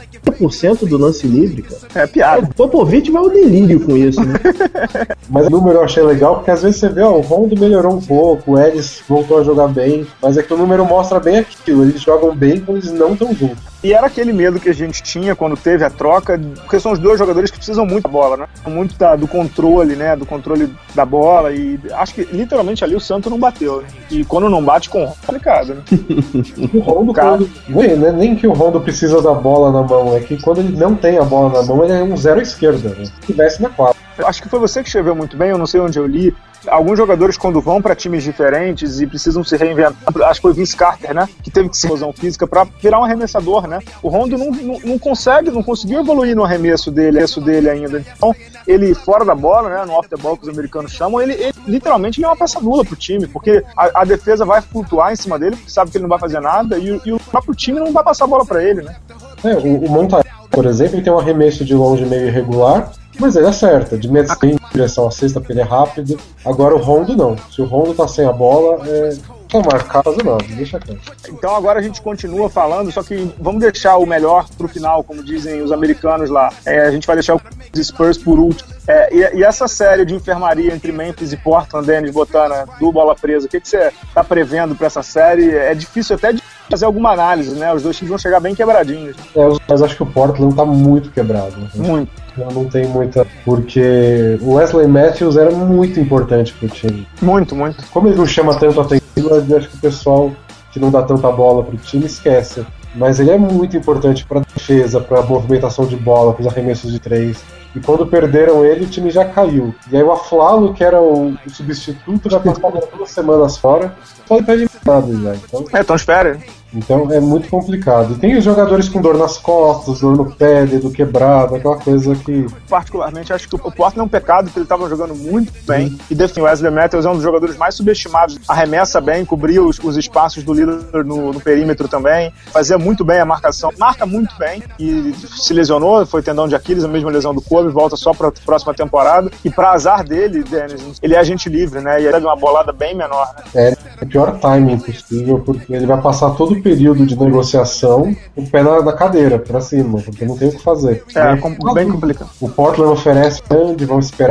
do 0.86 0.96
lance 0.96 1.26
livre, 1.26 1.62
cara. 1.62 1.80
É 1.94 2.06
piada. 2.06 2.46
O 2.46 2.54
Popovich 2.54 3.10
vai 3.10 3.22
ao 3.22 3.30
delírio 3.30 3.80
com 3.80 3.96
isso, 3.96 4.22
né? 4.22 4.34
mas 5.28 5.46
o 5.46 5.50
número 5.50 5.78
eu 5.78 5.84
achei 5.84 6.02
legal, 6.02 6.36
porque 6.36 6.50
às 6.50 6.62
vezes 6.62 6.80
você 6.80 6.88
vê, 6.88 7.02
ó, 7.02 7.16
o 7.16 7.20
Rondo 7.20 7.58
melhorou 7.58 7.94
um 7.94 8.00
pouco, 8.00 8.52
o 8.52 8.58
Ellis 8.58 9.02
voltou 9.08 9.38
a 9.38 9.44
jogar 9.44 9.68
bem, 9.68 10.06
mas 10.22 10.36
é 10.36 10.42
que 10.42 10.52
o 10.52 10.56
número 10.56 10.84
mostra 10.84 11.20
bem 11.20 11.38
aquilo. 11.38 11.84
Eles 11.84 12.00
jogam 12.00 12.34
bem 12.34 12.60
quando 12.60 12.78
eles 12.78 12.92
não 12.92 13.12
estão 13.12 13.34
juntos. 13.34 13.69
E 13.82 13.94
era 13.94 14.06
aquele 14.06 14.32
medo 14.32 14.60
que 14.60 14.68
a 14.68 14.74
gente 14.74 15.02
tinha 15.02 15.34
quando 15.34 15.56
teve 15.56 15.84
a 15.84 15.90
troca, 15.90 16.38
porque 16.56 16.78
são 16.78 16.92
os 16.92 16.98
dois 16.98 17.18
jogadores 17.18 17.50
que 17.50 17.56
precisam 17.56 17.86
muito 17.86 18.04
da 18.04 18.10
bola, 18.10 18.36
né? 18.36 18.46
Muito 18.66 18.94
da, 18.96 19.16
do 19.16 19.26
controle, 19.26 19.96
né? 19.96 20.14
Do 20.14 20.26
controle 20.26 20.70
da 20.94 21.04
bola. 21.04 21.52
E 21.52 21.80
acho 21.92 22.14
que 22.14 22.24
literalmente 22.24 22.84
ali 22.84 22.94
o 22.94 23.00
Santo 23.00 23.30
não 23.30 23.38
bateu. 23.38 23.80
Né? 23.80 23.88
E 24.10 24.24
quando 24.24 24.50
não 24.50 24.62
bate 24.62 24.90
com 24.90 25.02
o 25.02 25.06
Rondo, 25.06 25.16
é 25.22 25.26
complicado, 25.26 25.74
né? 25.74 25.82
o 26.74 26.78
Rondo, 26.80 27.14
quando, 27.14 27.50
nem, 27.68 27.96
né? 27.96 28.12
nem 28.12 28.36
que 28.36 28.46
o 28.46 28.52
Rondo 28.52 28.80
precisa 28.80 29.22
da 29.22 29.32
bola 29.32 29.72
na 29.72 29.86
mão, 29.86 30.14
é 30.14 30.20
que 30.20 30.40
quando 30.40 30.58
ele 30.58 30.76
não 30.76 30.94
tem 30.94 31.18
a 31.18 31.24
bola 31.24 31.60
na 31.60 31.66
mão, 31.66 31.82
ele 31.82 31.94
é 31.94 32.02
um 32.02 32.16
zero 32.16 32.40
à 32.40 32.42
esquerda, 32.42 32.90
né? 32.90 33.06
Se 33.06 33.12
tivesse 33.26 33.62
na 33.62 33.70
quadra. 33.70 33.99
Acho 34.24 34.42
que 34.42 34.48
foi 34.48 34.58
você 34.58 34.82
que 34.82 34.88
escreveu 34.88 35.14
muito 35.14 35.36
bem, 35.36 35.50
eu 35.50 35.58
não 35.58 35.66
sei 35.66 35.80
onde 35.80 35.98
eu 35.98 36.06
li, 36.06 36.34
alguns 36.66 36.98
jogadores, 36.98 37.36
quando 37.36 37.60
vão 37.60 37.80
para 37.80 37.94
times 37.94 38.22
diferentes 38.22 39.00
e 39.00 39.06
precisam 39.06 39.42
se 39.42 39.56
reinventar, 39.56 39.94
acho 40.24 40.40
que 40.40 40.42
foi 40.42 40.50
o 40.50 40.54
Vince 40.54 40.76
Carter, 40.76 41.14
né? 41.14 41.28
Que 41.42 41.50
teve 41.50 41.68
que 41.68 41.76
ser 41.76 41.86
explosão 41.86 42.12
física 42.12 42.46
para 42.46 42.64
virar 42.80 43.00
um 43.00 43.04
arremessador, 43.04 43.66
né? 43.66 43.78
O 44.02 44.08
Rondo 44.08 44.36
não, 44.36 44.50
não, 44.50 44.80
não, 44.80 44.98
consegue, 44.98 45.50
não 45.50 45.62
conseguiu 45.62 46.00
evoluir 46.00 46.36
no 46.36 46.44
arremesso 46.44 46.90
dele, 46.90 47.18
arremesso 47.18 47.40
dele 47.40 47.70
ainda. 47.70 48.04
Então, 48.16 48.34
ele 48.66 48.94
fora 48.94 49.24
da 49.24 49.34
bola, 49.34 49.68
né? 49.68 49.84
No 49.84 49.92
off 49.92 50.08
the 50.08 50.16
ball 50.16 50.36
que 50.36 50.42
os 50.42 50.48
americanos 50.48 50.92
chamam, 50.92 51.20
ele, 51.20 51.34
ele 51.34 51.54
literalmente 51.66 52.18
ele 52.20 52.26
é 52.26 52.28
uma 52.28 52.36
peça 52.36 52.60
nula 52.60 52.84
pro 52.84 52.96
time, 52.96 53.26
porque 53.26 53.64
a, 53.76 54.02
a, 54.02 54.04
defesa 54.04 54.44
vai 54.44 54.60
flutuar 54.60 55.12
em 55.12 55.16
cima 55.16 55.38
dele, 55.38 55.56
porque 55.56 55.70
sabe 55.70 55.90
que 55.90 55.96
ele 55.96 56.02
não 56.02 56.10
vai 56.10 56.18
fazer 56.18 56.40
nada, 56.40 56.78
e, 56.78 57.00
e 57.04 57.12
o 57.12 57.18
próprio 57.18 57.54
time 57.54 57.80
não 57.80 57.92
vai 57.92 58.04
passar 58.04 58.24
a 58.24 58.28
bola 58.28 58.44
para 58.44 58.62
ele, 58.62 58.82
né? 58.82 58.96
É, 59.42 59.54
o, 59.54 59.84
o 59.84 59.90
Monta, 59.90 60.24
por 60.50 60.66
exemplo, 60.66 60.96
ele 60.96 61.02
tem 61.02 61.12
um 61.12 61.18
arremesso 61.18 61.64
de 61.64 61.74
longe 61.74 62.04
meio 62.04 62.26
irregular, 62.26 62.92
mas 63.20 63.36
ele 63.36 63.46
acerta, 63.46 63.98
de 63.98 64.10
meia 64.10 64.26
em 64.44 64.56
direção 64.72 65.06
à 65.06 65.10
cesta, 65.10 65.40
porque 65.40 65.52
ele 65.52 65.60
é 65.60 65.64
rápido. 65.64 66.18
Agora 66.44 66.74
o 66.74 66.78
Rondo 66.78 67.16
não. 67.16 67.36
Se 67.50 67.60
o 67.60 67.66
Rondo 67.66 67.94
tá 67.94 68.08
sem 68.08 68.26
a 68.26 68.32
bola, 68.32 68.86
é. 68.88 69.40
Não 69.52 69.62
marcar 69.62 70.02
fazer 70.04 70.24
nada, 70.24 70.44
deixa 70.50 70.78
quieto. 70.78 71.00
Então 71.28 71.56
agora 71.56 71.80
a 71.80 71.82
gente 71.82 72.00
continua 72.00 72.48
falando, 72.48 72.92
só 72.92 73.02
que 73.02 73.34
vamos 73.36 73.60
deixar 73.60 73.96
o 73.96 74.06
melhor 74.06 74.48
pro 74.56 74.68
final, 74.68 75.02
como 75.02 75.24
dizem 75.24 75.60
os 75.60 75.72
americanos 75.72 76.30
lá. 76.30 76.52
É, 76.64 76.82
a 76.82 76.90
gente 76.92 77.04
vai 77.04 77.16
deixar 77.16 77.34
o 77.34 77.40
Spurs 77.82 78.16
por 78.16 78.38
último. 78.38 78.70
É, 78.86 79.12
e, 79.12 79.38
e, 79.38 79.44
essa 79.44 79.66
série 79.66 80.04
de 80.04 80.14
enfermaria 80.14 80.72
entre 80.72 80.92
Memphis 80.92 81.32
e 81.32 81.36
Portland, 81.36 81.84
Dennis 81.84 82.12
Botana, 82.12 82.64
do 82.78 82.92
Bola 82.92 83.16
Presa, 83.16 83.46
o 83.46 83.48
que, 83.48 83.60
que 83.60 83.68
você 83.68 83.92
tá 84.14 84.22
prevendo 84.22 84.76
para 84.76 84.86
essa 84.86 85.02
série? 85.02 85.50
É 85.50 85.74
difícil 85.74 86.14
até 86.14 86.32
de 86.32 86.42
fazer 86.70 86.84
alguma 86.84 87.10
análise, 87.10 87.54
né? 87.56 87.72
Os 87.72 87.82
dois 87.82 87.96
times 87.96 88.10
vão 88.10 88.18
chegar 88.18 88.40
bem 88.40 88.54
quebradinhos. 88.54 89.16
É, 89.34 89.48
mas 89.68 89.82
acho 89.82 89.96
que 89.96 90.02
o 90.02 90.06
Portland 90.06 90.54
tá 90.54 90.64
muito 90.64 91.10
quebrado. 91.10 91.56
Né? 91.58 91.68
Muito. 91.74 92.10
Não 92.36 92.64
tem 92.66 92.86
muita. 92.86 93.26
Porque 93.44 94.38
o 94.40 94.54
Wesley 94.54 94.86
Matthews 94.86 95.36
era 95.36 95.50
muito 95.50 95.98
importante 95.98 96.52
pro 96.54 96.68
time. 96.68 97.06
Muito, 97.20 97.54
muito. 97.54 97.84
Como 97.90 98.08
ele 98.08 98.16
não 98.16 98.26
chama 98.26 98.58
tanto 98.58 98.80
atenção, 98.80 99.00
eu 99.16 99.56
acho 99.56 99.68
que 99.68 99.76
o 99.76 99.80
pessoal 99.80 100.32
que 100.72 100.78
não 100.78 100.90
dá 100.90 101.02
tanta 101.02 101.30
bola 101.30 101.64
pro 101.64 101.76
time 101.76 102.06
esquece. 102.06 102.64
Mas 102.94 103.20
ele 103.20 103.30
é 103.30 103.38
muito 103.38 103.76
importante 103.76 104.24
para 104.24 104.40
defesa, 104.40 105.00
para 105.00 105.22
movimentação 105.22 105.86
de 105.86 105.96
bola, 105.96 106.32
para 106.32 106.42
os 106.42 106.48
arremessos 106.48 106.92
de 106.92 106.98
três. 106.98 107.42
E 107.74 107.78
quando 107.78 108.04
perderam 108.06 108.64
ele, 108.64 108.84
o 108.84 108.88
time 108.88 109.10
já 109.10 109.24
caiu. 109.24 109.72
E 109.90 109.96
aí 109.96 110.02
o 110.02 110.10
Aflalo, 110.10 110.74
que 110.74 110.82
era 110.82 111.00
o, 111.00 111.36
substituto, 111.48 112.28
já 112.28 112.40
passava 112.40 112.80
duas 112.96 113.10
semanas 113.10 113.56
fora, 113.56 113.94
só 114.26 114.36
ele 114.36 114.44
tá 114.44 114.54
eliminado 114.54 115.22
já. 115.22 115.34
Então... 115.36 115.64
É, 115.72 115.80
então 115.80 115.94
espera. 115.94 116.40
Então 116.74 117.10
é 117.10 117.20
muito 117.20 117.48
complicado. 117.48 118.14
E 118.14 118.18
tem 118.18 118.36
os 118.36 118.44
jogadores 118.44 118.88
com 118.88 119.00
dor 119.00 119.18
nas 119.18 119.36
costas, 119.36 120.00
dor 120.00 120.16
no 120.16 120.30
pé, 120.30 120.64
dedo 120.66 120.90
quebrado, 120.90 121.54
aquela 121.56 121.76
coisa 121.76 122.14
que. 122.14 122.46
Particularmente, 122.68 123.32
acho 123.32 123.48
que 123.48 123.54
o 123.54 123.58
Portland 123.58 124.00
é 124.00 124.02
um 124.02 124.08
pecado, 124.08 124.44
porque 124.44 124.58
ele 124.58 124.64
estava 124.64 124.88
jogando 124.88 125.14
muito 125.14 125.52
bem. 125.66 125.88
Uhum. 125.88 125.98
E 126.10 126.14
define 126.14 126.46
Wesley 126.46 126.70
Matthews 126.70 127.04
é 127.04 127.10
um 127.10 127.14
dos 127.14 127.22
jogadores 127.22 127.56
mais 127.56 127.74
subestimados. 127.74 128.38
Arremessa 128.48 129.00
bem, 129.00 129.24
cobria 129.24 129.62
os, 129.62 129.78
os 129.78 129.96
espaços 129.96 130.44
do 130.44 130.52
líder 130.52 131.04
no, 131.04 131.32
no, 131.32 131.40
perímetro 131.40 131.88
também. 131.88 132.32
Fazia 132.52 132.78
muito 132.78 133.04
bem 133.04 133.18
a 133.18 133.24
marcação. 133.24 133.70
Marca 133.78 134.06
muito 134.06 134.34
bem. 134.38 134.62
E 134.78 135.12
se 135.14 135.52
lesionou, 135.52 136.04
foi 136.06 136.22
tendão 136.22 136.46
de 136.46 136.54
Aquiles, 136.54 136.84
a 136.84 136.88
mesma 136.88 137.10
lesão 137.10 137.34
do 137.34 137.40
Kobe, 137.40 137.70
volta 137.70 137.96
só 137.96 138.12
para 138.12 138.28
a 138.28 138.32
próxima 138.44 138.74
temporada. 138.74 139.30
E 139.44 139.50
para 139.50 139.72
azar 139.72 140.04
dele, 140.04 140.42
Dennis, 140.44 140.98
ele 141.02 141.14
é 141.14 141.18
agente 141.18 141.48
livre, 141.48 141.80
né? 141.80 142.00
E 142.00 142.06
ele 142.06 142.16
é 142.16 142.20
de 142.20 142.26
uma 142.26 142.36
bolada 142.36 142.72
bem 142.72 142.94
menor. 142.94 143.28
Né? 143.36 143.42
É, 143.54 143.68
é 143.70 144.04
o 144.04 144.06
pior 144.06 144.38
timing 144.38 144.78
possível, 144.78 145.40
porque 145.40 145.72
ele 145.72 145.86
vai 145.86 146.00
passar 146.00 146.30
todo 146.30 146.59
período 146.60 147.06
de 147.06 147.18
negociação 147.18 148.16
o 148.36 148.46
pé 148.46 148.62
na, 148.62 148.82
na 148.82 148.92
cadeira, 148.92 149.38
pra 149.38 149.60
cima, 149.60 150.00
porque 150.00 150.24
não 150.24 150.36
tem 150.36 150.48
o 150.48 150.52
que 150.52 150.62
fazer. 150.62 151.04
É, 151.14 151.36
com, 151.36 151.54
bem 151.74 151.90
complicado. 151.90 152.30
O 152.40 152.48
Portland 152.48 152.92
oferece 152.92 153.42
grande, 153.48 153.84
vão 153.84 153.98
esperar 153.98 154.30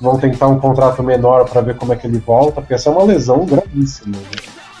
vão 0.00 0.18
tentar 0.18 0.48
um 0.48 0.58
contrato 0.58 1.02
menor 1.02 1.48
para 1.48 1.60
ver 1.60 1.76
como 1.76 1.92
é 1.92 1.96
que 1.96 2.06
ele 2.06 2.18
volta, 2.18 2.60
porque 2.60 2.74
essa 2.74 2.90
é 2.90 2.92
uma 2.92 3.04
lesão 3.04 3.46
gravíssima. 3.46 4.16
Né? 4.16 4.24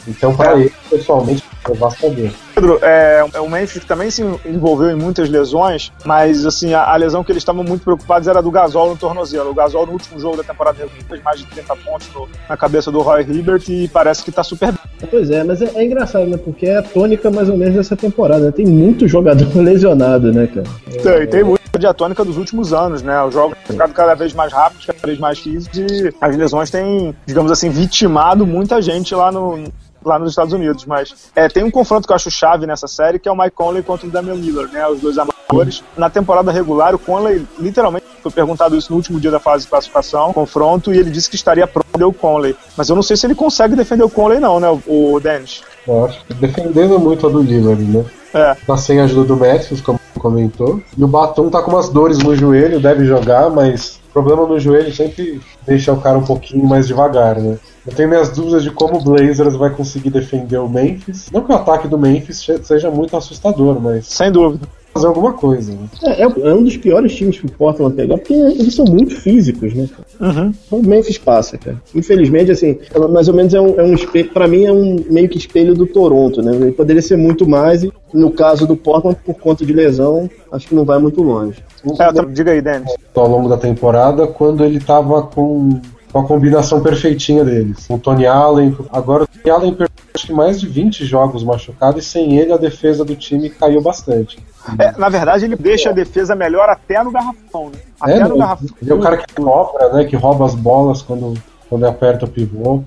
Então, 0.06 0.34
para 0.34 0.52
é. 0.52 0.60
ele, 0.62 0.72
pessoalmente, 0.90 1.44
basta 1.78 2.10
ver. 2.10 2.32
Pedro, 2.54 2.78
é, 2.82 3.24
é, 3.34 3.40
o 3.40 3.48
Memphis 3.48 3.84
também 3.84 4.10
se 4.10 4.22
envolveu 4.44 4.90
em 4.90 4.94
muitas 4.94 5.28
lesões, 5.28 5.92
mas 6.04 6.44
assim, 6.44 6.74
a, 6.74 6.84
a, 6.84 6.96
lesão 6.96 7.24
que 7.24 7.32
eles 7.32 7.40
estavam 7.40 7.64
muito 7.64 7.82
preocupados 7.82 8.28
era 8.28 8.42
do 8.42 8.50
Gasol 8.50 8.90
no 8.90 8.96
tornozelo. 8.96 9.50
O 9.50 9.54
Gasol 9.54 9.86
no 9.86 9.92
último 9.92 10.20
jogo 10.20 10.36
da 10.36 10.42
temporada 10.42 10.86
fez 11.08 11.22
mais 11.22 11.40
de 11.40 11.46
30 11.46 11.76
pontos 11.76 12.08
no, 12.14 12.28
na 12.48 12.56
cabeça 12.56 12.90
do 12.90 13.00
Roy 13.00 13.22
Hibbert 13.22 13.64
e 13.68 13.88
parece 13.88 14.22
que 14.22 14.30
está 14.30 14.42
super 14.42 14.72
bem. 14.72 15.08
Pois 15.10 15.30
é, 15.30 15.42
mas 15.42 15.60
é, 15.62 15.70
é, 15.74 15.84
engraçado, 15.84 16.26
né? 16.26 16.36
Porque 16.36 16.66
é 16.66 16.78
a 16.78 16.82
tônica 16.82 17.30
mais 17.30 17.48
ou 17.48 17.56
menos 17.56 17.74
dessa 17.74 17.96
temporada. 17.96 18.46
Né? 18.46 18.52
Tem 18.52 18.66
muito 18.66 19.08
jogador 19.08 19.48
lesionado, 19.56 20.32
né, 20.32 20.46
cara? 20.46 20.66
Tem, 21.02 21.26
tem 21.26 21.44
muito 21.44 21.62
de 21.78 21.86
a 21.86 21.94
tônica 21.94 22.24
dos 22.24 22.36
últimos 22.36 22.72
anos, 22.72 23.02
né? 23.02 23.22
Os 23.24 23.32
jogos 23.32 23.56
têm 23.66 23.74
ficado 23.74 23.92
cada 23.94 24.14
vez 24.14 24.34
mais 24.34 24.52
rápidos, 24.52 24.86
cada 24.86 25.06
vez 25.06 25.18
mais 25.18 25.38
físicos 25.38 25.78
e 25.78 26.14
as 26.20 26.36
lesões 26.36 26.70
têm, 26.70 27.14
digamos 27.26 27.50
assim, 27.50 27.70
vitimado 27.70 28.46
muita 28.46 28.80
gente 28.82 29.14
lá 29.14 29.32
no, 29.32 29.64
lá 30.04 30.18
nos 30.18 30.30
Estados 30.30 30.52
Unidos. 30.52 30.84
Mas 30.86 31.30
é, 31.34 31.48
tem 31.48 31.64
um 31.64 31.70
confronto 31.70 32.06
que 32.06 32.12
eu 32.12 32.16
acho 32.16 32.30
chave 32.30 32.66
nessa 32.66 32.86
série, 32.86 33.18
que 33.18 33.28
é 33.28 33.32
o 33.32 33.36
Mike 33.36 33.56
Conley 33.56 33.82
contra 33.82 34.06
o 34.06 34.10
Damian 34.10 34.36
Miller, 34.36 34.68
né? 34.68 34.86
Os 34.86 35.00
dois 35.00 35.16
amadores. 35.18 35.82
Na 35.96 36.08
temporada 36.08 36.50
regular, 36.50 36.94
o 36.94 36.98
Conley 36.98 37.46
literalmente 37.58 38.06
foi 38.22 38.30
perguntado 38.30 38.76
isso 38.76 38.90
no 38.90 38.96
último 38.96 39.18
dia 39.18 39.30
da 39.30 39.40
fase 39.40 39.64
de 39.64 39.70
classificação, 39.70 40.32
confronto, 40.32 40.94
e 40.94 40.98
ele 40.98 41.10
disse 41.10 41.28
que 41.28 41.36
estaria 41.36 41.66
pronto 41.66 41.86
para 41.90 42.06
o 42.06 42.12
Conley. 42.12 42.56
Mas 42.76 42.88
eu 42.88 42.94
não 42.94 43.02
sei 43.02 43.16
se 43.16 43.26
ele 43.26 43.34
consegue 43.34 43.74
defender 43.74 44.04
o 44.04 44.10
Conley, 44.10 44.38
não, 44.38 44.60
né, 44.60 44.68
o, 44.86 45.20
Dennis? 45.20 45.62
Eu 45.86 46.06
acho 46.06 46.24
que 46.24 46.34
defendendo 46.34 46.98
muito 46.98 47.26
a 47.26 47.30
do 47.30 47.42
Lillard, 47.42 47.82
né? 47.82 48.04
É. 48.32 48.54
Tá 48.66 48.76
sem 48.76 49.00
a 49.00 49.04
ajuda 49.04 49.26
do 49.26 49.36
Matthews, 49.36 49.80
como 49.80 49.98
comentou. 50.18 50.80
E 50.96 51.02
o 51.02 51.08
Batum 51.08 51.50
tá 51.50 51.60
com 51.62 51.72
umas 51.72 51.88
dores 51.88 52.18
no 52.18 52.34
joelho, 52.34 52.80
deve 52.80 53.04
jogar, 53.04 53.50
mas 53.50 54.00
o 54.01 54.01
problema 54.12 54.46
no 54.46 54.60
joelho 54.60 54.94
sempre 54.94 55.40
deixa 55.66 55.92
o 55.92 56.00
cara 56.00 56.18
um 56.18 56.24
pouquinho 56.24 56.66
mais 56.66 56.86
devagar, 56.86 57.36
né? 57.36 57.58
Eu 57.86 57.94
tenho 57.94 58.08
minhas 58.08 58.30
dúvidas 58.30 58.62
de 58.62 58.70
como 58.70 58.98
o 58.98 59.02
Blazers 59.02 59.56
vai 59.56 59.70
conseguir 59.70 60.10
defender 60.10 60.58
o 60.58 60.68
Memphis. 60.68 61.30
Não 61.32 61.42
que 61.42 61.52
o 61.52 61.56
ataque 61.56 61.88
do 61.88 61.98
Memphis 61.98 62.46
seja 62.62 62.90
muito 62.90 63.16
assustador, 63.16 63.80
mas. 63.80 64.06
Sem 64.06 64.30
dúvida 64.30 64.68
fazer 64.92 65.06
alguma 65.06 65.32
coisa. 65.32 65.72
Né? 65.72 65.88
É, 66.04 66.22
é, 66.22 66.54
um 66.54 66.62
dos 66.62 66.76
piores 66.76 67.14
times 67.14 67.38
pro 67.38 67.50
Portland 67.52 67.96
pegar, 67.96 68.18
porque 68.18 68.34
eles 68.34 68.74
são 68.74 68.84
muito 68.84 69.14
físicos, 69.16 69.72
né? 69.74 69.88
Uhum. 70.20 70.52
O 70.70 70.82
Memphis 70.82 71.18
passa, 71.18 71.56
cara. 71.56 71.80
Infelizmente, 71.94 72.50
assim, 72.50 72.78
mais 73.10 73.28
ou 73.28 73.34
menos 73.34 73.54
é 73.54 73.60
um, 73.60 73.80
é 73.80 73.82
um 73.82 73.94
espelho, 73.94 74.30
pra 74.30 74.46
mim 74.46 74.64
é 74.64 74.72
um 74.72 75.04
meio 75.08 75.28
que 75.28 75.38
espelho 75.38 75.74
do 75.74 75.86
Toronto, 75.86 76.42
né? 76.42 76.54
Ele 76.54 76.72
poderia 76.72 77.02
ser 77.02 77.16
muito 77.16 77.48
mais, 77.48 77.82
e 77.82 77.92
no 78.12 78.30
caso 78.30 78.66
do 78.66 78.76
Portland, 78.76 79.16
por 79.24 79.34
conta 79.34 79.64
de 79.64 79.72
lesão, 79.72 80.28
acho 80.52 80.68
que 80.68 80.74
não 80.74 80.84
vai 80.84 80.98
muito 80.98 81.22
longe. 81.22 81.62
É, 81.98 82.24
diga 82.26 82.52
aí, 82.52 82.60
Dennis. 82.60 82.92
Ao 83.14 83.28
longo 83.28 83.48
da 83.48 83.56
temporada, 83.56 84.26
quando 84.26 84.64
ele 84.64 84.78
tava 84.78 85.22
com 85.22 85.80
com 86.12 86.18
a 86.18 86.24
combinação 86.24 86.82
perfeitinha 86.82 87.42
deles. 87.42 87.86
O 87.88 87.98
Tony 87.98 88.26
Allen, 88.26 88.76
agora 88.92 89.24
o 89.24 89.26
Tony 89.26 89.50
Allen 89.50 89.74
acho 90.14 90.26
que 90.26 90.32
mais 90.32 90.60
de 90.60 90.66
20 90.66 91.04
jogos 91.04 91.42
machucado 91.42 91.98
e 91.98 92.02
sem 92.02 92.38
ele 92.38 92.52
a 92.52 92.56
defesa 92.56 93.04
do 93.04 93.16
time 93.16 93.50
caiu 93.50 93.80
bastante. 93.80 94.38
É, 94.78 94.92
na 94.98 95.08
verdade, 95.08 95.44
ele 95.44 95.56
deixa 95.56 95.90
a 95.90 95.92
defesa 95.92 96.34
melhor 96.34 96.68
até 96.68 97.02
no 97.02 97.10
garrafão, 97.10 97.70
né? 97.70 97.78
Até 98.00 98.18
é, 98.18 98.28
no 98.28 98.38
garrafão. 98.38 98.68
Ele 98.80 98.90
é 98.90 98.94
o 98.94 99.00
cara 99.00 99.16
que 99.16 99.34
cobra, 99.34 99.92
né? 99.92 100.04
Que 100.04 100.16
rouba 100.16 100.44
as 100.44 100.54
bolas 100.54 101.02
quando, 101.02 101.34
quando 101.68 101.86
aperta 101.86 102.26
o 102.26 102.28
pivô. 102.28 102.82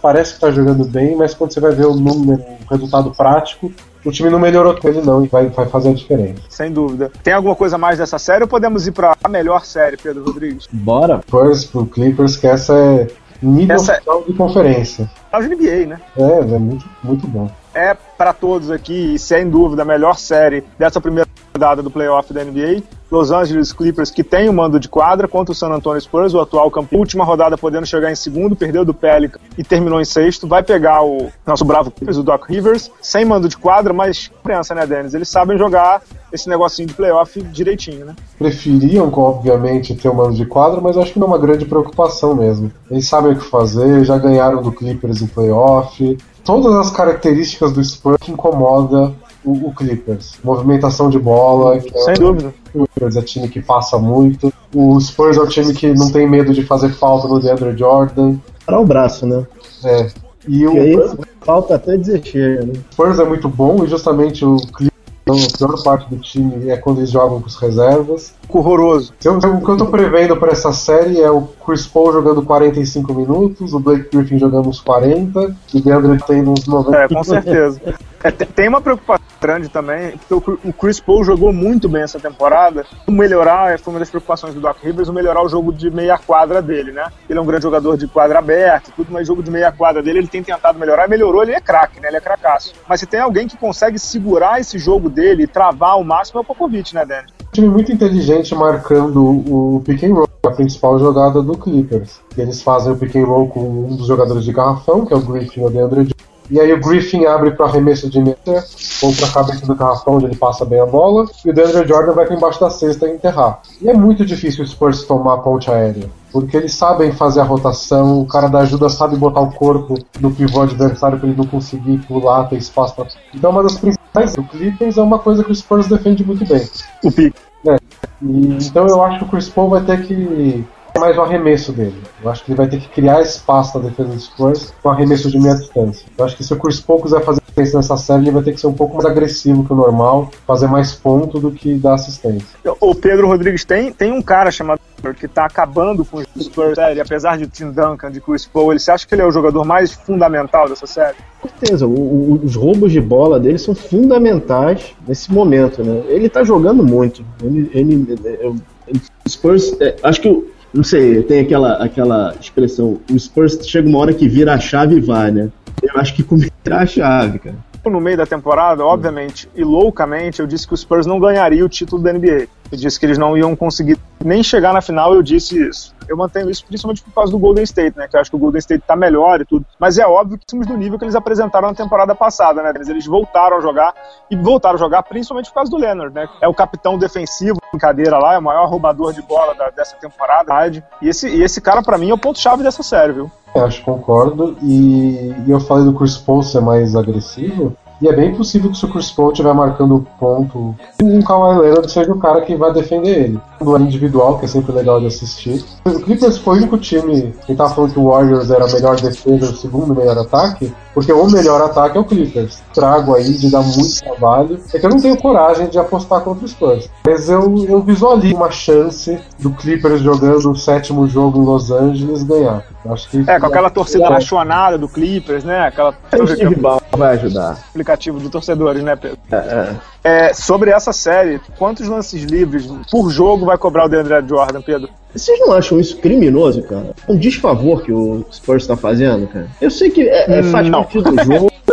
Parece 0.00 0.34
que 0.34 0.40
tá 0.40 0.50
jogando 0.50 0.84
bem, 0.84 1.16
mas 1.16 1.34
quando 1.34 1.52
você 1.52 1.60
vai 1.60 1.72
ver 1.72 1.86
o 1.86 1.94
número, 1.94 2.40
o 2.42 2.70
resultado 2.70 3.10
prático, 3.10 3.72
o 4.04 4.12
time 4.12 4.30
não 4.30 4.38
melhorou 4.38 4.78
com 4.78 4.86
ele 4.86 5.00
não 5.00 5.24
e 5.24 5.28
vai, 5.28 5.48
vai 5.48 5.66
fazer 5.66 5.88
a 5.88 5.94
diferença. 5.94 6.42
Sem 6.48 6.70
dúvida. 6.70 7.10
Tem 7.22 7.32
alguma 7.32 7.56
coisa 7.56 7.78
mais 7.78 7.98
dessa 7.98 8.18
série 8.18 8.42
ou 8.44 8.48
podemos 8.48 8.86
ir 8.86 8.92
para 8.92 9.16
a 9.22 9.28
melhor 9.28 9.64
série, 9.64 9.96
Pedro 9.96 10.24
Rodrigues? 10.24 10.68
Bora. 10.70 11.20
Spurs 11.26 11.64
pro 11.64 11.86
Clippers, 11.86 12.36
que 12.36 12.46
essa 12.46 12.74
é 12.76 13.06
Nível 13.44 13.76
Essa... 13.76 14.00
de 14.26 14.32
conferência. 14.34 15.10
É 15.32 15.38
o 15.38 15.42
NBA, 15.42 15.86
né? 15.86 16.00
É, 16.16 16.54
é 16.54 16.58
muito, 16.58 16.88
muito 17.02 17.26
bom. 17.26 17.50
É 17.74 17.94
para 17.94 18.32
todos 18.32 18.70
aqui, 18.70 19.14
e 19.14 19.18
sem 19.18 19.48
dúvida, 19.48 19.82
a 19.82 19.84
melhor 19.84 20.16
série 20.16 20.64
dessa 20.78 21.00
primeira 21.00 21.28
rodada 21.52 21.82
do 21.82 21.90
playoff 21.90 22.32
da 22.32 22.44
NBA. 22.44 22.82
Los 23.10 23.30
Angeles 23.30 23.72
Clippers, 23.72 24.10
que 24.10 24.24
tem 24.24 24.48
o 24.48 24.52
mando 24.52 24.80
de 24.80 24.88
quadra, 24.88 25.28
contra 25.28 25.52
o 25.52 25.54
San 25.54 25.68
Antonio 25.68 26.00
Spurs, 26.00 26.34
o 26.34 26.40
atual 26.40 26.70
campeão. 26.70 26.98
Última 26.98 27.24
rodada 27.24 27.56
podendo 27.56 27.86
chegar 27.86 28.10
em 28.10 28.14
segundo, 28.16 28.56
perdeu 28.56 28.84
do 28.84 28.92
Pelican 28.92 29.38
e 29.56 29.62
terminou 29.62 30.00
em 30.00 30.04
sexto. 30.04 30.48
Vai 30.48 30.62
pegar 30.62 31.04
o 31.04 31.28
nosso 31.46 31.64
bravo 31.64 31.90
Clippers, 31.90 32.16
o 32.16 32.22
Doc 32.24 32.48
Rivers, 32.48 32.90
sem 33.00 33.24
mando 33.24 33.48
de 33.48 33.56
quadra, 33.56 33.92
mas 33.92 34.30
criança, 34.42 34.74
né, 34.74 34.86
Dennis? 34.86 35.14
Eles 35.14 35.28
sabem 35.28 35.56
jogar 35.56 36.02
esse 36.32 36.48
negocinho 36.48 36.88
de 36.88 36.94
playoff 36.94 37.40
direitinho, 37.40 38.04
né? 38.04 38.16
Preferiam, 38.36 39.12
obviamente, 39.14 39.94
ter 39.94 40.08
o 40.08 40.14
mando 40.14 40.34
de 40.34 40.46
quadra, 40.46 40.80
mas 40.80 40.98
acho 40.98 41.12
que 41.12 41.18
não 41.20 41.28
é 41.28 41.30
uma 41.30 41.38
grande 41.38 41.64
preocupação 41.64 42.34
mesmo. 42.34 42.72
Eles 42.90 43.06
sabem 43.06 43.32
o 43.32 43.36
que 43.36 43.44
fazer, 43.44 44.04
já 44.04 44.18
ganharam 44.18 44.60
do 44.60 44.72
Clippers 44.72 45.22
em 45.22 45.26
playoff. 45.28 46.18
Todas 46.44 46.74
as 46.74 46.90
características 46.90 47.72
do 47.72 47.82
Spurs 47.82 48.18
que 48.20 48.30
incomoda 48.30 49.12
o, 49.44 49.68
o 49.68 49.74
Clippers. 49.74 50.34
Movimentação 50.42 51.08
de 51.08 51.18
bola. 51.18 51.80
Sem 51.80 52.12
é, 52.12 52.12
dúvida. 52.14 52.54
O 52.74 52.86
Clippers 52.86 53.16
é 53.16 53.22
time 53.22 53.48
que 53.48 53.60
passa 53.60 53.98
muito. 53.98 54.52
O 54.74 55.00
Spurs 55.00 55.36
é 55.36 55.40
o 55.40 55.48
time 55.48 55.72
que 55.72 55.92
não 55.94 56.10
tem 56.10 56.28
medo 56.28 56.52
de 56.52 56.62
fazer 56.64 56.90
falta 56.90 57.28
no 57.28 57.40
DeAndre 57.40 57.76
Jordan. 57.76 58.36
Para 58.66 58.80
o 58.80 58.84
braço, 58.84 59.26
né? 59.26 59.46
É. 59.84 60.08
E 60.46 60.66
o 60.66 60.72
aí, 60.72 60.96
falta 61.40 61.76
até 61.76 61.96
dizer 61.96 62.22
chega, 62.24 62.66
né? 62.66 62.72
O 62.74 62.92
Spurs 62.92 63.18
é 63.18 63.24
muito 63.24 63.48
bom 63.48 63.82
e 63.84 63.88
justamente 63.88 64.44
o 64.44 64.56
Clippers 64.56 64.93
então, 65.26 65.36
a 65.36 65.56
pior 65.56 65.82
parte 65.82 66.10
do 66.10 66.18
time 66.18 66.68
é 66.68 66.76
quando 66.76 66.98
eles 66.98 67.10
jogam 67.10 67.40
com 67.40 67.46
as 67.46 67.56
reservas. 67.56 68.34
Horroroso. 68.46 69.14
Eu, 69.24 69.38
o 69.38 69.64
que 69.64 69.70
eu 69.70 69.76
tô 69.78 69.86
prevendo 69.86 70.36
para 70.36 70.52
essa 70.52 70.70
série 70.70 71.20
é 71.20 71.30
o 71.30 71.42
Chris 71.64 71.86
Paul 71.86 72.12
jogando 72.12 72.42
45 72.42 73.14
minutos, 73.14 73.72
o 73.72 73.80
Blake 73.80 74.14
Griffin 74.14 74.38
jogando 74.38 74.68
uns 74.68 74.80
40 74.80 75.56
e 75.72 75.78
o 75.78 75.82
DeAndre 75.82 76.22
tendo 76.26 76.52
uns 76.52 76.66
90. 76.66 76.96
É, 76.96 77.08
com 77.08 77.24
certeza. 77.24 77.80
É, 78.22 78.30
tem 78.30 78.68
uma 78.68 78.80
preocupação 78.80 79.24
grande 79.38 79.68
também, 79.68 80.16
porque 80.16 80.58
o 80.64 80.72
Chris 80.72 80.98
Paul 80.98 81.22
jogou 81.22 81.52
muito 81.52 81.86
bem 81.86 82.02
essa 82.02 82.18
temporada. 82.18 82.86
Melhorar, 83.06 83.78
foi 83.78 83.92
uma 83.92 84.00
das 84.00 84.08
preocupações 84.08 84.54
do 84.54 84.60
Doc 84.60 84.78
Rivers, 84.82 85.10
melhorar 85.10 85.42
o 85.42 85.48
jogo 85.48 85.70
de 85.70 85.90
meia 85.90 86.16
quadra 86.16 86.62
dele, 86.62 86.90
né? 86.92 87.04
Ele 87.28 87.38
é 87.38 87.42
um 87.42 87.44
grande 87.44 87.64
jogador 87.64 87.98
de 87.98 88.08
quadra 88.08 88.38
aberta, 88.38 88.90
tudo, 88.96 89.12
mas 89.12 89.26
jogo 89.26 89.42
de 89.42 89.50
meia 89.50 89.70
quadra 89.70 90.02
dele 90.02 90.20
ele 90.20 90.28
tem 90.28 90.42
tentado 90.42 90.78
melhorar, 90.78 91.06
melhorou, 91.06 91.42
ele 91.42 91.52
é 91.52 91.60
craque, 91.60 92.00
né? 92.00 92.08
Ele 92.08 92.16
é 92.16 92.20
cracaço. 92.20 92.72
Mas 92.88 93.00
se 93.00 93.06
tem 93.06 93.20
alguém 93.20 93.46
que 93.46 93.58
consegue 93.58 93.98
segurar 93.98 94.58
esse 94.58 94.78
jogo 94.78 95.10
dele 95.14 95.46
travar 95.46 95.92
ao 95.92 96.04
máximo 96.04 96.40
é 96.40 96.42
o 96.42 96.44
Popovich, 96.44 96.94
né, 96.94 97.04
Danny? 97.06 97.28
Um 97.40 97.52
time 97.52 97.68
muito 97.68 97.92
inteligente 97.92 98.54
marcando 98.54 99.24
o 99.24 99.82
pick 99.84 100.02
and 100.02 100.14
roll, 100.14 100.28
a 100.44 100.50
principal 100.50 100.98
jogada 100.98 101.40
do 101.40 101.56
Clippers. 101.56 102.20
Eles 102.36 102.62
fazem 102.62 102.92
o 102.92 102.96
pick 102.96 103.14
and 103.16 103.24
roll 103.24 103.48
com 103.48 103.60
um 103.60 103.96
dos 103.96 104.06
jogadores 104.06 104.44
de 104.44 104.52
garrafão, 104.52 105.06
que 105.06 105.14
é 105.14 105.16
o 105.16 105.20
Griffin 105.20 105.60
ou 105.60 105.68
o 105.68 105.70
DeAndre 105.70 106.08
e 106.50 106.60
aí 106.60 106.72
o 106.74 106.80
Griffin 106.80 107.24
abre 107.24 107.52
para 107.52 107.64
arremesso 107.66 108.08
de 108.10 108.20
meter, 108.20 108.62
ou 109.02 109.14
para 109.14 109.26
a 109.26 109.30
cabeça 109.30 109.66
do 109.66 109.74
garrafão, 109.74 110.16
onde 110.16 110.26
ele 110.26 110.36
passa 110.36 110.64
bem 110.64 110.78
a 110.78 110.84
bola, 110.84 111.26
e 111.44 111.50
o 111.50 111.54
DeAndre 111.54 111.88
Jordan 111.88 112.12
vai 112.12 112.26
para 112.26 112.36
embaixo 112.36 112.60
da 112.60 112.68
cesta 112.68 113.08
e 113.08 113.14
enterrar. 113.14 113.62
E 113.80 113.88
é 113.88 113.94
muito 113.94 114.26
difícil 114.26 114.62
o 114.62 114.66
Spurs 114.66 115.04
tomar 115.04 115.34
a 115.34 115.38
ponte 115.38 115.70
aérea, 115.70 116.10
porque 116.30 116.56
eles 116.56 116.74
sabem 116.74 117.12
fazer 117.12 117.40
a 117.40 117.44
rotação, 117.44 118.20
o 118.20 118.26
cara 118.26 118.48
da 118.48 118.58
ajuda 118.58 118.90
sabe 118.90 119.16
botar 119.16 119.40
o 119.40 119.52
corpo 119.52 119.94
no 120.20 120.30
pivô 120.30 120.60
adversário 120.60 121.18
para 121.18 121.28
ele 121.28 121.36
não 121.36 121.46
conseguir 121.46 121.98
pular, 122.06 122.44
ter 122.44 122.56
espaço 122.56 122.94
para. 122.94 123.06
Então 123.34 123.50
uma 123.50 123.62
das 123.62 123.78
principais 123.78 124.03
do 124.14 124.44
Clippers 124.44 124.96
é 124.96 125.02
uma 125.02 125.18
coisa 125.18 125.42
que 125.42 125.50
o 125.50 125.54
Spurs 125.54 125.88
defende 125.88 126.24
muito 126.24 126.46
bem. 126.46 126.62
O 127.02 127.10
pique. 127.10 127.36
É. 127.66 127.76
E, 128.22 128.58
então 128.66 128.86
eu 128.86 129.02
acho 129.02 129.18
que 129.18 129.24
o 129.24 129.28
Chris 129.28 129.48
Paul 129.48 129.70
vai 129.70 129.82
ter 129.82 130.06
que 130.06 130.64
mais 130.98 131.18
o 131.18 131.22
arremesso 131.22 131.72
dele. 131.72 132.00
Eu 132.22 132.30
acho 132.30 132.44
que 132.44 132.52
ele 132.52 132.56
vai 132.56 132.68
ter 132.68 132.78
que 132.78 132.88
criar 132.88 133.20
espaço 133.20 133.78
na 133.78 133.88
defesa 133.88 134.10
dos 134.10 134.24
Spurs 134.24 134.72
com 134.82 134.90
arremesso 134.90 135.30
de 135.30 135.38
meia 135.38 135.56
distância. 135.56 136.06
Eu 136.16 136.24
acho 136.24 136.36
que 136.36 136.44
se 136.44 136.52
o 136.52 136.56
Chris 136.58 136.80
Paul 136.80 137.02
quiser 137.02 137.24
fazer 137.24 137.40
diferença 137.46 137.76
nessa 137.76 137.96
série, 137.96 138.22
ele 138.22 138.30
vai 138.30 138.42
ter 138.42 138.52
que 138.52 138.60
ser 138.60 138.68
um 138.68 138.72
pouco 138.72 138.94
mais 138.94 139.06
agressivo 139.06 139.64
que 139.64 139.72
o 139.72 139.76
normal, 139.76 140.30
fazer 140.46 140.68
mais 140.68 140.92
ponto 140.92 141.40
do 141.40 141.50
que 141.50 141.74
dar 141.74 141.94
assistência. 141.94 142.46
O 142.80 142.94
Pedro 142.94 143.26
Rodrigues 143.26 143.64
tem, 143.64 143.92
tem 143.92 144.12
um 144.12 144.22
cara 144.22 144.50
chamado 144.50 144.80
que 145.12 145.26
tá 145.26 145.44
acabando 145.44 146.04
com 146.04 146.18
os 146.18 146.26
Spurs 146.44 146.76
série, 146.76 147.00
apesar 147.00 147.36
de 147.36 147.48
Tim 147.48 147.72
Duncan, 147.72 148.10
de 148.10 148.20
Chris 148.20 148.46
Paul, 148.46 148.72
ele, 148.72 148.78
você 148.78 148.92
acha 148.92 149.06
que 149.06 149.14
ele 149.14 149.22
é 149.22 149.26
o 149.26 149.32
jogador 149.32 149.64
mais 149.64 149.92
fundamental 149.92 150.68
dessa 150.68 150.86
série? 150.86 151.16
Com 151.40 151.48
certeza, 151.48 151.86
o, 151.86 151.90
o, 151.90 152.40
os 152.44 152.54
roubos 152.54 152.92
de 152.92 153.00
bola 153.00 153.40
dele 153.40 153.58
são 153.58 153.74
fundamentais 153.74 154.94
nesse 155.06 155.32
momento, 155.32 155.82
né? 155.82 156.04
Ele 156.08 156.28
tá 156.28 156.44
jogando 156.44 156.84
muito. 156.84 157.24
Ele, 157.42 157.70
ele, 157.74 157.94
ele, 158.08 158.62
ele 158.86 159.00
Spurs, 159.28 159.76
é, 159.80 159.96
acho 160.02 160.20
que 160.20 160.54
não 160.74 160.82
sei, 160.82 161.22
tem 161.22 161.40
aquela, 161.40 161.74
aquela 161.74 162.34
expressão, 162.40 163.00
o 163.08 163.18
Spurs 163.18 163.60
chega 163.62 163.88
uma 163.88 163.98
hora 164.00 164.12
que 164.12 164.28
vira 164.28 164.54
a 164.54 164.58
chave 164.58 164.96
e 164.96 165.00
vai, 165.00 165.30
né? 165.30 165.48
Eu 165.80 166.00
acho 166.00 166.14
que 166.14 166.22
começar 166.24 166.52
a 166.68 166.84
chave, 166.84 167.38
cara. 167.38 167.56
No 167.86 168.00
meio 168.00 168.16
da 168.16 168.26
temporada, 168.26 168.84
obviamente, 168.84 169.48
e 169.54 169.62
loucamente, 169.62 170.40
eu 170.40 170.46
disse 170.46 170.66
que 170.66 170.72
o 170.74 170.76
Spurs 170.76 171.06
não 171.06 171.20
ganharia 171.20 171.64
o 171.64 171.68
título 171.68 172.02
da 172.02 172.12
NBA. 172.12 172.48
Eu 172.70 172.78
disse 172.78 172.98
que 172.98 173.06
eles 173.06 173.18
não 173.18 173.36
iam 173.36 173.54
conseguir 173.54 173.98
nem 174.24 174.42
chegar 174.42 174.72
na 174.72 174.80
final, 174.80 175.14
eu 175.14 175.22
disse 175.22 175.60
isso. 175.68 175.94
Eu 176.08 176.16
mantenho 176.16 176.50
isso 176.50 176.64
principalmente 176.66 177.02
por 177.02 177.12
causa 177.12 177.30
do 177.30 177.38
Golden 177.38 177.64
State, 177.64 177.96
né? 177.96 178.08
Que 178.08 178.16
eu 178.16 178.20
acho 178.20 178.30
que 178.30 178.36
o 178.36 178.38
Golden 178.38 178.58
State 178.58 178.84
tá 178.86 178.96
melhor 178.96 179.40
e 179.40 179.44
tudo. 179.44 179.64
Mas 179.78 179.98
é 179.98 180.06
óbvio 180.06 180.38
que 180.38 180.44
estamos 180.44 180.66
do 180.66 180.76
nível 180.76 180.98
que 180.98 181.04
eles 181.04 181.14
apresentaram 181.14 181.68
na 181.68 181.74
temporada 181.74 182.14
passada, 182.14 182.62
né? 182.62 182.72
Eles 182.88 183.06
voltaram 183.06 183.58
a 183.58 183.60
jogar 183.60 183.94
e 184.30 184.36
voltaram 184.36 184.76
a 184.76 184.78
jogar 184.78 185.02
principalmente 185.02 185.48
por 185.48 185.56
causa 185.56 185.70
do 185.70 185.76
Leonard, 185.76 186.14
né? 186.14 186.28
É 186.40 186.48
o 186.48 186.54
capitão 186.54 186.98
defensivo, 186.98 187.58
brincadeira 187.70 188.18
lá, 188.18 188.34
é 188.34 188.38
o 188.38 188.42
maior 188.42 188.68
roubador 188.68 189.12
de 189.12 189.22
bola 189.22 189.54
da, 189.54 189.70
dessa 189.70 189.96
temporada. 189.96 190.52
E 191.00 191.08
esse, 191.08 191.28
e 191.28 191.42
esse 191.42 191.60
cara, 191.60 191.82
para 191.82 191.98
mim, 191.98 192.10
é 192.10 192.14
o 192.14 192.18
ponto-chave 192.18 192.62
dessa 192.62 192.82
série, 192.82 193.12
viu? 193.12 193.30
Eu 193.54 193.64
acho, 193.64 193.82
concordo. 193.82 194.56
E, 194.62 195.34
e 195.46 195.50
eu 195.50 195.60
falei 195.60 195.84
do 195.84 195.94
Chris 195.94 196.16
Paul 196.16 196.42
ser 196.42 196.60
mais 196.60 196.96
agressivo. 196.96 197.76
E 198.04 198.08
é 198.08 198.12
bem 198.12 198.34
possível 198.34 198.70
que 198.70 198.76
se 198.76 198.84
o 198.84 198.88
Chris 198.90 199.10
Paul 199.10 199.32
estiver 199.32 199.54
marcando 199.54 200.06
ponto, 200.20 200.76
o 201.02 201.24
Kawhi 201.24 201.58
Leonard 201.58 201.90
seja 201.90 202.12
o 202.12 202.18
cara 202.18 202.42
que 202.42 202.54
vai 202.54 202.70
defender 202.70 203.18
ele. 203.18 203.40
No 203.62 203.78
individual, 203.78 204.38
que 204.38 204.44
é 204.44 204.48
sempre 204.48 204.72
legal 204.72 205.00
de 205.00 205.06
assistir. 205.06 205.64
O 205.86 205.98
Clippers 206.00 206.36
foi 206.36 206.56
o 206.56 206.58
único 206.58 206.76
time 206.76 207.32
que 207.46 207.54
tava 207.54 207.74
falando 207.74 207.94
que 207.94 207.98
o 207.98 208.10
Warriors 208.10 208.50
era 208.50 208.66
a 208.66 208.68
melhor 208.68 209.00
defesa, 209.00 209.52
o 209.52 209.56
segundo 209.56 209.94
melhor 209.94 210.18
ataque, 210.18 210.70
porque 210.92 211.10
o 211.10 211.26
melhor 211.30 211.62
ataque 211.62 211.96
é 211.96 212.00
o 212.00 212.04
Clippers. 212.04 212.62
Trago 212.74 213.14
aí 213.14 213.32
de 213.32 213.50
dar 213.50 213.62
muito 213.62 213.98
trabalho. 213.98 214.60
É 214.74 214.78
que 214.78 214.84
eu 214.84 214.90
não 214.90 215.00
tenho 215.00 215.16
coragem 215.16 215.68
de 215.68 215.78
apostar 215.78 216.20
contra 216.20 216.44
os 216.44 216.50
Spurs. 216.50 216.90
Mas 217.06 217.30
eu, 217.30 217.64
eu 217.66 217.80
visualizo 217.80 218.36
uma 218.36 218.50
chance 218.50 219.18
do 219.38 219.50
Clippers 219.50 220.02
jogando 220.02 220.50
o 220.50 220.56
sétimo 220.56 221.06
jogo 221.08 221.40
em 221.40 221.44
Los 221.46 221.70
Angeles 221.70 222.22
ganhar. 222.22 222.64
Acho 222.86 223.08
que 223.08 223.24
é, 223.26 223.40
com 223.40 223.46
aquela 223.46 223.70
torcida 223.70 224.06
apaixonada 224.06 224.76
do 224.76 224.88
Clippers, 224.88 225.42
né? 225.42 225.68
Aquela. 225.68 225.94
O 226.20 226.26
Steve 226.26 226.56
vai 226.96 227.14
ajudar. 227.16 227.58
Aplicativo 227.70 228.18
de 228.18 228.28
torcedores, 228.28 228.82
né, 228.82 228.96
Pedro? 228.96 229.18
É, 229.30 229.36
é. 229.36 229.76
É, 230.06 230.34
sobre 230.34 230.70
essa 230.70 230.92
série, 230.92 231.40
quantos 231.58 231.88
lances 231.88 232.22
livres 232.24 232.66
por 232.90 233.10
jogo 233.10 233.46
vai 233.46 233.56
cobrar 233.56 233.86
o 233.86 233.88
DeAndre 233.88 234.28
Jordan, 234.28 234.60
Pedro? 234.60 234.88
Vocês 235.14 235.38
não 235.40 235.52
acham 235.52 235.78
isso 235.78 235.96
criminoso, 235.98 236.62
cara? 236.62 236.94
Um 237.08 237.16
desfavor 237.16 237.82
que 237.82 237.92
o 237.92 238.24
Spurs 238.32 238.64
está 238.64 238.76
fazendo, 238.76 239.26
cara? 239.28 239.46
Eu 239.60 239.70
sei 239.70 239.90
que 239.90 240.08
é, 240.08 240.40
é 240.40 240.42
faz 240.42 240.68
parte 240.68 241.00
do 241.00 241.24
jogo, 241.24 241.50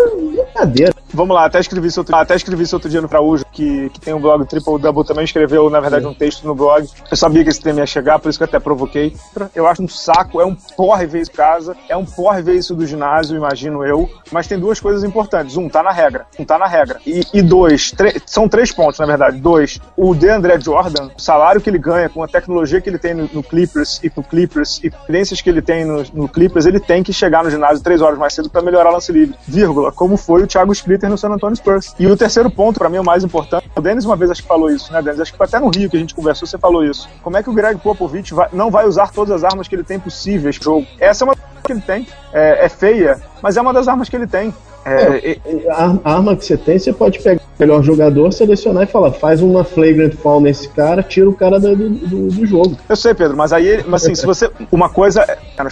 brincadeira. 0.61 0.93
Vamos 1.13 1.35
lá, 1.35 1.45
até 1.45 1.59
escrevi 1.59 1.87
isso 1.87 1.99
outro, 1.99 2.15
até 2.15 2.35
escrevi 2.35 2.63
isso 2.63 2.75
outro 2.75 2.89
dia 2.89 3.01
no 3.01 3.09
Fraújo, 3.09 3.43
que, 3.51 3.89
que 3.89 3.99
tem 3.99 4.13
um 4.13 4.21
blog 4.21 4.45
Triple 4.45 4.79
Double, 4.79 5.03
também 5.03 5.25
escreveu, 5.25 5.69
na 5.69 5.79
verdade, 5.81 6.05
um 6.05 6.13
texto 6.13 6.47
no 6.47 6.55
blog. 6.55 6.87
Eu 7.09 7.17
sabia 7.17 7.43
que 7.43 7.49
esse 7.49 7.59
tema 7.59 7.81
ia 7.81 7.85
chegar, 7.85 8.17
por 8.17 8.29
isso 8.29 8.39
que 8.39 8.43
eu 8.43 8.47
até 8.47 8.59
provoquei. 8.59 9.13
Eu 9.53 9.67
acho 9.67 9.83
um 9.83 9.87
saco, 9.89 10.39
é 10.39 10.45
um 10.45 10.55
porre 10.55 11.05
ver 11.05 11.21
isso 11.21 11.31
casa, 11.31 11.75
é 11.89 11.97
um 11.97 12.05
porre 12.05 12.41
ver 12.41 12.55
isso 12.55 12.73
do 12.73 12.85
ginásio, 12.85 13.35
imagino 13.35 13.83
eu. 13.83 14.09
Mas 14.31 14.47
tem 14.47 14.57
duas 14.57 14.79
coisas 14.79 15.03
importantes. 15.03 15.57
Um, 15.57 15.67
tá 15.67 15.83
na 15.83 15.91
regra. 15.91 16.25
Um, 16.39 16.45
tá 16.45 16.57
na 16.57 16.65
regra. 16.65 17.01
E, 17.05 17.21
e 17.33 17.41
dois, 17.41 17.93
são 18.25 18.47
três 18.47 18.71
pontos, 18.71 18.99
na 18.99 19.05
verdade. 19.05 19.37
Dois, 19.37 19.81
o 19.97 20.15
DeAndre 20.15 20.61
Jordan, 20.61 21.09
o 21.17 21.21
salário 21.21 21.59
que 21.59 21.69
ele 21.69 21.77
ganha, 21.77 22.07
com 22.07 22.23
a 22.23 22.27
tecnologia 22.27 22.79
que 22.79 22.89
ele 22.89 22.97
tem 22.97 23.13
no, 23.13 23.29
no 23.33 23.43
Clippers 23.43 23.99
e 24.01 24.09
pro 24.09 24.23
Clippers, 24.23 24.79
e 24.81 24.87
experiências 24.87 25.41
que 25.41 25.49
ele 25.49 25.61
tem 25.61 25.83
no, 25.83 26.03
no, 26.13 26.29
Clippers, 26.29 26.65
ele 26.65 26.79
tem 26.79 27.03
que 27.03 27.11
chegar 27.11 27.43
no 27.43 27.49
ginásio 27.49 27.83
três 27.83 28.01
horas 28.01 28.17
mais 28.17 28.33
cedo 28.33 28.49
para 28.49 28.61
melhorar 28.61 28.91
o 28.91 28.93
lance 28.93 29.11
livre. 29.11 29.35
Vírgula, 29.45 29.91
como 29.91 30.15
foi 30.15 30.43
o 30.43 30.47
Thiago 30.51 30.71
Splitter 30.73 31.09
no 31.09 31.17
San 31.17 31.29
Antonio 31.29 31.55
Spurs. 31.55 31.95
E 31.97 32.07
o 32.07 32.17
terceiro 32.17 32.49
ponto, 32.49 32.79
para 32.79 32.89
mim, 32.89 32.97
o 32.97 33.03
mais 33.03 33.23
importante. 33.23 33.69
O 33.75 33.81
Denis 33.81 34.05
uma 34.05 34.15
vez 34.15 34.31
acho 34.31 34.41
que 34.41 34.47
falou 34.47 34.69
isso, 34.69 34.91
né, 34.91 35.01
Denis? 35.01 35.19
Acho 35.19 35.31
que 35.31 35.37
foi 35.37 35.47
até 35.47 35.59
no 35.59 35.69
Rio 35.69 35.89
que 35.89 35.97
a 35.97 35.99
gente 35.99 36.13
conversou, 36.13 36.47
você 36.47 36.57
falou 36.57 36.83
isso. 36.83 37.09
Como 37.21 37.37
é 37.37 37.43
que 37.43 37.49
o 37.49 37.53
Greg 37.53 37.79
Popovich 37.79 38.33
vai, 38.33 38.49
não 38.51 38.69
vai 38.69 38.85
usar 38.85 39.11
todas 39.11 39.31
as 39.31 39.43
armas 39.43 39.67
que 39.67 39.75
ele 39.75 39.83
tem 39.83 39.99
possíveis 39.99 40.57
no 40.57 40.63
jogo? 40.63 40.87
Essa 40.99 41.23
é 41.23 41.25
uma 41.25 41.35
que 41.61 41.71
ele 41.71 41.81
tem. 41.81 42.07
É, 42.33 42.65
é 42.65 42.69
feia, 42.69 43.19
mas 43.41 43.57
é 43.57 43.61
uma 43.61 43.73
das 43.73 43.87
armas 43.87 44.09
que 44.09 44.15
ele 44.15 44.27
tem. 44.27 44.53
É, 44.83 45.31
é, 45.31 45.39
a 45.69 45.95
arma 46.03 46.35
que 46.35 46.43
você 46.43 46.57
tem, 46.57 46.79
você 46.79 46.91
pode 46.91 47.19
pegar 47.19 47.39
o 47.39 47.59
melhor 47.59 47.83
jogador, 47.83 48.33
selecionar 48.33 48.83
e 48.83 48.87
falar, 48.87 49.11
faz 49.11 49.39
uma 49.41 49.63
flagrant 49.63 50.13
foul 50.15 50.41
nesse 50.41 50.67
cara, 50.69 51.03
tira 51.03 51.29
o 51.29 51.35
cara 51.35 51.59
do, 51.59 51.75
do, 51.75 52.27
do 52.29 52.45
jogo. 52.47 52.75
Eu 52.89 52.95
sei, 52.95 53.13
Pedro, 53.13 53.37
mas 53.37 53.53
aí, 53.53 53.83
mas 53.87 54.03
assim, 54.03 54.15
se 54.15 54.25
você. 54.25 54.49
Uma 54.71 54.89
coisa. 54.89 55.25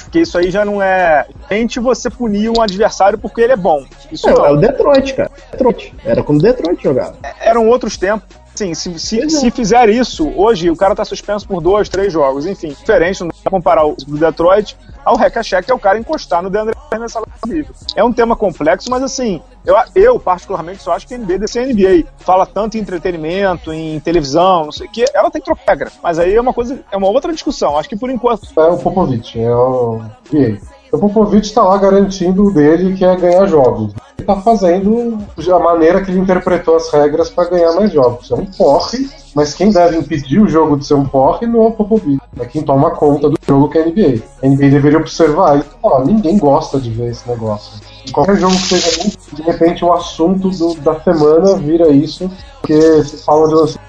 Porque 0.03 0.19
isso 0.19 0.37
aí 0.37 0.51
já 0.51 0.63
não 0.63 0.81
é. 0.81 1.25
Gente, 1.49 1.79
você 1.79 2.09
punir 2.09 2.49
um 2.49 2.61
adversário 2.61 3.17
porque 3.17 3.41
ele 3.41 3.53
é 3.53 3.57
bom. 3.57 3.83
Isso 4.11 4.29
é, 4.29 4.33
é 4.33 4.51
o 4.51 4.57
Detroit, 4.57 5.15
cara. 5.15 5.31
Detroit. 5.51 5.93
Era 6.05 6.21
como 6.21 6.39
Detroit 6.39 6.83
jogava. 6.83 7.15
Eram 7.39 7.67
outros 7.67 7.97
tempos. 7.97 8.37
Sim, 8.53 8.73
se, 8.73 8.99
se, 8.99 9.29
se, 9.29 9.51
fizer 9.51 9.89
isso, 9.89 10.29
hoje 10.35 10.69
o 10.69 10.75
cara 10.75 10.93
tá 10.93 11.05
suspenso 11.05 11.47
por 11.47 11.61
dois, 11.61 11.87
três 11.87 12.11
jogos, 12.11 12.45
enfim. 12.45 12.75
Diferente, 12.77 13.21
não 13.21 13.29
comparar 13.49 13.85
o 13.85 13.95
do 13.95 14.17
Detroit 14.17 14.77
ao 15.03 15.15
Hack 15.15 15.33
que 15.65 15.71
é 15.71 15.73
o 15.73 15.79
cara 15.79 15.97
encostar 15.97 16.41
no 16.41 16.49
Deandre 16.49 16.75
nessa 16.99 17.21
livre. 17.45 17.73
É 17.95 18.03
um 18.03 18.11
tema 18.11 18.35
complexo, 18.35 18.89
mas 18.89 19.03
assim, 19.03 19.41
eu, 19.65 19.75
eu 19.95 20.19
particularmente 20.19 20.81
só 20.81 20.93
acho 20.93 21.07
que 21.07 21.13
a 21.13 21.17
NBA 21.17 21.39
desse 21.39 21.59
NBA 21.59 22.05
fala 22.17 22.45
tanto 22.45 22.77
em 22.77 22.81
entretenimento, 22.81 23.71
em 23.71 23.99
televisão, 23.99 24.65
não 24.65 24.71
sei 24.71 24.87
o 24.87 24.91
que, 24.91 25.05
ela 25.13 25.29
tem 25.29 25.41
que 25.41 25.45
trocar. 25.45 25.91
Mas 26.01 26.19
aí 26.19 26.33
é 26.33 26.41
uma 26.41 26.53
coisa, 26.53 26.83
é 26.91 26.97
uma 26.97 27.07
outra 27.07 27.31
discussão. 27.31 27.77
Acho 27.77 27.89
que 27.89 27.97
por 27.97 28.09
enquanto. 28.09 28.47
É 28.57 28.61
o 28.61 28.77
Popovich, 28.77 29.39
é 29.39 29.53
o 29.53 30.01
NBA. 30.31 30.59
O 30.91 30.97
Popovich 30.97 31.45
está 31.45 31.61
lá 31.61 31.77
garantindo 31.77 32.45
o 32.45 32.51
dele 32.51 32.95
que 32.95 33.05
é 33.05 33.15
ganhar 33.15 33.45
jogos. 33.45 33.93
Ele 34.17 34.21
está 34.21 34.37
fazendo 34.37 35.19
a 35.37 35.59
maneira 35.59 36.03
que 36.03 36.09
ele 36.09 36.19
interpretou 36.19 36.75
as 36.75 36.91
regras 36.91 37.29
para 37.29 37.49
ganhar 37.49 37.73
mais 37.73 37.91
jogos. 37.91 38.31
É 38.31 38.35
um 38.35 38.45
porre, 38.45 39.07
mas 39.35 39.53
quem 39.53 39.71
deve 39.71 39.97
impedir 39.97 40.41
o 40.41 40.47
jogo 40.47 40.77
de 40.77 40.85
ser 40.87 40.95
um 40.95 41.05
porre 41.05 41.45
não 41.45 41.63
é 41.63 41.67
o 41.67 41.71
Popovich. 41.71 42.19
É 42.39 42.45
quem 42.45 42.63
toma 42.63 42.91
conta 42.91 43.29
do 43.29 43.37
jogo 43.47 43.69
que 43.69 43.77
é 43.77 43.83
a 43.83 43.85
NBA. 43.85 44.23
A 44.41 44.47
NBA 44.47 44.69
deveria 44.69 44.97
observar 44.97 45.59
isso. 45.59 45.69
Ah, 45.83 46.03
ninguém 46.03 46.39
gosta 46.39 46.79
de 46.79 46.89
ver 46.89 47.11
esse 47.11 47.29
negócio. 47.29 47.79
Qualquer 48.11 48.37
jogo 48.37 48.55
que 48.55 48.79
seja 48.79 49.03
muito, 49.03 49.35
de 49.35 49.41
repente 49.43 49.85
o 49.85 49.93
assunto 49.93 50.49
do, 50.49 50.73
da 50.81 50.99
semana 51.01 51.55
vira 51.57 51.89
isso, 51.89 52.31
porque 52.59 53.03
se 53.03 53.23
fala 53.23 53.47
de 53.47 53.53
lance 53.53 53.79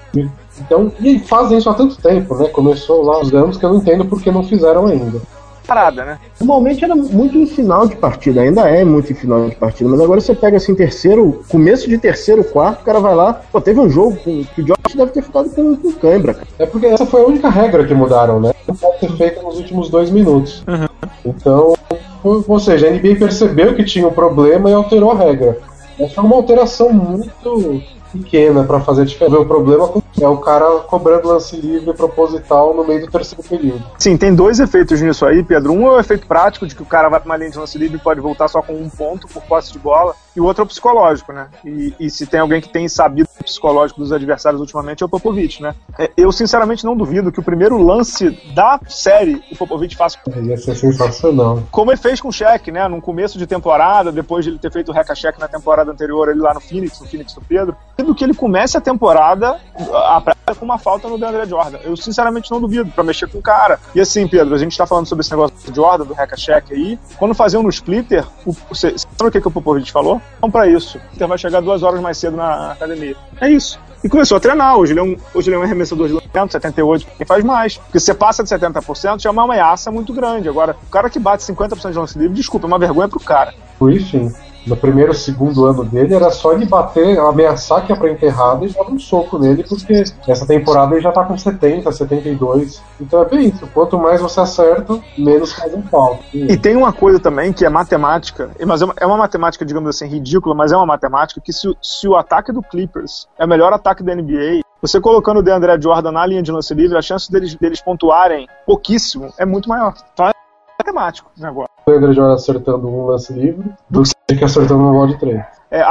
então, 0.59 0.91
e 0.99 1.17
fazem 1.19 1.57
isso 1.57 1.69
há 1.69 1.73
tanto 1.73 1.95
tempo, 1.95 2.35
né? 2.35 2.49
Começou 2.49 3.03
lá 3.03 3.19
os 3.21 3.33
anos 3.33 3.57
que 3.57 3.65
eu 3.65 3.69
não 3.69 3.77
entendo 3.77 4.05
porque 4.05 4.29
não 4.29 4.43
fizeram 4.43 4.85
ainda 4.85 5.21
parada, 5.65 6.03
né? 6.03 6.19
Normalmente 6.39 6.83
era 6.83 6.95
muito 6.95 7.37
em 7.37 7.45
final 7.45 7.87
de 7.87 7.95
partida, 7.95 8.41
ainda 8.41 8.69
é 8.69 8.83
muito 8.83 9.11
em 9.11 9.15
final 9.15 9.49
de 9.49 9.55
partida, 9.55 9.89
mas 9.89 10.01
agora 10.01 10.19
você 10.19 10.35
pega 10.35 10.57
assim, 10.57 10.75
terceiro, 10.75 11.43
começo 11.49 11.89
de 11.89 11.97
terceiro, 11.97 12.43
quarto, 12.43 12.81
o 12.81 12.85
cara 12.85 12.99
vai 12.99 13.15
lá, 13.15 13.41
pô, 13.51 13.61
teve 13.61 13.79
um 13.79 13.89
jogo 13.89 14.17
com, 14.17 14.43
que 14.43 14.61
o 14.61 14.65
Josh 14.65 14.95
deve 14.95 15.11
ter 15.11 15.21
ficado 15.21 15.49
com, 15.49 15.75
com 15.75 15.91
cãibra, 15.93 16.33
cara. 16.33 16.47
É 16.59 16.65
porque 16.65 16.87
essa 16.87 17.05
foi 17.05 17.21
a 17.21 17.25
única 17.25 17.49
regra 17.49 17.85
que 17.85 17.93
mudaram, 17.93 18.39
né? 18.39 18.51
Não 18.67 18.75
pode 18.75 18.99
ser 18.99 19.11
feita 19.17 19.41
nos 19.41 19.57
últimos 19.57 19.89
dois 19.89 20.09
minutos. 20.09 20.63
Uhum. 20.67 20.87
Então, 21.25 21.73
ou 22.23 22.59
seja, 22.59 22.87
a 22.87 22.91
NBA 22.91 23.15
percebeu 23.17 23.75
que 23.75 23.83
tinha 23.83 24.07
um 24.07 24.13
problema 24.13 24.69
e 24.69 24.73
alterou 24.73 25.11
a 25.11 25.15
regra. 25.15 25.57
Essa 25.99 26.19
é 26.19 26.23
uma 26.23 26.35
alteração 26.35 26.91
muito 26.91 27.81
pequena 28.11 28.63
para 28.63 28.79
fazer 28.79 29.05
diferença. 29.05 29.39
O 29.39 29.45
problema 29.45 29.91
é 30.19 30.27
o 30.27 30.37
cara 30.37 30.65
cobrando 30.81 31.27
lance 31.27 31.55
livre 31.55 31.93
proposital 31.93 32.73
no 32.73 32.85
meio 32.85 33.05
do 33.05 33.11
terceiro 33.11 33.43
período. 33.43 33.83
Sim, 33.97 34.17
tem 34.17 34.33
dois 34.33 34.59
efeitos 34.59 35.01
nisso 35.01 35.25
aí, 35.25 35.43
Pedro. 35.43 35.71
Um 35.71 35.87
é 35.87 35.91
o 35.91 35.99
efeito 35.99 36.27
prático 36.27 36.67
de 36.67 36.75
que 36.75 36.81
o 36.81 36.85
cara 36.85 37.09
vai 37.09 37.19
para 37.19 37.29
uma 37.29 37.37
linha 37.37 37.51
de 37.51 37.57
lance 37.57 37.77
livre 37.77 37.97
e 37.97 38.01
pode 38.01 38.19
voltar 38.19 38.47
só 38.47 38.61
com 38.61 38.73
um 38.73 38.89
ponto 38.89 39.27
por 39.27 39.41
posse 39.43 39.71
de 39.71 39.79
bola, 39.79 40.13
e 40.35 40.39
o 40.39 40.45
outro 40.45 40.61
é 40.61 40.65
o 40.65 40.67
psicológico, 40.67 41.33
né? 41.33 41.47
E, 41.65 41.93
e 41.99 42.09
se 42.09 42.25
tem 42.25 42.39
alguém 42.39 42.61
que 42.61 42.69
tem 42.69 42.87
sabido 42.87 43.27
o 43.39 43.43
psicológico 43.43 43.99
dos 43.99 44.11
adversários 44.11 44.61
ultimamente 44.61 45.03
é 45.03 45.05
o 45.05 45.09
Popovich, 45.09 45.61
né? 45.61 45.75
É, 45.99 46.09
eu 46.15 46.31
sinceramente 46.31 46.85
não 46.85 46.95
duvido 46.95 47.31
que 47.31 47.39
o 47.39 47.43
primeiro 47.43 47.77
lance 47.77 48.29
da 48.53 48.79
série 48.87 49.41
o 49.51 49.57
Popovich 49.57 49.95
faça. 49.95 50.17
Ia 50.41 50.57
ser 50.57 50.75
sensacional. 50.75 51.63
Como 51.69 51.91
ele 51.91 51.97
fez 51.97 52.21
com 52.21 52.29
o 52.29 52.31
Shaq, 52.31 52.71
né? 52.71 52.87
No 52.87 53.01
começo 53.01 53.37
de 53.37 53.45
temporada, 53.45 54.11
depois 54.11 54.45
de 54.45 54.51
ele 54.51 54.59
ter 54.59 54.71
feito 54.71 54.89
o 54.89 54.93
Reca 54.93 55.13
Check 55.13 55.37
na 55.37 55.47
temporada 55.47 55.91
anterior, 55.91 56.29
ele 56.29 56.39
lá 56.39 56.53
no 56.53 56.61
Phoenix, 56.61 56.99
no 56.99 57.07
Phoenix 57.07 57.33
do 57.33 57.41
Pedro, 57.41 57.75
do 58.03 58.15
que 58.15 58.23
ele 58.23 58.33
comece 58.33 58.77
a 58.77 58.81
temporada 58.81 59.59
a 59.75 60.21
com 60.55 60.65
uma 60.65 60.77
falta 60.77 61.07
no 61.07 61.17
DeAndre 61.17 61.47
Jordan. 61.47 61.79
Eu 61.83 61.95
sinceramente 61.95 62.51
não 62.51 62.59
duvido 62.59 62.89
para 62.91 63.03
mexer 63.03 63.27
com 63.27 63.37
o 63.37 63.41
cara. 63.41 63.79
E 63.95 64.01
assim, 64.01 64.27
Pedro, 64.27 64.53
a 64.53 64.57
gente 64.57 64.77
tá 64.77 64.85
falando 64.85 65.07
sobre 65.07 65.21
esse 65.21 65.31
negócio 65.31 65.55
do 65.65 65.75
Jordan, 65.75 66.05
do 66.05 66.13
Reca 66.13 66.35
Check 66.35 66.71
aí. 66.71 66.99
Quando 67.17 67.33
faziam 67.33 67.63
no 67.63 67.69
splitter, 67.69 68.25
o, 68.45 68.51
você, 68.69 68.97
sabe 68.97 69.29
o 69.29 69.31
que, 69.31 69.41
que 69.41 69.47
o 69.47 69.51
Popovich 69.51 69.91
falou? 69.91 70.21
Não 70.41 70.49
para 70.49 70.67
isso. 70.67 70.99
Você 71.13 71.25
vai 71.25 71.37
chegar 71.37 71.61
duas 71.61 71.83
horas 71.83 72.01
mais 72.01 72.17
cedo 72.17 72.37
na 72.37 72.71
academia. 72.71 73.15
É 73.39 73.49
isso. 73.49 73.79
E 74.03 74.09
começou 74.09 74.37
a 74.37 74.39
treinar. 74.39 74.77
Hoje 74.77 74.93
ele 74.93 74.99
é 74.99 75.03
um, 75.03 75.15
hoje 75.33 75.49
ele 75.49 75.55
é 75.55 75.59
um 75.59 75.63
arremessador 75.63 76.07
de 76.07 76.13
80, 76.15 76.51
78, 76.53 77.07
quem 77.17 77.25
faz 77.25 77.43
mais. 77.43 77.77
Porque 77.77 77.99
se 77.99 78.07
você 78.07 78.13
passa 78.13 78.43
de 78.43 78.49
70%, 78.49 79.21
já 79.21 79.29
é 79.29 79.31
uma 79.31 79.43
ameaça 79.43 79.91
muito 79.91 80.11
grande. 80.13 80.49
Agora, 80.49 80.75
o 80.87 80.89
cara 80.89 81.09
que 81.09 81.19
bate 81.19 81.43
50% 81.43 81.91
de 81.91 81.97
lance 81.97 82.17
livre, 82.17 82.35
desculpa, 82.35 82.65
é 82.65 82.67
uma 82.67 82.79
vergonha 82.79 83.07
pro 83.07 83.19
cara. 83.19 83.53
Por 83.77 83.93
sim 84.01 84.31
no 84.65 84.75
primeiro, 84.75 85.13
segundo 85.13 85.65
ano 85.65 85.83
dele, 85.83 86.13
era 86.13 86.29
só 86.29 86.53
ele 86.53 86.65
bater, 86.65 87.19
ameaçar 87.19 87.85
que 87.85 87.91
ia 87.91 87.97
pra 87.97 88.11
enterrada 88.11 88.65
e 88.65 88.69
dar 88.69 88.83
um 88.83 88.99
soco 88.99 89.37
nele, 89.39 89.63
porque 89.63 90.03
essa 90.27 90.45
temporada 90.45 90.93
ele 90.93 91.01
já 91.01 91.11
tá 91.11 91.23
com 91.23 91.37
70, 91.37 91.91
72. 91.91 92.81
Então 92.99 93.21
é 93.21 93.25
bem 93.25 93.49
isso. 93.49 93.67
Quanto 93.73 93.97
mais 93.97 94.21
você 94.21 94.39
acerta, 94.39 94.99
menos 95.17 95.53
faz 95.53 95.73
um 95.73 95.81
pau. 95.81 96.19
E 96.33 96.55
tem 96.57 96.75
uma 96.75 96.93
coisa 96.93 97.19
também 97.19 97.51
que 97.51 97.65
é 97.65 97.69
matemática, 97.69 98.51
mas 98.65 98.81
é 98.81 98.85
uma, 98.85 98.93
é 98.99 99.05
uma 99.05 99.17
matemática, 99.17 99.65
digamos 99.65 99.89
assim, 99.89 100.07
ridícula, 100.07 100.53
mas 100.53 100.71
é 100.71 100.77
uma 100.77 100.85
matemática 100.85 101.41
que 101.41 101.51
se, 101.51 101.67
se 101.81 102.07
o 102.07 102.15
ataque 102.15 102.51
do 102.51 102.61
Clippers 102.61 103.27
é 103.37 103.45
o 103.45 103.47
melhor 103.47 103.73
ataque 103.73 104.03
da 104.03 104.15
NBA, 104.15 104.61
você 104.81 104.99
colocando 104.99 105.37
o 105.37 105.43
DeAndre 105.43 105.79
Jordan 105.79 106.11
na 106.11 106.25
linha 106.25 106.41
de 106.41 106.51
lance 106.51 106.73
livre, 106.73 106.97
a 106.97 107.01
chance 107.01 107.31
deles, 107.31 107.53
deles 107.55 107.81
pontuarem 107.81 108.47
pouquíssimo 108.65 109.31
é 109.37 109.45
muito 109.45 109.69
maior. 109.69 109.93
É 110.19 110.40
matemático 110.81 111.31
o 111.37 111.41
negócio. 111.41 111.71
O 111.85 112.13
Jordan 112.13 112.33
acertando 112.33 112.87
um 112.87 113.05
lance 113.05 113.31
livre 113.33 113.71
do 113.89 114.03
que 114.03 114.43
acertando 114.43 114.81
uma 114.81 114.91
bola 114.91 115.07
de 115.07 115.19
três. 115.19 115.43
É, 115.69 115.83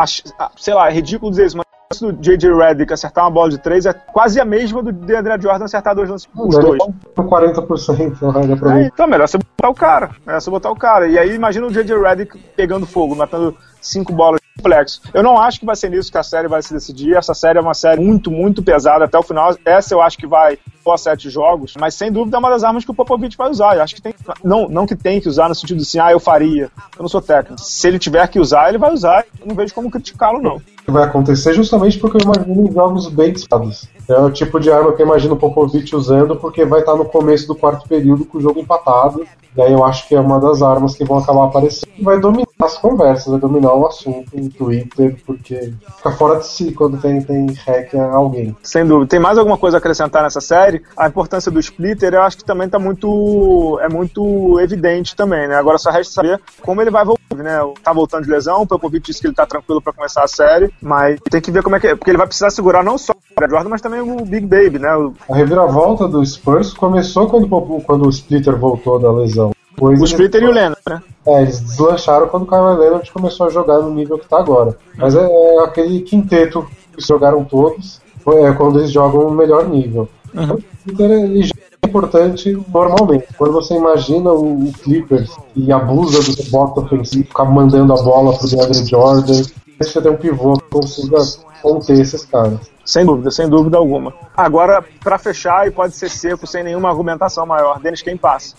sei 0.57 0.75
lá, 0.75 0.89
é 0.89 0.93
ridículo 0.93 1.31
dizer 1.31 1.47
isso, 1.47 1.57
mas 1.57 1.67
do 2.01 2.13
J.J. 2.13 2.55
Redick 2.55 2.93
acertar 2.93 3.25
uma 3.25 3.31
bola 3.31 3.51
de 3.51 3.59
três 3.59 3.85
é 3.85 3.93
quase 3.93 4.41
a 4.41 4.45
mesma 4.45 4.81
do 4.83 4.93
DeAndre 4.93 5.43
Jordan 5.43 5.65
acertar 5.65 5.95
dois 5.95 6.09
lances 6.09 6.29
os 6.35 6.57
dois. 6.57 6.81
40%, 7.17 8.73
é, 8.73 8.87
então, 8.87 9.07
melhor 9.09 9.27
você 9.27 9.39
botar 9.39 9.69
o 9.69 9.75
cara. 9.75 10.11
Melhor 10.25 10.41
você 10.41 10.51
botar 10.51 10.71
o 10.71 10.77
cara. 10.77 11.09
E 11.09 11.19
aí 11.19 11.35
imagina 11.35 11.67
o 11.67 11.73
J.J. 11.73 12.01
Redick 12.01 12.39
pegando 12.57 12.87
fogo, 12.87 13.17
matando 13.17 13.57
cinco 13.81 14.13
bolas 14.13 14.40
complexo. 14.61 15.01
Eu 15.15 15.23
não 15.23 15.39
acho 15.39 15.59
que 15.59 15.67
vai 15.67 15.75
ser 15.75 15.91
nisso 15.91 16.13
que 16.13 16.19
a 16.19 16.23
série 16.23 16.47
vai 16.47 16.63
se 16.63 16.73
decidir. 16.73 17.17
Essa 17.17 17.35
série 17.35 17.59
é 17.59 17.63
uma 17.63 17.75
série 17.75 18.01
muito, 18.01 18.31
muito 18.31 18.63
pesada 18.63 19.07
até 19.07 19.19
o 19.19 19.23
final. 19.23 19.57
Essa 19.65 19.95
eu 19.95 20.03
acho 20.03 20.19
que 20.19 20.27
vai 20.27 20.59
após 20.81 21.03
sete 21.03 21.29
jogos, 21.29 21.75
mas 21.79 21.95
sem 21.95 22.11
dúvida 22.11 22.37
é 22.37 22.41
uma 22.41 22.51
das 22.51 22.65
armas 22.65 22.85
que 22.85 22.91
o 22.91 22.95
Popovich 22.95 23.37
vai 23.37 23.51
usar. 23.51 23.77
Eu 23.77 23.83
acho 23.83 23.95
que 23.95 24.03
tem. 24.03 24.15
Não, 24.43 24.69
não 24.69 24.87
que 24.87 24.97
tem 24.97 25.21
que 25.21 25.29
usar 25.29 25.49
no 25.49 25.55
sentido 25.55 25.81
assim, 25.81 25.99
ah, 25.99 26.13
eu 26.13 26.21
faria. 26.21 26.71
Eu 26.97 27.03
não 27.03 27.09
sou 27.09 27.21
técnico. 27.21 27.61
Se 27.61 27.89
ele 27.89 27.99
tiver 27.99 28.27
que 28.29 28.39
usar, 28.39 28.69
ele 28.69 28.79
vai 28.79 28.93
usar. 28.93 29.25
Eu 29.41 29.47
não 29.47 29.55
vejo 29.55 29.75
como 29.75 29.91
criticá-lo, 29.91 30.41
não. 30.41 30.61
Vai 30.91 31.05
acontecer 31.05 31.55
justamente 31.55 31.99
porque 31.99 32.19
eu 32.19 32.23
imagino 32.23 32.73
jogos 32.73 33.09
bem 33.09 33.33
disputados. 33.33 33.89
É 34.09 34.19
o 34.19 34.31
tipo 34.31 34.59
de 34.59 34.71
arma 34.71 34.93
que 34.93 35.03
eu 35.03 35.07
imagino 35.07 35.35
o 35.35 35.39
Popovich 35.39 35.95
usando, 35.95 36.37
porque 36.37 36.65
vai 36.65 36.81
estar 36.81 36.97
no 36.97 37.05
começo 37.05 37.47
do 37.47 37.55
quarto 37.55 37.89
período 37.89 38.25
com 38.25 38.39
o 38.39 38.41
jogo 38.41 38.61
empatado. 38.61 39.25
Daí 39.55 39.73
eu 39.73 39.85
acho 39.85 40.07
que 40.07 40.15
é 40.15 40.21
uma 40.21 40.39
das 40.39 40.63
armas 40.63 40.95
que 40.95 41.05
vão 41.05 41.19
acabar 41.19 41.47
aparecendo. 41.47 41.91
Vai 42.01 42.21
dominar 42.21 42.47
as 42.61 42.79
conversas, 42.79 43.27
vai 43.27 43.41
dominar 43.41 43.75
o 43.75 43.87
assunto 43.87 44.29
no 44.35 44.49
Twitter, 44.49 45.17
porque 45.27 45.73
fica 45.97 46.13
fora 46.13 46.39
de 46.39 46.47
si 46.47 46.73
quando 46.73 47.01
tem, 47.01 47.21
tem 47.23 47.47
hack 47.67 47.95
a 47.95 48.15
alguém. 48.15 48.57
Sem 48.63 48.87
dúvida. 48.87 49.09
Tem 49.09 49.19
mais 49.19 49.39
alguma 49.39 49.59
coisa 49.59 49.77
a 49.77 49.79
acrescentar 49.79 50.23
nessa 50.23 50.41
série? 50.41 50.83
A 50.97 51.09
importância 51.09 51.51
do 51.51 51.59
splitter 51.59 52.15
eu 52.15 52.23
acho 52.23 52.37
que 52.37 52.45
também 52.45 52.69
tá 52.69 52.79
muito. 52.79 53.79
é 53.83 53.89
muito 53.89 54.61
evidente 54.61 55.17
também, 55.17 55.49
né? 55.49 55.57
Agora 55.57 55.79
só 55.79 55.91
resta 55.91 56.13
saber 56.15 56.41
como 56.63 56.81
ele 56.81 56.91
vai 56.91 57.05
voltar, 57.05 57.37
né? 57.37 57.59
Tá 57.83 57.93
voltando 57.93 58.25
de 58.25 58.31
lesão, 58.31 58.63
o 58.63 58.67
Popovich 58.67 59.07
disse 59.07 59.21
que 59.21 59.27
ele 59.27 59.35
tá 59.35 59.47
tranquilo 59.47 59.83
para 59.83 59.93
começar 59.93 60.23
a 60.23 60.29
série, 60.29 60.73
mas 60.81 61.19
tem 61.31 61.41
que 61.41 61.51
ver 61.51 61.63
como 61.63 61.77
é 61.77 61.81
que 61.81 61.87
é, 61.87 61.95
porque 61.95 62.11
ele 62.11 62.19
vai 62.19 62.27
precisar 62.27 62.51
segurar 62.51 62.83
não 62.83 62.97
só 62.97 63.13
o 63.13 63.49
Jordan, 63.49 63.69
mas 63.69 63.81
também 63.81 64.01
o 64.01 64.25
Big 64.25 64.47
Baby, 64.47 64.79
né? 64.79 64.95
O... 64.97 65.13
A 65.29 65.35
reviravolta 65.35 66.09
do 66.09 66.25
Spurs 66.25 66.73
começou 66.73 67.29
quando, 67.29 67.49
quando 67.83 68.07
o 68.07 68.11
Splitter 68.11 68.57
voltou 68.57 68.99
da 68.99 69.11
lesão. 69.13 69.53
Depois 69.81 70.01
o 70.01 70.05
Splitter 70.05 70.43
e 70.43 70.47
o 70.47 70.53
Leonard, 70.53 70.81
né? 70.89 71.03
É, 71.27 71.43
eles 71.43 71.61
deslancharam 71.61 72.29
quando 72.29 72.43
o 72.43 72.47
Kawhi 72.47 72.79
Leonard 72.79 73.11
começou 73.13 73.47
a 73.47 73.51
jogar 73.51 73.79
no 73.79 73.91
nível 73.91 74.19
que 74.19 74.29
tá 74.29 74.39
agora. 74.39 74.77
Mas 74.97 75.15
é, 75.15 75.27
é 75.27 75.65
aquele 75.65 76.01
quinteto 76.03 76.67
que 76.95 77.07
jogaram 77.07 77.45
todos, 77.45 78.01
é 78.27 78.53
quando 78.53 78.79
eles 78.79 78.91
jogam 78.91 79.25
no 79.25 79.31
melhor 79.31 79.69
nível. 79.69 80.09
Uhum. 80.35 80.43
Então, 80.43 80.57
o 80.57 80.63
Splitter 80.79 81.11
ele 81.11 81.43
já 81.43 81.53
é 81.83 81.89
importante 81.89 82.65
normalmente. 82.73 83.27
Quando 83.39 83.53
você 83.53 83.75
imagina 83.75 84.31
o 84.33 84.71
Clippers 84.83 85.31
e 85.57 85.73
abusa 85.73 86.23
do 86.23 86.43
rebote 86.43 86.81
ofensivo, 86.81 87.25
ficar 87.25 87.45
mandando 87.47 87.93
a 87.93 88.03
bola 88.03 88.37
pro 88.37 88.49
DeAndre 88.49 88.85
Jordan, 88.85 89.43
você 89.85 90.01
tem 90.01 90.11
um 90.11 90.17
pivô 90.17 90.59
que 90.59 90.69
consiga 90.69 91.19
conter 91.63 92.01
esses 92.01 92.25
caras. 92.25 92.71
Sem 92.85 93.05
dúvida, 93.05 93.31
sem 93.31 93.49
dúvida 93.49 93.77
alguma. 93.79 94.13
Agora, 94.37 94.85
para 95.03 95.19
fechar, 95.19 95.67
e 95.67 95.71
pode 95.71 95.95
ser 95.95 96.09
seco, 96.09 96.47
sem 96.47 96.63
nenhuma 96.63 96.89
argumentação 96.89 97.47
maior, 97.47 97.79
Denis, 97.81 98.03
quem 98.03 98.17
passa? 98.17 98.57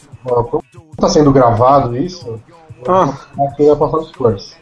Está 0.92 1.10
sendo 1.10 1.32
gravado 1.32 1.98
isso? 1.98 2.40
Ah. 2.88 3.14
Aqui 3.48 3.66
vai 3.66 3.76
passar 3.76 3.98
os 3.98 4.10
Spurs. 4.10 4.56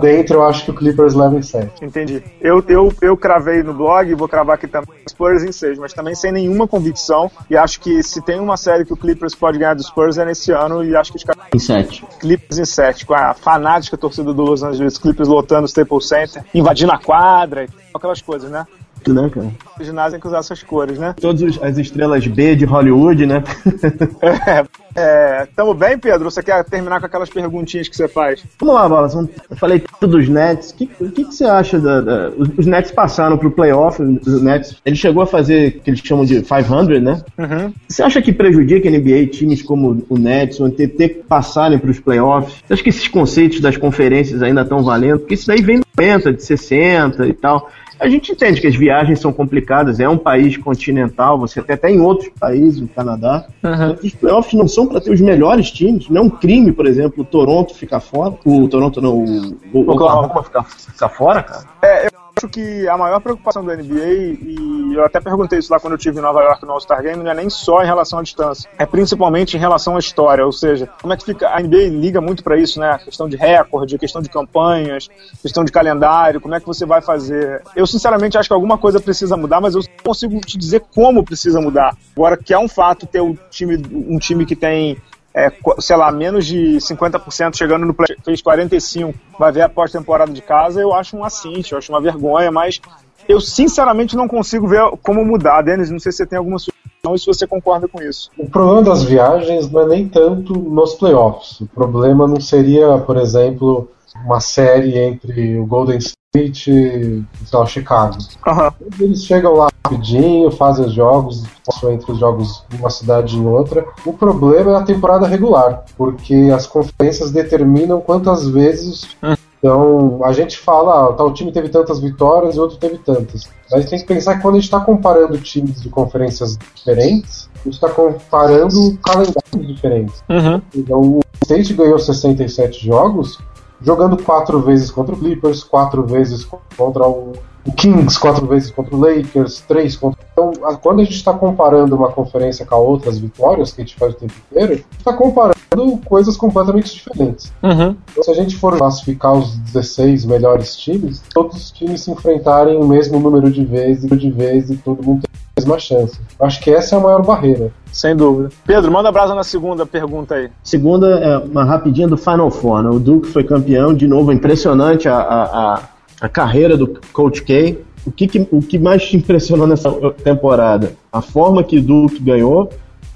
Dentro 0.00 0.36
eu 0.36 0.42
acho 0.44 0.64
que 0.64 0.70
o 0.70 0.74
Clippers 0.74 1.14
leva 1.14 1.36
em 1.36 1.42
7. 1.42 1.84
Entendi. 1.84 2.22
Eu, 2.40 2.64
eu, 2.66 2.92
eu 3.00 3.16
cravei 3.16 3.62
no 3.62 3.72
blog, 3.74 4.14
vou 4.14 4.28
cravar 4.28 4.56
aqui 4.56 4.66
também 4.66 4.88
Spurs 5.08 5.44
em 5.44 5.52
6, 5.52 5.78
mas 5.78 5.92
também 5.92 6.14
sem 6.14 6.32
nenhuma 6.32 6.66
convicção. 6.66 7.30
E 7.48 7.56
acho 7.56 7.80
que 7.80 8.02
se 8.02 8.20
tem 8.22 8.40
uma 8.40 8.56
série 8.56 8.84
que 8.84 8.92
o 8.92 8.96
Clippers 8.96 9.34
pode 9.34 9.58
ganhar 9.58 9.74
do 9.74 9.82
Spurs 9.82 10.18
é 10.18 10.24
nesse 10.24 10.50
ano, 10.50 10.84
e 10.84 10.96
acho 10.96 11.12
que 11.12 11.18
os 11.18 11.24
caras. 11.24 11.42
Em 11.54 11.58
7. 11.58 12.04
Clippers 12.20 12.58
em 12.58 12.64
7, 12.64 13.06
com 13.06 13.14
a 13.14 13.34
fanática 13.34 13.96
torcida 13.96 14.32
do 14.32 14.42
Los 14.42 14.62
Angeles 14.62 14.98
Clippers 14.98 15.28
lotando 15.28 15.64
o 15.64 15.68
Staples 15.68 16.08
Center, 16.08 16.44
invadindo 16.54 16.92
a 16.92 16.98
quadra, 16.98 17.66
aquelas 17.94 18.20
coisas, 18.20 18.50
né? 18.50 18.66
né, 19.10 19.28
cara? 19.30 19.50
O 19.80 19.82
ginásio 19.82 20.12
tem 20.12 20.20
que 20.20 20.26
usar 20.26 20.38
essas 20.38 20.62
cores, 20.62 20.98
né? 20.98 21.14
Todas 21.20 21.60
as 21.60 21.78
estrelas 21.78 22.24
B 22.26 22.54
de 22.54 22.64
Hollywood, 22.64 23.26
né? 23.26 23.42
é, 24.46 24.64
É, 24.94 25.46
tamo 25.56 25.74
bem, 25.74 25.98
Pedro? 25.98 26.30
Você 26.30 26.42
quer 26.42 26.64
terminar 26.64 27.00
com 27.00 27.06
aquelas 27.06 27.30
perguntinhas 27.30 27.88
que 27.88 27.96
você 27.96 28.08
faz? 28.08 28.44
Vamos 28.58 28.74
lá, 28.74 28.88
Bolas. 28.88 29.14
Eu 29.14 29.56
falei 29.56 29.82
tudo 30.00 30.18
dos 30.18 30.28
Nets. 30.28 30.70
O 30.70 30.76
que, 30.76 30.86
que, 30.86 31.10
que, 31.10 31.24
você 31.24 31.44
acha 31.44 31.78
da, 31.78 32.00
da, 32.00 32.30
Os 32.30 32.66
Nets 32.66 32.90
passaram 32.90 33.38
pro 33.38 33.50
playoff. 33.50 34.02
Os 34.02 34.42
Nets, 34.42 34.76
ele 34.84 34.96
chegou 34.96 35.22
a 35.22 35.26
fazer 35.26 35.68
o 35.68 35.80
que 35.80 35.90
eles 35.90 36.00
chamam 36.00 36.24
de 36.24 36.42
500, 36.42 37.02
né? 37.02 37.22
Uhum. 37.38 37.72
Você 37.88 38.02
acha 38.02 38.20
que 38.20 38.32
prejudica 38.32 38.88
a 38.88 38.92
NBA 38.92 39.26
times 39.26 39.62
como 39.62 40.04
o 40.08 40.18
Nets, 40.18 40.60
ou 40.60 40.70
ter, 40.70 40.88
ter 40.88 41.08
que 41.08 41.22
passarem 41.22 41.78
pros 41.78 41.98
playoffs? 41.98 42.62
Você 42.66 42.74
acha 42.74 42.82
que 42.82 42.90
esses 42.90 43.08
conceitos 43.08 43.60
das 43.60 43.76
conferências 43.76 44.42
ainda 44.42 44.62
estão 44.62 44.82
valendo? 44.82 45.20
Porque 45.20 45.34
isso 45.34 45.46
daí 45.46 45.62
vem 45.62 45.78
de 45.78 45.86
90, 45.98 46.32
de 46.32 46.44
60 46.44 47.26
e 47.26 47.32
tal. 47.32 47.70
A 48.02 48.08
gente 48.08 48.32
entende 48.32 48.60
que 48.60 48.66
as 48.66 48.74
viagens 48.74 49.20
são 49.20 49.32
complicadas, 49.32 50.00
é 50.00 50.08
um 50.08 50.18
país 50.18 50.56
continental, 50.56 51.38
você 51.38 51.60
até 51.60 51.76
tem 51.76 52.00
outros 52.00 52.30
países, 52.38 52.80
no 52.80 52.88
Canadá. 52.88 53.46
Uhum. 53.62 53.96
Os 54.02 54.12
playoffs 54.12 54.54
não 54.54 54.66
são 54.66 54.88
para 54.88 55.00
ter 55.00 55.12
os 55.12 55.20
melhores 55.20 55.70
times, 55.70 56.08
não 56.08 56.22
é 56.22 56.24
um 56.24 56.30
crime, 56.30 56.72
por 56.72 56.84
exemplo, 56.84 57.22
o 57.22 57.24
Toronto 57.24 57.76
ficar 57.76 58.00
fora. 58.00 58.34
O 58.44 58.66
Toronto 58.66 59.00
não, 59.00 59.18
o, 59.18 59.56
o 59.72 59.90
Oklahoma 59.92 60.42
ficar, 60.42 60.64
ficar 60.64 61.08
fora, 61.10 61.44
cara. 61.44 61.62
É, 61.80 62.06
eu 62.06 62.21
acho 62.36 62.48
que 62.48 62.88
a 62.88 62.96
maior 62.96 63.20
preocupação 63.20 63.64
da 63.64 63.76
NBA, 63.76 64.38
e 64.40 64.94
eu 64.94 65.04
até 65.04 65.20
perguntei 65.20 65.58
isso 65.58 65.72
lá 65.72 65.78
quando 65.78 65.92
eu 65.92 65.96
estive 65.96 66.18
em 66.18 66.22
Nova 66.22 66.42
York 66.42 66.64
no 66.64 66.72
All-Star 66.72 67.02
Game, 67.02 67.22
não 67.22 67.30
é 67.30 67.34
nem 67.34 67.48
só 67.50 67.82
em 67.82 67.86
relação 67.86 68.18
à 68.18 68.22
distância, 68.22 68.68
é 68.78 68.86
principalmente 68.86 69.56
em 69.56 69.60
relação 69.60 69.96
à 69.96 69.98
história, 69.98 70.44
ou 70.44 70.52
seja, 70.52 70.88
como 71.00 71.12
é 71.12 71.16
que 71.16 71.24
fica. 71.24 71.48
A 71.48 71.60
NBA 71.60 71.88
liga 71.88 72.20
muito 72.20 72.42
para 72.42 72.56
isso, 72.56 72.80
né? 72.80 72.90
A 72.90 72.98
questão 72.98 73.28
de 73.28 73.36
recorde, 73.36 73.98
questão 73.98 74.22
de 74.22 74.28
campanhas, 74.28 75.08
questão 75.40 75.64
de 75.64 75.72
calendário, 75.72 76.40
como 76.40 76.54
é 76.54 76.60
que 76.60 76.66
você 76.66 76.86
vai 76.86 77.00
fazer. 77.00 77.62
Eu, 77.76 77.86
sinceramente, 77.86 78.38
acho 78.38 78.48
que 78.48 78.54
alguma 78.54 78.78
coisa 78.78 79.00
precisa 79.00 79.36
mudar, 79.36 79.60
mas 79.60 79.74
eu 79.74 79.82
consigo 80.02 80.40
te 80.40 80.58
dizer 80.58 80.82
como 80.94 81.24
precisa 81.24 81.60
mudar. 81.60 81.96
Agora, 82.16 82.36
que 82.36 82.54
é 82.54 82.58
um 82.58 82.68
fato 82.68 83.06
ter 83.06 83.20
um 83.20 83.36
time, 83.50 83.82
um 83.92 84.18
time 84.18 84.46
que 84.46 84.56
tem 84.56 84.96
é, 85.34 85.50
sei 85.78 85.96
lá, 85.96 86.10
menos 86.12 86.46
de 86.46 86.76
50% 86.76 87.56
chegando 87.56 87.86
no 87.86 87.94
play, 87.94 88.16
fez 88.24 88.42
45, 88.42 89.14
vai 89.38 89.50
ver 89.50 89.62
a 89.62 89.68
pós-temporada 89.68 90.32
de 90.32 90.42
casa, 90.42 90.80
eu 90.80 90.92
acho 90.92 91.16
um 91.16 91.24
assinte, 91.24 91.72
eu 91.72 91.78
acho 91.78 91.92
uma 91.92 92.00
vergonha, 92.00 92.50
mas 92.50 92.80
eu 93.28 93.40
sinceramente 93.40 94.16
não 94.16 94.28
consigo 94.28 94.66
ver 94.66 94.82
como 95.02 95.24
mudar. 95.24 95.62
Denis, 95.62 95.90
não 95.90 95.98
sei 95.98 96.12
se 96.12 96.18
você 96.18 96.26
tem 96.26 96.38
alguma 96.38 96.58
sugestão 96.58 97.14
e 97.14 97.18
se 97.18 97.26
você 97.26 97.46
concorda 97.46 97.88
com 97.88 98.02
isso. 98.02 98.30
O 98.36 98.48
problema 98.48 98.82
das 98.82 99.02
viagens 99.04 99.70
não 99.70 99.82
é 99.82 99.86
nem 99.86 100.08
tanto 100.08 100.52
nos 100.52 100.94
playoffs. 100.94 101.60
O 101.60 101.66
problema 101.66 102.26
não 102.26 102.40
seria, 102.40 102.98
por 102.98 103.16
exemplo, 103.16 103.88
uma 104.24 104.40
série 104.40 104.98
entre 104.98 105.58
o 105.58 105.66
Golden 105.66 105.98
State 105.98 106.70
e 106.70 107.24
o 107.54 107.66
Chicago. 107.66 108.18
Uhum. 108.46 108.88
Eles 109.00 109.24
chegam 109.24 109.54
lá 109.54 109.68
rapidinho, 109.84 110.50
fazem 110.50 110.86
os 110.86 110.92
jogos, 110.92 111.44
passam 111.64 111.92
entre 111.92 112.10
os 112.12 112.18
jogos 112.18 112.64
de 112.68 112.76
uma 112.76 112.90
cidade 112.90 113.36
e 113.36 113.40
outra. 113.40 113.84
O 114.06 114.12
problema 114.12 114.72
é 114.72 114.76
a 114.76 114.82
temporada 114.82 115.26
regular, 115.26 115.84
porque 115.96 116.50
as 116.54 116.66
conferências 116.66 117.30
determinam 117.30 118.00
quantas 118.00 118.48
vezes. 118.48 119.16
Então, 119.58 120.20
a 120.24 120.32
gente 120.32 120.58
fala, 120.58 121.10
ah, 121.10 121.12
tal 121.12 121.32
time 121.32 121.52
teve 121.52 121.68
tantas 121.68 122.00
vitórias 122.00 122.56
e 122.56 122.58
outro 122.58 122.78
teve 122.78 122.98
tantas. 122.98 123.48
Mas 123.70 123.88
tem 123.88 123.98
que 123.98 124.06
pensar 124.06 124.36
que 124.36 124.42
quando 124.42 124.56
a 124.56 124.58
gente 124.58 124.64
está 124.64 124.80
comparando 124.80 125.38
times 125.38 125.80
de 125.80 125.88
conferências 125.88 126.58
diferentes, 126.74 127.48
a 127.54 127.64
gente 127.64 127.74
está 127.74 127.88
comparando 127.88 128.98
calendários 128.98 129.66
diferentes. 129.66 130.22
Uhum. 130.28 130.60
Então, 130.74 131.00
o 131.00 131.20
State 131.44 131.74
ganhou 131.74 131.98
67 131.98 132.84
jogos, 132.84 133.38
jogando 133.82 134.22
quatro 134.22 134.60
vezes 134.60 134.90
contra 134.90 135.14
o 135.14 135.18
Clippers, 135.18 135.64
quatro 135.64 136.04
vezes 136.06 136.46
contra 136.76 137.06
o 137.06 137.32
o 137.64 137.72
Kings 137.72 138.18
quatro 138.18 138.46
vezes 138.46 138.70
contra 138.70 138.94
o 138.94 139.00
Lakers, 139.00 139.60
três 139.66 139.96
contra. 139.96 140.20
Então, 140.32 140.52
quando 140.82 141.00
a 141.00 141.04
gente 141.04 141.16
está 141.16 141.32
comparando 141.32 141.94
uma 141.94 142.10
conferência 142.10 142.66
com 142.66 142.74
a 142.74 142.78
outra, 142.78 143.10
as 143.10 143.18
vitórias 143.18 143.72
que 143.72 143.82
a 143.82 143.84
gente 143.84 143.96
faz 143.96 144.14
o 144.14 144.16
tempo 144.16 144.34
inteiro, 144.50 144.72
a 144.72 144.76
gente 144.76 144.86
está 144.98 145.12
comparando 145.12 145.98
coisas 146.04 146.36
completamente 146.36 146.92
diferentes. 146.92 147.52
Uhum. 147.62 147.96
Então, 148.10 148.24
se 148.24 148.30
a 148.30 148.34
gente 148.34 148.56
for 148.56 148.76
classificar 148.76 149.32
os 149.32 149.56
16 149.56 150.24
melhores 150.24 150.76
times, 150.76 151.22
todos 151.32 151.56
os 151.56 151.70
times 151.70 152.02
se 152.02 152.10
enfrentarem 152.10 152.76
o 152.76 152.86
mesmo 152.86 153.18
número 153.20 153.50
de 153.50 153.64
vezes, 153.64 154.10
de 154.10 154.30
vezes, 154.30 154.70
e 154.70 154.76
todo 154.76 155.02
mundo 155.02 155.22
tem 155.22 155.30
a 155.56 155.60
mesma 155.60 155.78
chance. 155.78 156.20
Acho 156.40 156.60
que 156.60 156.70
essa 156.70 156.96
é 156.96 156.98
a 156.98 157.02
maior 157.02 157.22
barreira. 157.22 157.70
Sem 157.92 158.16
dúvida. 158.16 158.48
Pedro, 158.66 158.90
manda 158.90 159.12
brasa 159.12 159.34
na 159.34 159.44
segunda 159.44 159.84
pergunta 159.84 160.34
aí. 160.34 160.50
Segunda 160.62 161.06
é 161.18 161.38
uma 161.38 161.64
rapidinha 161.64 162.08
do 162.08 162.16
Final 162.16 162.50
Four. 162.50 162.82
Né? 162.82 162.90
O 162.90 162.98
Duke 162.98 163.28
foi 163.28 163.44
campeão, 163.44 163.94
de 163.94 164.08
novo, 164.08 164.32
impressionante 164.32 165.08
a, 165.08 165.16
a, 165.18 165.74
a 165.74 165.82
a 166.22 166.28
carreira 166.28 166.76
do 166.76 167.00
Coach 167.12 167.42
K. 167.42 167.76
O 168.06 168.12
que, 168.12 168.28
que, 168.28 168.48
o 168.50 168.60
que 168.62 168.78
mais 168.78 169.04
te 169.04 169.16
impressionou 169.16 169.66
nessa 169.66 169.90
temporada? 170.24 170.94
A 171.12 171.20
forma 171.20 171.64
que 171.64 171.78
o 171.78 171.82
Duke 171.82 172.20
ganhou 172.20 172.70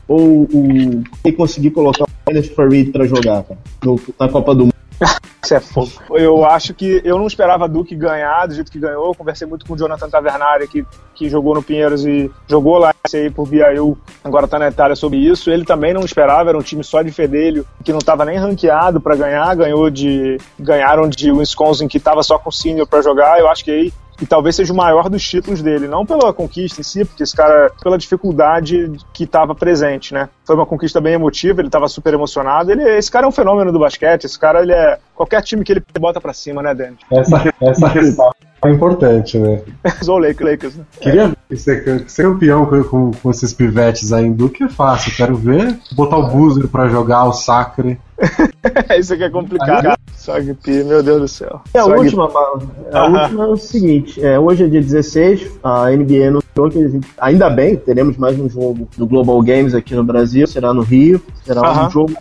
ou 0.09 0.43
o 0.43 1.05
que 1.23 1.33
conseguir 1.33 1.71
colocar 1.71 2.05
o 2.05 2.09
Kenneth 2.27 2.55
Farid 2.55 2.91
para 2.91 3.07
jogar 3.07 3.45
cara, 3.45 3.59
no, 3.85 4.01
na 4.19 4.29
Copa 4.29 4.55
do 4.55 4.65
Mundo? 4.65 4.75
Isso 5.43 5.55
é 5.55 5.61
fogo. 5.61 5.93
Eu 6.11 6.45
acho 6.45 6.75
que 6.75 7.01
eu 7.05 7.19
não 7.19 7.27
esperava 7.27 7.69
Duque 7.69 7.95
ganhar 7.95 8.47
do 8.47 8.55
jeito 8.55 8.73
que 8.73 8.79
ganhou. 8.79 9.07
Eu 9.07 9.15
conversei 9.15 9.47
muito 9.47 9.65
com 9.65 9.75
o 9.75 9.79
Jonathan 9.79 10.09
Tavernari, 10.09 10.67
que, 10.67 10.85
que 11.15 11.29
jogou 11.29 11.55
no 11.55 11.63
Pinheiros 11.63 12.05
e 12.05 12.31
jogou 12.49 12.79
lá 12.79 12.93
aí 13.15 13.31
por 13.31 13.47
BIU, 13.47 13.97
agora 14.25 14.49
tá 14.49 14.59
na 14.59 14.69
Itália 14.69 14.97
sobre 14.97 15.19
isso. 15.19 15.51
Ele 15.51 15.65
também 15.65 15.95
não 15.95 16.01
esperava, 16.01 16.49
era 16.49 16.59
um 16.59 16.63
time 16.63 16.83
só 16.83 17.03
de 17.03 17.13
fedelho, 17.13 17.65
que 17.85 17.93
não 17.93 17.99
estava 17.99 18.25
nem 18.25 18.39
ranqueado 18.39 19.01
para 19.01 19.15
ganhar. 19.15 19.55
Ganhou 19.55 19.89
de. 19.89 20.39
Ganharam 20.59 21.09
de 21.09 21.31
Wisconsin, 21.31 21.87
que 21.87 21.99
estava 21.99 22.23
só 22.23 22.39
com 22.39 22.51
senior 22.51 22.87
para 22.87 23.03
jogar. 23.03 23.39
Eu 23.39 23.49
acho 23.49 23.65
que 23.65 23.71
aí 23.71 23.93
e 24.21 24.27
talvez 24.27 24.57
seja 24.57 24.73
o 24.73 24.77
maior 24.77 25.09
dos 25.09 25.27
títulos 25.27 25.63
dele, 25.63 25.87
não 25.87 26.07
pela 26.07 26.33
conquista 26.33 26.81
em 26.81 26.85
si, 26.85 27.05
porque 27.05 27.23
esse 27.23 27.35
cara, 27.35 27.71
pela 27.83 27.99
dificuldade 27.99 28.93
que 29.13 29.25
estava 29.25 29.55
presente, 29.55 30.15
né? 30.15 30.29
Foi 30.45 30.55
uma 30.55 30.67
conquista 30.67 31.01
bem 31.01 31.15
emotiva, 31.15 31.61
ele 31.61 31.69
estava 31.69 31.89
super 31.89 32.15
emocionado. 32.15 32.71
Ele, 32.71 32.83
esse 32.97 33.11
cara 33.11 33.27
é 33.27 33.29
um 33.29 33.33
fenômeno 33.33 33.73
do 33.73 33.79
basquete, 33.79 34.25
esse 34.25 34.39
cara, 34.39 34.63
ele 34.63 34.73
é. 34.73 34.99
Qualquer 35.15 35.43
time 35.43 35.65
que 35.65 35.73
ele 35.73 35.83
bota 35.99 36.21
para 36.21 36.33
cima, 36.33 36.63
né, 36.63 36.75
Dante? 36.75 37.05
Essa, 37.11 37.55
essa 37.61 37.91
questão 37.91 38.31
é 38.65 38.71
importante, 38.71 39.39
né? 39.39 39.63
Sou 40.03 40.19
Lakers, 40.19 40.77
né? 40.77 40.85
Queria 41.01 41.37
ser, 41.55 42.05
ser 42.09 42.23
campeão 42.23 42.67
com, 42.67 42.85
com, 42.85 43.11
com, 43.13 43.31
esses 43.31 43.53
pivetes 43.53 44.13
aí 44.13 44.27
em 44.27 44.33
Duque 44.33 44.65
é 44.65 44.69
fácil. 44.69 45.13
Quero 45.15 45.37
ver 45.37 45.79
botar 45.93 46.17
o 46.17 46.29
Boozer 46.29 46.69
pra 46.69 46.89
jogar, 46.89 47.25
o 47.25 47.33
Sacre. 47.33 47.99
Isso 48.99 49.15
aqui 49.15 49.25
é 49.25 49.31
complicado. 49.31 49.97
Sogpi, 50.15 50.83
meu 50.85 51.03
Deus 51.03 51.21
do 51.21 51.29
céu. 51.29 51.61
E 51.75 51.79
a 51.79 51.83
Sog... 51.83 51.99
última, 51.99 52.31
a 52.93 53.07
última 53.07 53.45
é 53.45 53.49
o 53.49 53.57
seguinte: 53.57 54.25
é, 54.25 54.39
hoje 54.39 54.65
é 54.65 54.69
dia 54.69 54.81
16, 54.81 55.59
a 55.63 55.91
NBA 55.91 56.29
anunciou 56.29 56.71
que 56.71 57.01
ainda 57.19 57.49
bem, 57.51 57.77
teremos 57.77 58.17
mais 58.17 58.39
um 58.39 58.49
jogo 58.49 58.89
do 58.97 59.07
Global 59.07 59.41
Games 59.43 59.75
aqui 59.75 59.95
no 59.95 60.03
Brasil, 60.03 60.47
será 60.47 60.73
no 60.73 60.83
Rio, 60.83 61.21
será 61.45 61.87
um 61.87 61.91
jogo 61.91 62.15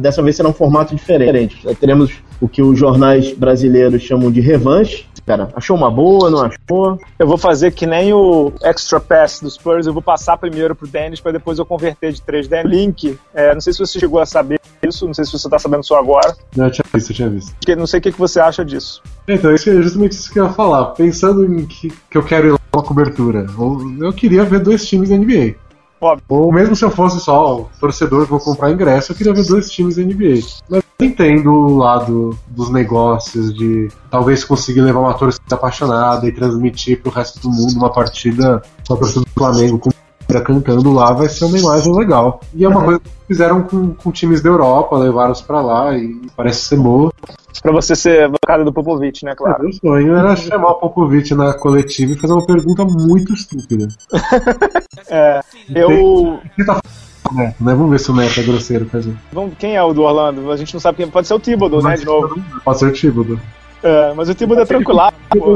dessa 0.00 0.22
vez 0.22 0.36
será 0.36 0.48
um 0.48 0.52
formato 0.52 0.94
diferente. 0.94 1.66
Teremos 1.76 2.12
o 2.40 2.48
que 2.48 2.62
os 2.62 2.78
jornais 2.78 3.32
brasileiros 3.32 4.02
chamam 4.02 4.30
de 4.30 4.40
revanche. 4.40 5.06
Cara, 5.26 5.48
achou 5.56 5.76
uma 5.76 5.90
boa, 5.90 6.28
não 6.28 6.42
achou? 6.42 6.98
Eu 7.18 7.26
vou 7.26 7.38
fazer 7.38 7.70
que 7.70 7.86
nem 7.86 8.12
o 8.12 8.52
extra 8.62 9.00
pass 9.00 9.40
dos 9.40 9.54
Spurs, 9.54 9.86
eu 9.86 9.92
vou 9.92 10.02
passar 10.02 10.36
primeiro 10.36 10.74
pro 10.74 10.86
Dennis 10.86 11.20
para 11.20 11.32
depois 11.32 11.58
eu 11.58 11.64
converter 11.64 12.12
de 12.12 12.20
3D. 12.20 12.62
Link, 12.64 13.18
é, 13.32 13.54
não 13.54 13.60
sei 13.60 13.72
se 13.72 13.78
você 13.78 13.98
chegou 13.98 14.20
a 14.20 14.26
saber 14.26 14.60
isso, 14.82 15.06
não 15.06 15.14
sei 15.14 15.24
se 15.24 15.32
você 15.32 15.48
tá 15.48 15.58
sabendo 15.58 15.82
só 15.82 15.98
agora. 15.98 16.36
Não, 16.54 16.66
eu 16.66 16.70
tinha 16.70 16.84
visto, 16.92 17.10
eu 17.10 17.16
tinha 17.16 17.30
visto. 17.30 17.54
Não 17.76 17.86
sei 17.86 18.00
o 18.00 18.02
que, 18.02 18.12
que 18.12 18.18
você 18.18 18.38
acha 18.38 18.62
disso. 18.64 19.02
Então, 19.26 19.54
isso 19.54 19.70
é 19.70 19.80
justamente 19.80 20.12
isso 20.12 20.30
que 20.30 20.38
eu 20.38 20.44
ia 20.44 20.52
falar. 20.52 20.86
Pensando 20.86 21.46
em 21.46 21.64
que, 21.64 21.90
que 22.10 22.18
eu 22.18 22.22
quero 22.22 22.48
ir 22.48 22.50
lá 22.52 22.58
uma 22.74 22.82
cobertura, 22.82 23.46
eu 24.00 24.12
queria 24.12 24.44
ver 24.44 24.60
dois 24.60 24.86
times 24.86 25.08
da 25.08 25.16
NBA. 25.16 25.54
Óbvio. 26.04 26.24
Ou 26.28 26.52
mesmo 26.52 26.76
se 26.76 26.84
eu 26.84 26.90
fosse 26.90 27.18
só 27.18 27.66
torcedor 27.80 28.26
vou 28.26 28.38
comprar 28.38 28.70
ingresso, 28.70 29.12
eu 29.12 29.16
queria 29.16 29.32
ver 29.32 29.46
dois 29.46 29.70
times 29.70 29.96
da 29.96 30.02
NBA. 30.02 30.40
Mas 30.68 30.82
eu 30.98 31.06
entendo 31.06 31.50
o 31.50 31.78
lado 31.78 32.38
dos 32.48 32.70
negócios, 32.70 33.54
de 33.54 33.88
talvez 34.10 34.44
conseguir 34.44 34.82
levar 34.82 35.00
uma 35.00 35.14
torcida 35.14 35.54
apaixonada 35.54 36.26
e 36.26 36.32
transmitir 36.32 37.00
pro 37.00 37.10
resto 37.10 37.40
do 37.40 37.48
mundo 37.48 37.76
uma 37.76 37.90
partida 37.90 38.62
com 38.86 38.92
a 38.92 38.96
torcida 38.98 39.20
do 39.20 39.30
Flamengo 39.30 39.78
com 39.78 39.90
cantando 40.40 40.92
lá 40.92 41.12
vai 41.12 41.28
ser 41.28 41.44
uma 41.44 41.58
imagem 41.58 41.94
legal. 41.94 42.40
E 42.54 42.64
é 42.64 42.68
uma 42.68 42.80
uhum. 42.80 42.84
coisa 42.84 43.00
que 43.00 43.10
fizeram 43.28 43.62
com, 43.62 43.94
com 43.94 44.10
times 44.10 44.42
da 44.42 44.50
Europa, 44.50 44.96
levaram-os 44.96 45.42
para 45.42 45.60
lá 45.60 45.96
e 45.96 46.20
parece 46.36 46.66
ser 46.66 46.76
boa. 46.76 47.12
Pra 47.62 47.72
você 47.72 47.96
ser 47.96 48.28
bancada 48.28 48.64
do 48.64 48.72
Popovich, 48.72 49.24
né, 49.24 49.34
claro? 49.34 49.64
É, 49.64 49.68
o 49.68 49.72
sonho 49.72 50.16
era 50.16 50.34
chamar 50.36 50.72
o 50.72 50.74
Popovich 50.74 51.34
na 51.34 51.54
coletiva 51.54 52.12
e 52.12 52.18
fazer 52.18 52.32
uma 52.32 52.44
pergunta 52.44 52.84
muito 52.84 53.32
estúpida. 53.32 53.88
é, 55.08 55.40
eu. 55.74 56.40
Tá 56.66 56.80
Neto, 57.32 57.64
né? 57.64 57.74
Vamos 57.74 57.90
ver 57.90 58.00
se 58.00 58.10
o 58.10 58.14
Neto 58.14 58.38
é 58.38 58.42
grosseiro 58.42 58.86
com 58.86 58.96
a 58.96 59.00
gente. 59.00 59.18
Quem 59.58 59.76
é 59.76 59.82
o 59.82 59.94
do 59.94 60.02
Orlando? 60.02 60.50
A 60.50 60.56
gente 60.56 60.74
não 60.74 60.80
sabe 60.80 60.98
quem. 60.98 61.08
Pode 61.08 61.26
ser 61.26 61.34
o 61.34 61.40
Thibodeau, 61.40 61.82
né? 61.82 61.96
De 61.96 62.04
novo. 62.04 62.40
Pode 62.64 62.78
ser 62.78 62.86
o 62.86 62.92
Thibodeau. 62.92 63.38
É, 63.84 64.14
mas 64.14 64.30
o 64.30 64.34
Thibodeau 64.34 64.62
é 64.62 64.66
tranquilo. 64.66 64.98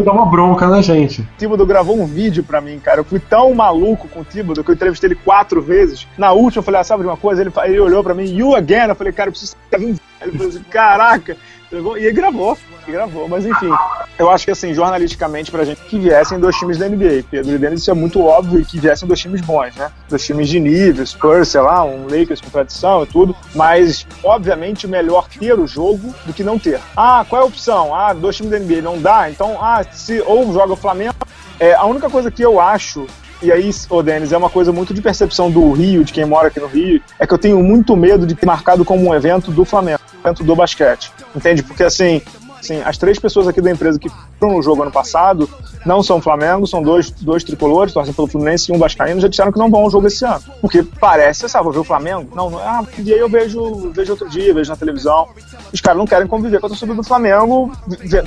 Dá 0.05 0.13
uma 0.13 0.27
bronca 0.27 0.69
na 0.69 0.83
gente. 0.83 1.23
O 1.23 1.27
Thibodeau 1.39 1.67
gravou 1.67 1.99
um 1.99 2.05
vídeo 2.05 2.45
pra 2.45 2.61
mim, 2.61 2.79
cara. 2.79 3.01
Eu 3.01 3.05
fui 3.05 3.19
tão 3.19 3.55
maluco 3.55 4.07
com 4.07 4.21
o 4.21 4.25
Thibodeau 4.25 4.63
que 4.63 4.71
eu 4.71 4.75
entrevistei 4.75 5.09
ele 5.09 5.15
quatro 5.15 5.63
vezes. 5.63 6.07
Na 6.19 6.33
última 6.33 6.61
eu 6.61 6.65
falei, 6.65 6.83
ah, 6.83 6.85
sabe 6.85 7.05
de 7.05 7.09
uma 7.09 7.17
coisa? 7.17 7.41
Ele, 7.41 7.51
ele 7.65 7.81
olhou 7.81 8.05
pra 8.05 8.13
mim, 8.13 8.25
you 8.25 8.55
again? 8.55 8.89
Eu 8.89 8.95
falei, 8.95 9.15
cara, 9.15 9.29
eu 9.29 9.33
preciso 9.33 9.57
um... 9.79 9.97
Ele 10.21 10.33
falou 10.33 10.49
assim, 10.49 10.63
caraca. 10.71 11.39
E 11.71 11.77
ele 11.77 12.13
gravou, 12.13 12.57
gravou, 12.87 13.29
mas 13.29 13.45
enfim. 13.45 13.71
Eu 14.19 14.31
acho 14.31 14.47
que, 14.47 14.51
assim, 14.51 14.73
jornalisticamente, 14.73 15.51
pra 15.51 15.65
gente, 15.65 15.81
que 15.83 15.99
viessem 15.99 16.41
dois 16.41 16.57
times 16.57 16.79
da 16.79 16.89
NBA. 16.89 17.25
Pedro 17.31 17.55
e 17.55 17.59
Dennis, 17.59 17.83
isso 17.83 17.91
é 17.91 17.95
muito 17.95 18.25
óbvio, 18.25 18.61
e 18.61 18.65
que 18.65 18.81
viessem 18.81 19.07
dois 19.07 19.21
times 19.21 19.41
bons, 19.43 19.77
né? 19.77 19.93
Dois 20.09 20.25
times 20.25 20.49
de 20.49 20.59
nível, 20.59 21.07
Spurs, 21.07 21.49
sei 21.49 21.61
lá, 21.61 21.85
um 21.85 22.05
Lakers 22.05 22.41
com 22.41 22.51
tradição 22.51 23.05
e 23.05 23.07
tudo. 23.07 23.37
Mas, 23.55 24.07
obviamente, 24.25 24.89
melhor 24.89 25.29
ter 25.29 25.59
o 25.59 25.67
jogo 25.67 26.15
do 26.25 26.33
que 26.33 26.43
não 26.43 26.59
ter. 26.59 26.81
Ah, 26.97 27.25
qual 27.29 27.43
é 27.43 27.45
a 27.45 27.47
opção? 27.47 27.95
Ah, 27.95 28.13
dois 28.13 28.35
times 28.35 28.51
da 28.51 28.59
NBA 28.59 28.83
não 28.83 29.01
dá? 29.01 29.31
Então, 29.31 29.63
ah, 29.63 29.85
se 29.85 30.21
ou 30.23 30.53
joga 30.53 30.73
o 30.73 30.77
Flamengo. 30.77 31.15
É, 31.61 31.75
a 31.75 31.85
única 31.85 32.09
coisa 32.09 32.31
que 32.31 32.43
eu 32.43 32.61
acho 32.61 33.07
e 33.41 33.53
aí, 33.53 33.71
ô 33.89 34.03
Denis, 34.03 34.33
é 34.33 34.37
uma 34.37 34.51
coisa 34.51 34.73
muito 34.73 34.93
de 34.93 35.01
percepção 35.01 35.51
do 35.51 35.73
Rio, 35.73 36.05
de 36.05 36.13
quem 36.13 36.25
mora 36.25 36.49
aqui 36.49 36.59
no 36.59 36.67
Rio, 36.67 37.01
é 37.19 37.27
que 37.27 37.33
eu 37.33 37.39
tenho 37.39 37.63
muito 37.63 37.97
medo 37.97 38.27
de 38.27 38.35
ter 38.35 38.47
marcado 38.47 38.85
como 38.85 39.09
um 39.09 39.15
evento 39.15 39.51
do 39.53 39.65
Flamengo, 39.65 40.01
evento 40.25 40.43
do 40.43 40.57
basquete. 40.57 41.13
Entende? 41.35 41.63
Porque 41.63 41.85
assim, 41.85 42.21
assim, 42.59 42.81
as 42.85 42.97
três 42.97 43.19
pessoas 43.19 43.49
aqui 43.49 43.61
da 43.61 43.71
empresa 43.71 43.99
que 43.99 44.11
foram 44.39 44.57
no 44.57 44.63
jogo 44.63 44.83
ano 44.83 44.93
passado 44.93 45.49
não 45.87 46.03
são 46.03 46.21
Flamengo, 46.21 46.67
são 46.67 46.83
dois, 46.83 47.11
dois 47.11 47.45
tricolores, 47.45 47.93
torcem 47.93 48.13
pelo 48.13 48.27
Fluminense 48.27 48.71
e 48.71 48.75
um 48.75 48.79
Vascaíno, 48.79 49.21
já 49.21 49.29
disseram 49.29 49.53
que 49.53 49.59
não 49.59 49.71
vão 49.71 49.83
ao 49.83 49.91
jogo 49.91 50.07
esse 50.07 50.25
ano. 50.25 50.41
Porque 50.61 50.83
parece, 50.83 51.49
sabe, 51.49 51.65
vou 51.65 51.73
ver 51.73 51.79
o 51.79 51.85
Flamengo? 51.85 52.29
Não, 52.35 52.51
não 52.51 52.59
ah, 52.59 52.85
e 52.99 53.13
aí 53.13 53.19
eu 53.19 53.29
vejo, 53.29 53.91
vejo 53.95 54.13
outro 54.13 54.29
dia, 54.29 54.53
vejo 54.53 54.71
na 54.71 54.77
televisão. 54.77 55.29
Os 55.73 55.81
caras 55.81 55.99
não 55.99 56.07
querem 56.07 56.27
conviver 56.27 56.61
com 56.61 56.67
a 56.67 56.69
torcida 56.69 56.95
do 56.95 57.03
Flamengo, 57.03 57.73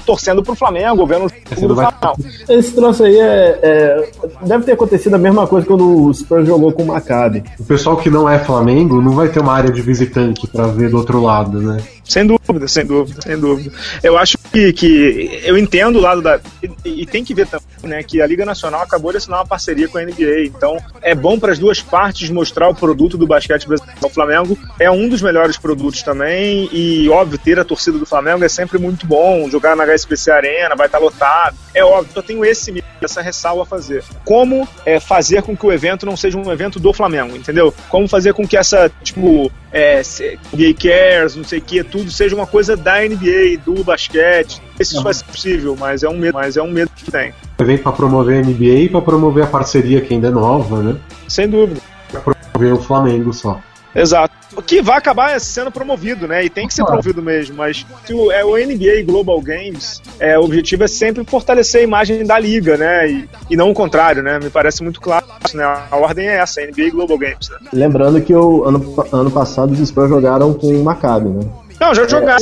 torcendo 0.05 0.41
pro 0.41 0.55
Flamengo, 0.55 1.05
vendo 1.05 1.25
o 1.25 1.55
jogo 1.55 1.67
do 1.67 1.75
Flamengo. 1.75 2.15
Esse 2.49 2.73
troço 2.73 3.03
aí 3.03 3.19
é, 3.19 3.59
é, 3.61 4.11
Deve 4.43 4.63
ter 4.63 4.73
acontecido 4.73 5.15
a 5.15 5.19
mesma 5.19 5.47
coisa 5.47 5.65
quando 5.65 6.05
o 6.05 6.13
Spurs 6.13 6.47
jogou 6.47 6.71
com 6.71 6.83
o 6.83 6.87
Maccabi. 6.87 7.43
O 7.59 7.63
pessoal 7.63 7.97
que 7.97 8.09
não 8.09 8.27
é 8.27 8.39
Flamengo 8.39 9.01
não 9.01 9.13
vai 9.13 9.29
ter 9.29 9.39
uma 9.39 9.53
área 9.53 9.71
de 9.71 9.81
visitante 9.81 10.47
para 10.47 10.67
ver 10.67 10.89
do 10.89 10.97
outro 10.97 11.21
lado, 11.21 11.59
né? 11.59 11.77
Sem 12.11 12.27
dúvida, 12.27 12.67
sem 12.67 12.85
dúvida, 12.85 13.21
sem 13.21 13.39
dúvida. 13.39 13.71
Eu 14.03 14.17
acho 14.17 14.37
que, 14.51 14.73
que 14.73 15.41
eu 15.45 15.57
entendo 15.57 15.97
o 15.97 16.01
lado 16.01 16.21
da. 16.21 16.41
E, 16.61 17.03
e, 17.03 17.05
tem 17.05 17.23
que 17.23 17.33
ver 17.33 17.47
também, 17.47 17.65
né, 17.83 18.03
que 18.03 18.21
a 18.21 18.27
Liga 18.27 18.45
Nacional 18.45 18.81
acabou 18.81 19.11
de 19.11 19.17
assinar 19.17 19.39
uma 19.39 19.45
parceria 19.45 19.87
com 19.87 19.97
a 19.97 20.03
NBA. 20.03 20.43
Então, 20.45 20.77
é 21.01 21.15
bom 21.15 21.39
para 21.39 21.53
as 21.53 21.57
duas 21.57 21.81
partes 21.81 22.29
mostrar 22.29 22.67
o 22.67 22.75
produto 22.75 23.17
do 23.17 23.25
basquete 23.25 23.65
brasileiro. 23.65 23.97
O 24.03 24.09
Flamengo 24.09 24.59
é 24.77 24.91
um 24.91 25.07
dos 25.07 25.21
melhores 25.21 25.57
produtos 25.57 26.03
também. 26.03 26.67
E, 26.73 27.07
óbvio, 27.07 27.39
ter 27.39 27.57
a 27.57 27.63
torcida 27.63 27.97
do 27.97 28.05
Flamengo 28.05 28.43
é 28.43 28.49
sempre 28.49 28.77
muito 28.77 29.07
bom. 29.07 29.49
Jogar 29.49 29.77
na 29.77 29.85
HSBC 29.85 30.31
Arena, 30.31 30.75
vai 30.75 30.87
estar 30.87 30.99
lotado. 30.99 31.55
É 31.73 31.85
óbvio, 31.85 32.11
eu 32.13 32.23
tenho 32.23 32.43
esse 32.43 32.83
essa 33.01 33.21
ressalva 33.21 33.63
a 33.63 33.65
fazer. 33.65 34.03
Como 34.25 34.67
é, 34.85 34.99
fazer 34.99 35.41
com 35.41 35.55
que 35.55 35.65
o 35.65 35.71
evento 35.71 36.05
não 36.05 36.17
seja 36.17 36.37
um 36.37 36.51
evento 36.51 36.79
do 36.79 36.93
Flamengo, 36.93 37.35
entendeu? 37.35 37.73
Como 37.89 38.07
fazer 38.07 38.33
com 38.33 38.47
que 38.47 38.57
essa, 38.57 38.91
tipo, 39.01 39.51
é, 39.71 40.01
NBA 40.53 40.73
Cares, 40.79 41.35
não 41.35 41.43
sei 41.43 41.59
o 41.59 41.61
que, 41.61 41.83
tudo 41.83 42.11
seja 42.11 42.35
uma 42.35 42.47
coisa 42.47 42.75
da 42.75 42.99
NBA, 42.99 43.57
do 43.65 43.83
basquete. 43.83 44.61
Isso 44.79 45.01
vai 45.01 45.13
ser 45.13 45.25
possível, 45.25 45.75
mas 45.79 46.03
é 46.03 46.09
um 46.09 46.17
medo, 46.17 46.33
mas 46.33 46.57
é 46.57 46.61
um 46.61 46.71
medo 46.71 46.91
que 46.95 47.09
tem. 47.09 47.33
Vem 47.59 47.77
para 47.77 47.91
promover 47.91 48.43
a 48.43 48.47
NBA 48.47 48.79
e 48.79 48.89
para 48.89 49.01
promover 49.01 49.43
a 49.43 49.47
parceria 49.47 50.01
que 50.01 50.13
ainda 50.13 50.27
é 50.27 50.31
nova, 50.31 50.81
né? 50.81 50.97
Sem 51.27 51.47
dúvida. 51.47 51.79
Para 52.11 52.21
promover 52.21 52.73
o 52.73 52.81
Flamengo 52.81 53.31
só. 53.33 53.61
Exato. 53.93 54.33
O 54.55 54.61
que 54.61 54.81
vai 54.81 54.97
acabar 54.97 55.39
sendo 55.39 55.71
promovido, 55.71 56.27
né? 56.27 56.43
E 56.43 56.49
tem 56.49 56.67
que 56.67 56.73
ser 56.73 56.83
promovido 56.83 57.21
mesmo. 57.21 57.55
Mas 57.55 57.85
se 58.05 58.13
o, 58.13 58.31
é, 58.31 58.43
o 58.43 58.55
NBA 58.55 59.03
Global 59.05 59.39
Games, 59.41 60.01
é, 60.19 60.37
o 60.37 60.43
objetivo 60.43 60.83
é 60.83 60.87
sempre 60.87 61.23
fortalecer 61.23 61.81
a 61.81 61.83
imagem 61.83 62.25
da 62.25 62.37
liga, 62.37 62.77
né? 62.77 63.09
E, 63.09 63.29
e 63.49 63.55
não 63.55 63.69
o 63.69 63.73
contrário, 63.73 64.21
né? 64.21 64.39
Me 64.39 64.49
parece 64.49 64.83
muito 64.83 64.99
claro. 64.99 65.25
Né? 65.53 65.63
A 65.63 65.95
ordem 65.95 66.27
é 66.27 66.37
essa, 66.37 66.61
NBA 66.61 66.91
Global 66.91 67.17
Games. 67.17 67.49
Né? 67.49 67.57
Lembrando 67.71 68.21
que 68.21 68.33
o 68.33 68.65
ano, 68.65 69.05
ano 69.11 69.31
passado 69.31 69.71
os 69.71 69.87
Spurs 69.87 70.09
jogaram 70.09 70.53
com 70.53 70.67
o 70.67 70.83
Maccabi, 70.83 71.29
né? 71.29 71.49
Não, 71.81 71.95
já 71.95 72.07
jogar 72.07 72.37
é, 72.37 72.39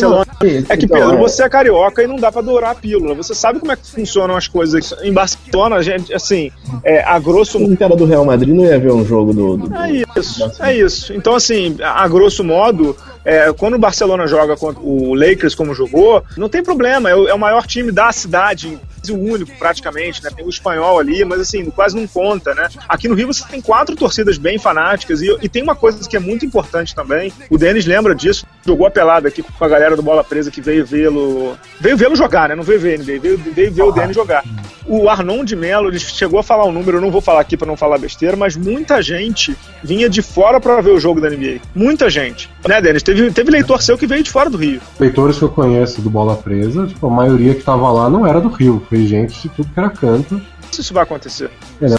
É 0.68 0.76
que, 0.76 0.84
então, 0.84 0.98
Pedro, 1.00 1.14
é. 1.14 1.18
você 1.18 1.44
é 1.44 1.50
carioca 1.50 2.04
e 2.04 2.08
não 2.08 2.18
dá 2.18 2.30
pra 2.30 2.42
adorar 2.42 2.72
a 2.72 2.76
pílula. 2.76 3.16
Você 3.16 3.34
sabe 3.34 3.58
como 3.58 3.72
é 3.72 3.78
que 3.78 3.90
funcionam 3.90 4.36
as 4.36 4.50
coisas. 4.50 4.94
Em 5.02 5.14
Barcelona, 5.14 5.78
a 5.78 5.82
gente, 5.82 6.14
assim, 6.14 6.52
é, 6.84 7.02
a 7.02 7.18
grosso 7.20 7.58
modo. 7.58 7.78
cara 7.78 7.96
do 7.96 8.04
Real 8.04 8.26
Madrid 8.26 8.54
não 8.54 8.66
ia 8.66 8.78
ver 8.78 8.92
um 8.92 9.06
jogo 9.06 9.34
do. 9.34 9.56
do 9.56 9.76
é 9.78 10.04
isso, 10.18 10.52
é 10.60 10.76
isso. 10.76 11.14
Então, 11.14 11.36
assim, 11.36 11.78
a 11.82 12.06
grosso 12.10 12.44
modo, 12.44 12.98
é, 13.24 13.54
quando 13.54 13.76
o 13.76 13.80
Barcelona 13.80 14.28
joga 14.28 14.58
contra 14.58 14.84
o 14.84 15.16
Lakers 15.16 15.56
como 15.56 15.74
jogou, 15.74 16.22
não 16.36 16.50
tem 16.50 16.62
problema, 16.62 17.10
é 17.10 17.16
o, 17.16 17.30
é 17.30 17.34
o 17.34 17.40
maior 17.40 17.66
time 17.66 17.94
da 17.94 18.12
cidade 18.12 18.78
o 19.10 19.18
único 19.18 19.52
praticamente, 19.58 20.24
né? 20.24 20.30
Tem 20.36 20.46
o 20.46 20.50
espanhol 20.50 21.00
ali, 21.00 21.24
mas 21.24 21.40
assim, 21.40 21.66
quase 21.70 21.96
não 21.96 22.08
conta, 22.08 22.54
né? 22.54 22.68
Aqui 22.88 23.08
no 23.08 23.16
Rio 23.16 23.28
você 23.28 23.46
tem 23.48 23.62
quatro 23.62 23.96
torcidas 23.96 24.38
bem 24.38 24.58
fanáticas 24.58 25.22
e, 25.22 25.38
e 25.42 25.50
tem 25.50 25.64
uma 25.64 25.76
coisa 25.76 26.08
que 26.08 26.16
é 26.16 26.20
muito 26.20 26.46
importante 26.46 26.94
também. 26.94 27.32
O 27.50 27.58
Denis 27.58 27.86
lembra 27.86 28.14
disso, 28.14 28.46
jogou 28.66 28.88
a 28.88 28.92
pelada 28.92 29.28
aqui 29.28 29.42
com 29.42 29.66
a 29.66 29.68
galera 29.68 29.96
do 29.96 30.02
Bola 30.02 30.24
Presa 30.24 30.52
que 30.52 30.62
veio 30.62 30.86
vê-lo. 30.86 31.58
Veio 31.80 31.98
vê-lo 31.98 32.16
jogar, 32.16 32.50
né? 32.50 32.56
Não 32.56 32.64
veio 32.64 32.80
ver 32.80 32.94
ele, 33.00 33.20
veio, 33.20 33.38
veio 33.38 33.72
ver 33.72 33.84
o 33.84 33.92
Denis 33.92 34.16
jogar. 34.16 34.44
O 34.86 35.08
Arnon 35.08 35.44
de 35.44 35.56
Mello, 35.56 35.90
ele 35.90 36.00
chegou 36.00 36.40
a 36.40 36.44
falar 36.44 36.66
um 36.66 36.72
número, 36.72 36.98
eu 36.98 37.02
não 37.02 37.12
vou 37.12 37.22
falar 37.22 37.42
aqui 37.42 37.56
para 37.56 37.68
não 37.68 37.78
falar 37.78 38.00
besteira, 38.00 38.36
mas 38.36 38.56
muita 38.56 39.02
gente 39.02 39.56
vinha 39.84 40.10
de 40.10 40.22
fora 40.22 40.60
para 40.60 40.82
ver 40.82 40.92
o 40.92 41.00
jogo 41.00 41.22
da 41.22 41.30
NBA. 41.30 41.60
Muita 41.76 42.10
gente. 42.10 42.50
Né, 42.68 42.82
Denis? 42.82 43.04
Teve, 43.04 43.32
teve 43.32 43.52
leitor 43.52 43.82
seu 43.82 43.98
que 43.98 44.08
veio 44.08 44.24
de 44.24 44.32
fora 44.32 44.50
do 44.50 44.58
Rio. 44.58 44.82
Leitores 45.00 45.38
que 45.38 45.44
eu 45.44 45.50
conheço 45.50 46.02
do 46.02 46.10
Bola 46.10 46.36
Presa, 46.36 46.88
tipo, 46.88 47.06
a 47.06 47.10
maioria 47.10 47.54
que 47.54 47.62
tava 47.62 47.92
lá 47.92 48.10
não 48.10 48.26
era 48.26 48.42
do 48.42 48.50
Rio. 48.50 48.86
Foi 48.90 49.06
gente 49.06 49.44
de 49.44 49.50
tudo 49.50 49.70
que 49.72 49.80
era 49.80 49.90
canto. 49.90 50.42
Se 50.72 50.82
isso 50.82 50.94
vai 50.94 51.04
acontecer. 51.04 51.52
É, 51.80 51.90
né? 51.90 51.98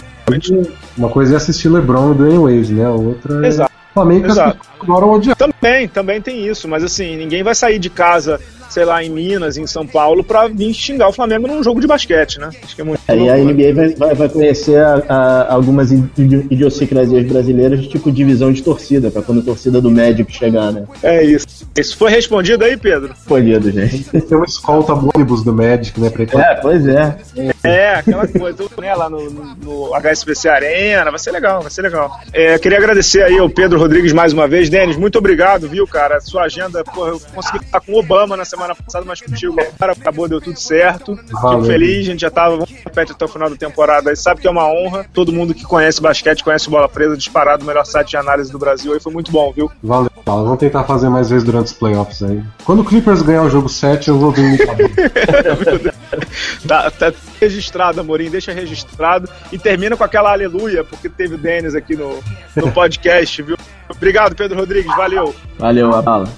Uma 0.97 1.09
coisa 1.09 1.33
é 1.33 1.37
assistir 1.37 1.69
LeBron 1.69 2.11
e 2.11 2.15
Dwayne 2.15 2.37
Wade, 2.37 2.73
né? 2.73 2.85
A 2.85 2.91
outra 2.91 3.45
é. 3.45 3.47
Exato. 3.47 3.71
Flamengo 3.93 4.27
Exato. 4.27 4.59
odiar. 4.87 5.35
Também, 5.35 5.87
também 5.87 6.21
tem 6.21 6.47
isso, 6.47 6.67
mas 6.67 6.83
assim, 6.83 7.17
ninguém 7.17 7.43
vai 7.43 7.53
sair 7.53 7.77
de 7.79 7.89
casa 7.89 8.39
sei 8.71 8.85
lá, 8.85 9.03
em 9.03 9.09
Minas, 9.09 9.57
em 9.57 9.67
São 9.67 9.85
Paulo, 9.85 10.23
pra 10.23 10.47
vir 10.47 10.73
xingar 10.73 11.09
o 11.09 11.13
Flamengo 11.13 11.47
num 11.47 11.63
jogo 11.63 11.81
de 11.81 11.87
basquete, 11.87 12.39
né? 12.39 12.49
Acho 12.63 12.75
que 12.75 12.81
é 12.81 12.83
muito. 12.83 13.01
Aí 13.07 13.29
a 13.29 13.37
NBA 13.37 13.73
vai, 13.73 13.89
vai, 13.89 14.15
vai 14.15 14.29
conhecer 14.29 14.81
a, 14.81 15.03
a, 15.07 15.53
algumas 15.53 15.91
idiosincrasias 15.91 17.25
brasileiras, 17.25 17.85
tipo 17.87 18.11
divisão 18.11 18.51
de 18.51 18.63
torcida, 18.63 19.11
pra 19.11 19.21
quando 19.21 19.41
a 19.41 19.43
torcida 19.43 19.81
do 19.81 19.91
Magic 19.91 20.31
chegar, 20.33 20.71
né? 20.71 20.85
É 21.03 21.23
isso. 21.23 21.67
Isso 21.77 21.97
foi 21.97 22.11
respondido 22.11 22.63
aí, 22.63 22.77
Pedro? 22.77 23.09
Respondido, 23.09 23.71
gente. 23.71 24.03
Tem 24.21 24.37
uma 24.37 24.45
escolta 24.45 24.93
ônibus 24.93 25.43
do 25.43 25.53
Magic, 25.53 25.99
né? 25.99 26.09
Pra 26.09 26.23
é, 26.23 26.55
pois 26.55 26.87
é. 26.87 27.17
É, 27.63 27.95
aquela 27.95 28.27
coisa, 28.27 28.63
né, 28.79 28.95
lá 28.95 29.09
no, 29.09 29.29
no, 29.29 29.55
no 29.55 29.95
HSBC 29.95 30.49
Arena, 30.49 31.09
vai 31.09 31.19
ser 31.19 31.31
legal, 31.31 31.61
vai 31.61 31.71
ser 31.71 31.81
legal. 31.81 32.11
É, 32.33 32.57
queria 32.57 32.77
agradecer 32.77 33.23
aí 33.23 33.37
ao 33.37 33.49
Pedro 33.49 33.79
Rodrigues 33.79 34.13
mais 34.13 34.33
uma 34.33 34.47
vez. 34.47 34.69
Denis, 34.69 34.97
muito 34.97 35.17
obrigado, 35.17 35.67
viu, 35.67 35.87
cara? 35.87 36.19
Sua 36.19 36.43
agenda, 36.43 36.83
porra, 36.83 37.09
eu 37.09 37.21
consegui 37.33 37.65
falar 37.65 37.83
com 37.83 37.93
o 37.93 37.99
Obama 37.99 38.37
na 38.37 38.45
semana 38.45 38.60
semana 38.61 38.75
passada, 38.75 39.05
mas 39.05 39.21
contigo 39.21 39.55
agora 39.59 39.93
acabou, 39.93 40.27
deu 40.27 40.39
tudo 40.39 40.59
certo. 40.59 41.17
Fico 41.17 41.63
feliz, 41.63 42.07
a 42.07 42.11
gente 42.11 42.21
já 42.21 42.29
tava, 42.29 42.51
vamos 42.51 42.69
repete 42.69 43.11
até 43.11 43.25
o 43.25 43.27
final 43.27 43.49
da 43.49 43.55
temporada 43.55 44.09
aí, 44.09 44.15
sabe 44.15 44.41
que 44.41 44.47
é 44.47 44.51
uma 44.51 44.67
honra. 44.67 45.05
Todo 45.11 45.33
mundo 45.33 45.53
que 45.53 45.63
conhece 45.63 46.01
basquete, 46.01 46.43
conhece 46.43 46.69
Bola 46.69 46.87
Presa, 46.87 47.17
disparado 47.17 47.63
o 47.63 47.67
melhor 47.67 47.85
site 47.85 48.11
de 48.11 48.17
análise 48.17 48.51
do 48.51 48.59
Brasil 48.59 48.93
aí, 48.93 48.99
foi 48.99 49.11
muito 49.11 49.31
bom, 49.31 49.51
viu? 49.51 49.71
Valeu, 49.81 50.11
vamos 50.25 50.59
tentar 50.59 50.83
fazer 50.83 51.09
mais 51.09 51.29
vezes 51.29 51.43
durante 51.43 51.67
os 51.67 51.73
playoffs 51.73 52.21
aí. 52.21 52.41
Quando 52.63 52.81
o 52.81 52.85
Clippers 52.85 53.21
ganhar 53.21 53.43
o 53.43 53.49
jogo 53.49 53.67
7, 53.67 54.09
eu 54.09 54.19
vou 54.19 54.31
vir 54.31 54.51
no 54.51 54.57
tá, 56.67 56.91
tá 56.91 57.13
registrado, 57.39 58.01
Amorim, 58.01 58.29
deixa 58.29 58.53
registrado 58.53 59.29
e 59.51 59.57
termina 59.57 59.97
com 59.97 60.03
aquela 60.03 60.31
aleluia, 60.31 60.83
porque 60.83 61.09
teve 61.09 61.35
o 61.35 61.37
Denis 61.37 61.73
aqui 61.73 61.95
no, 61.95 62.19
no 62.55 62.71
podcast, 62.71 63.41
viu? 63.41 63.57
Obrigado, 63.89 64.35
Pedro 64.35 64.59
Rodrigues, 64.59 64.95
valeu. 64.95 65.33
Valeu, 65.57 65.93
Abala. 65.93 66.29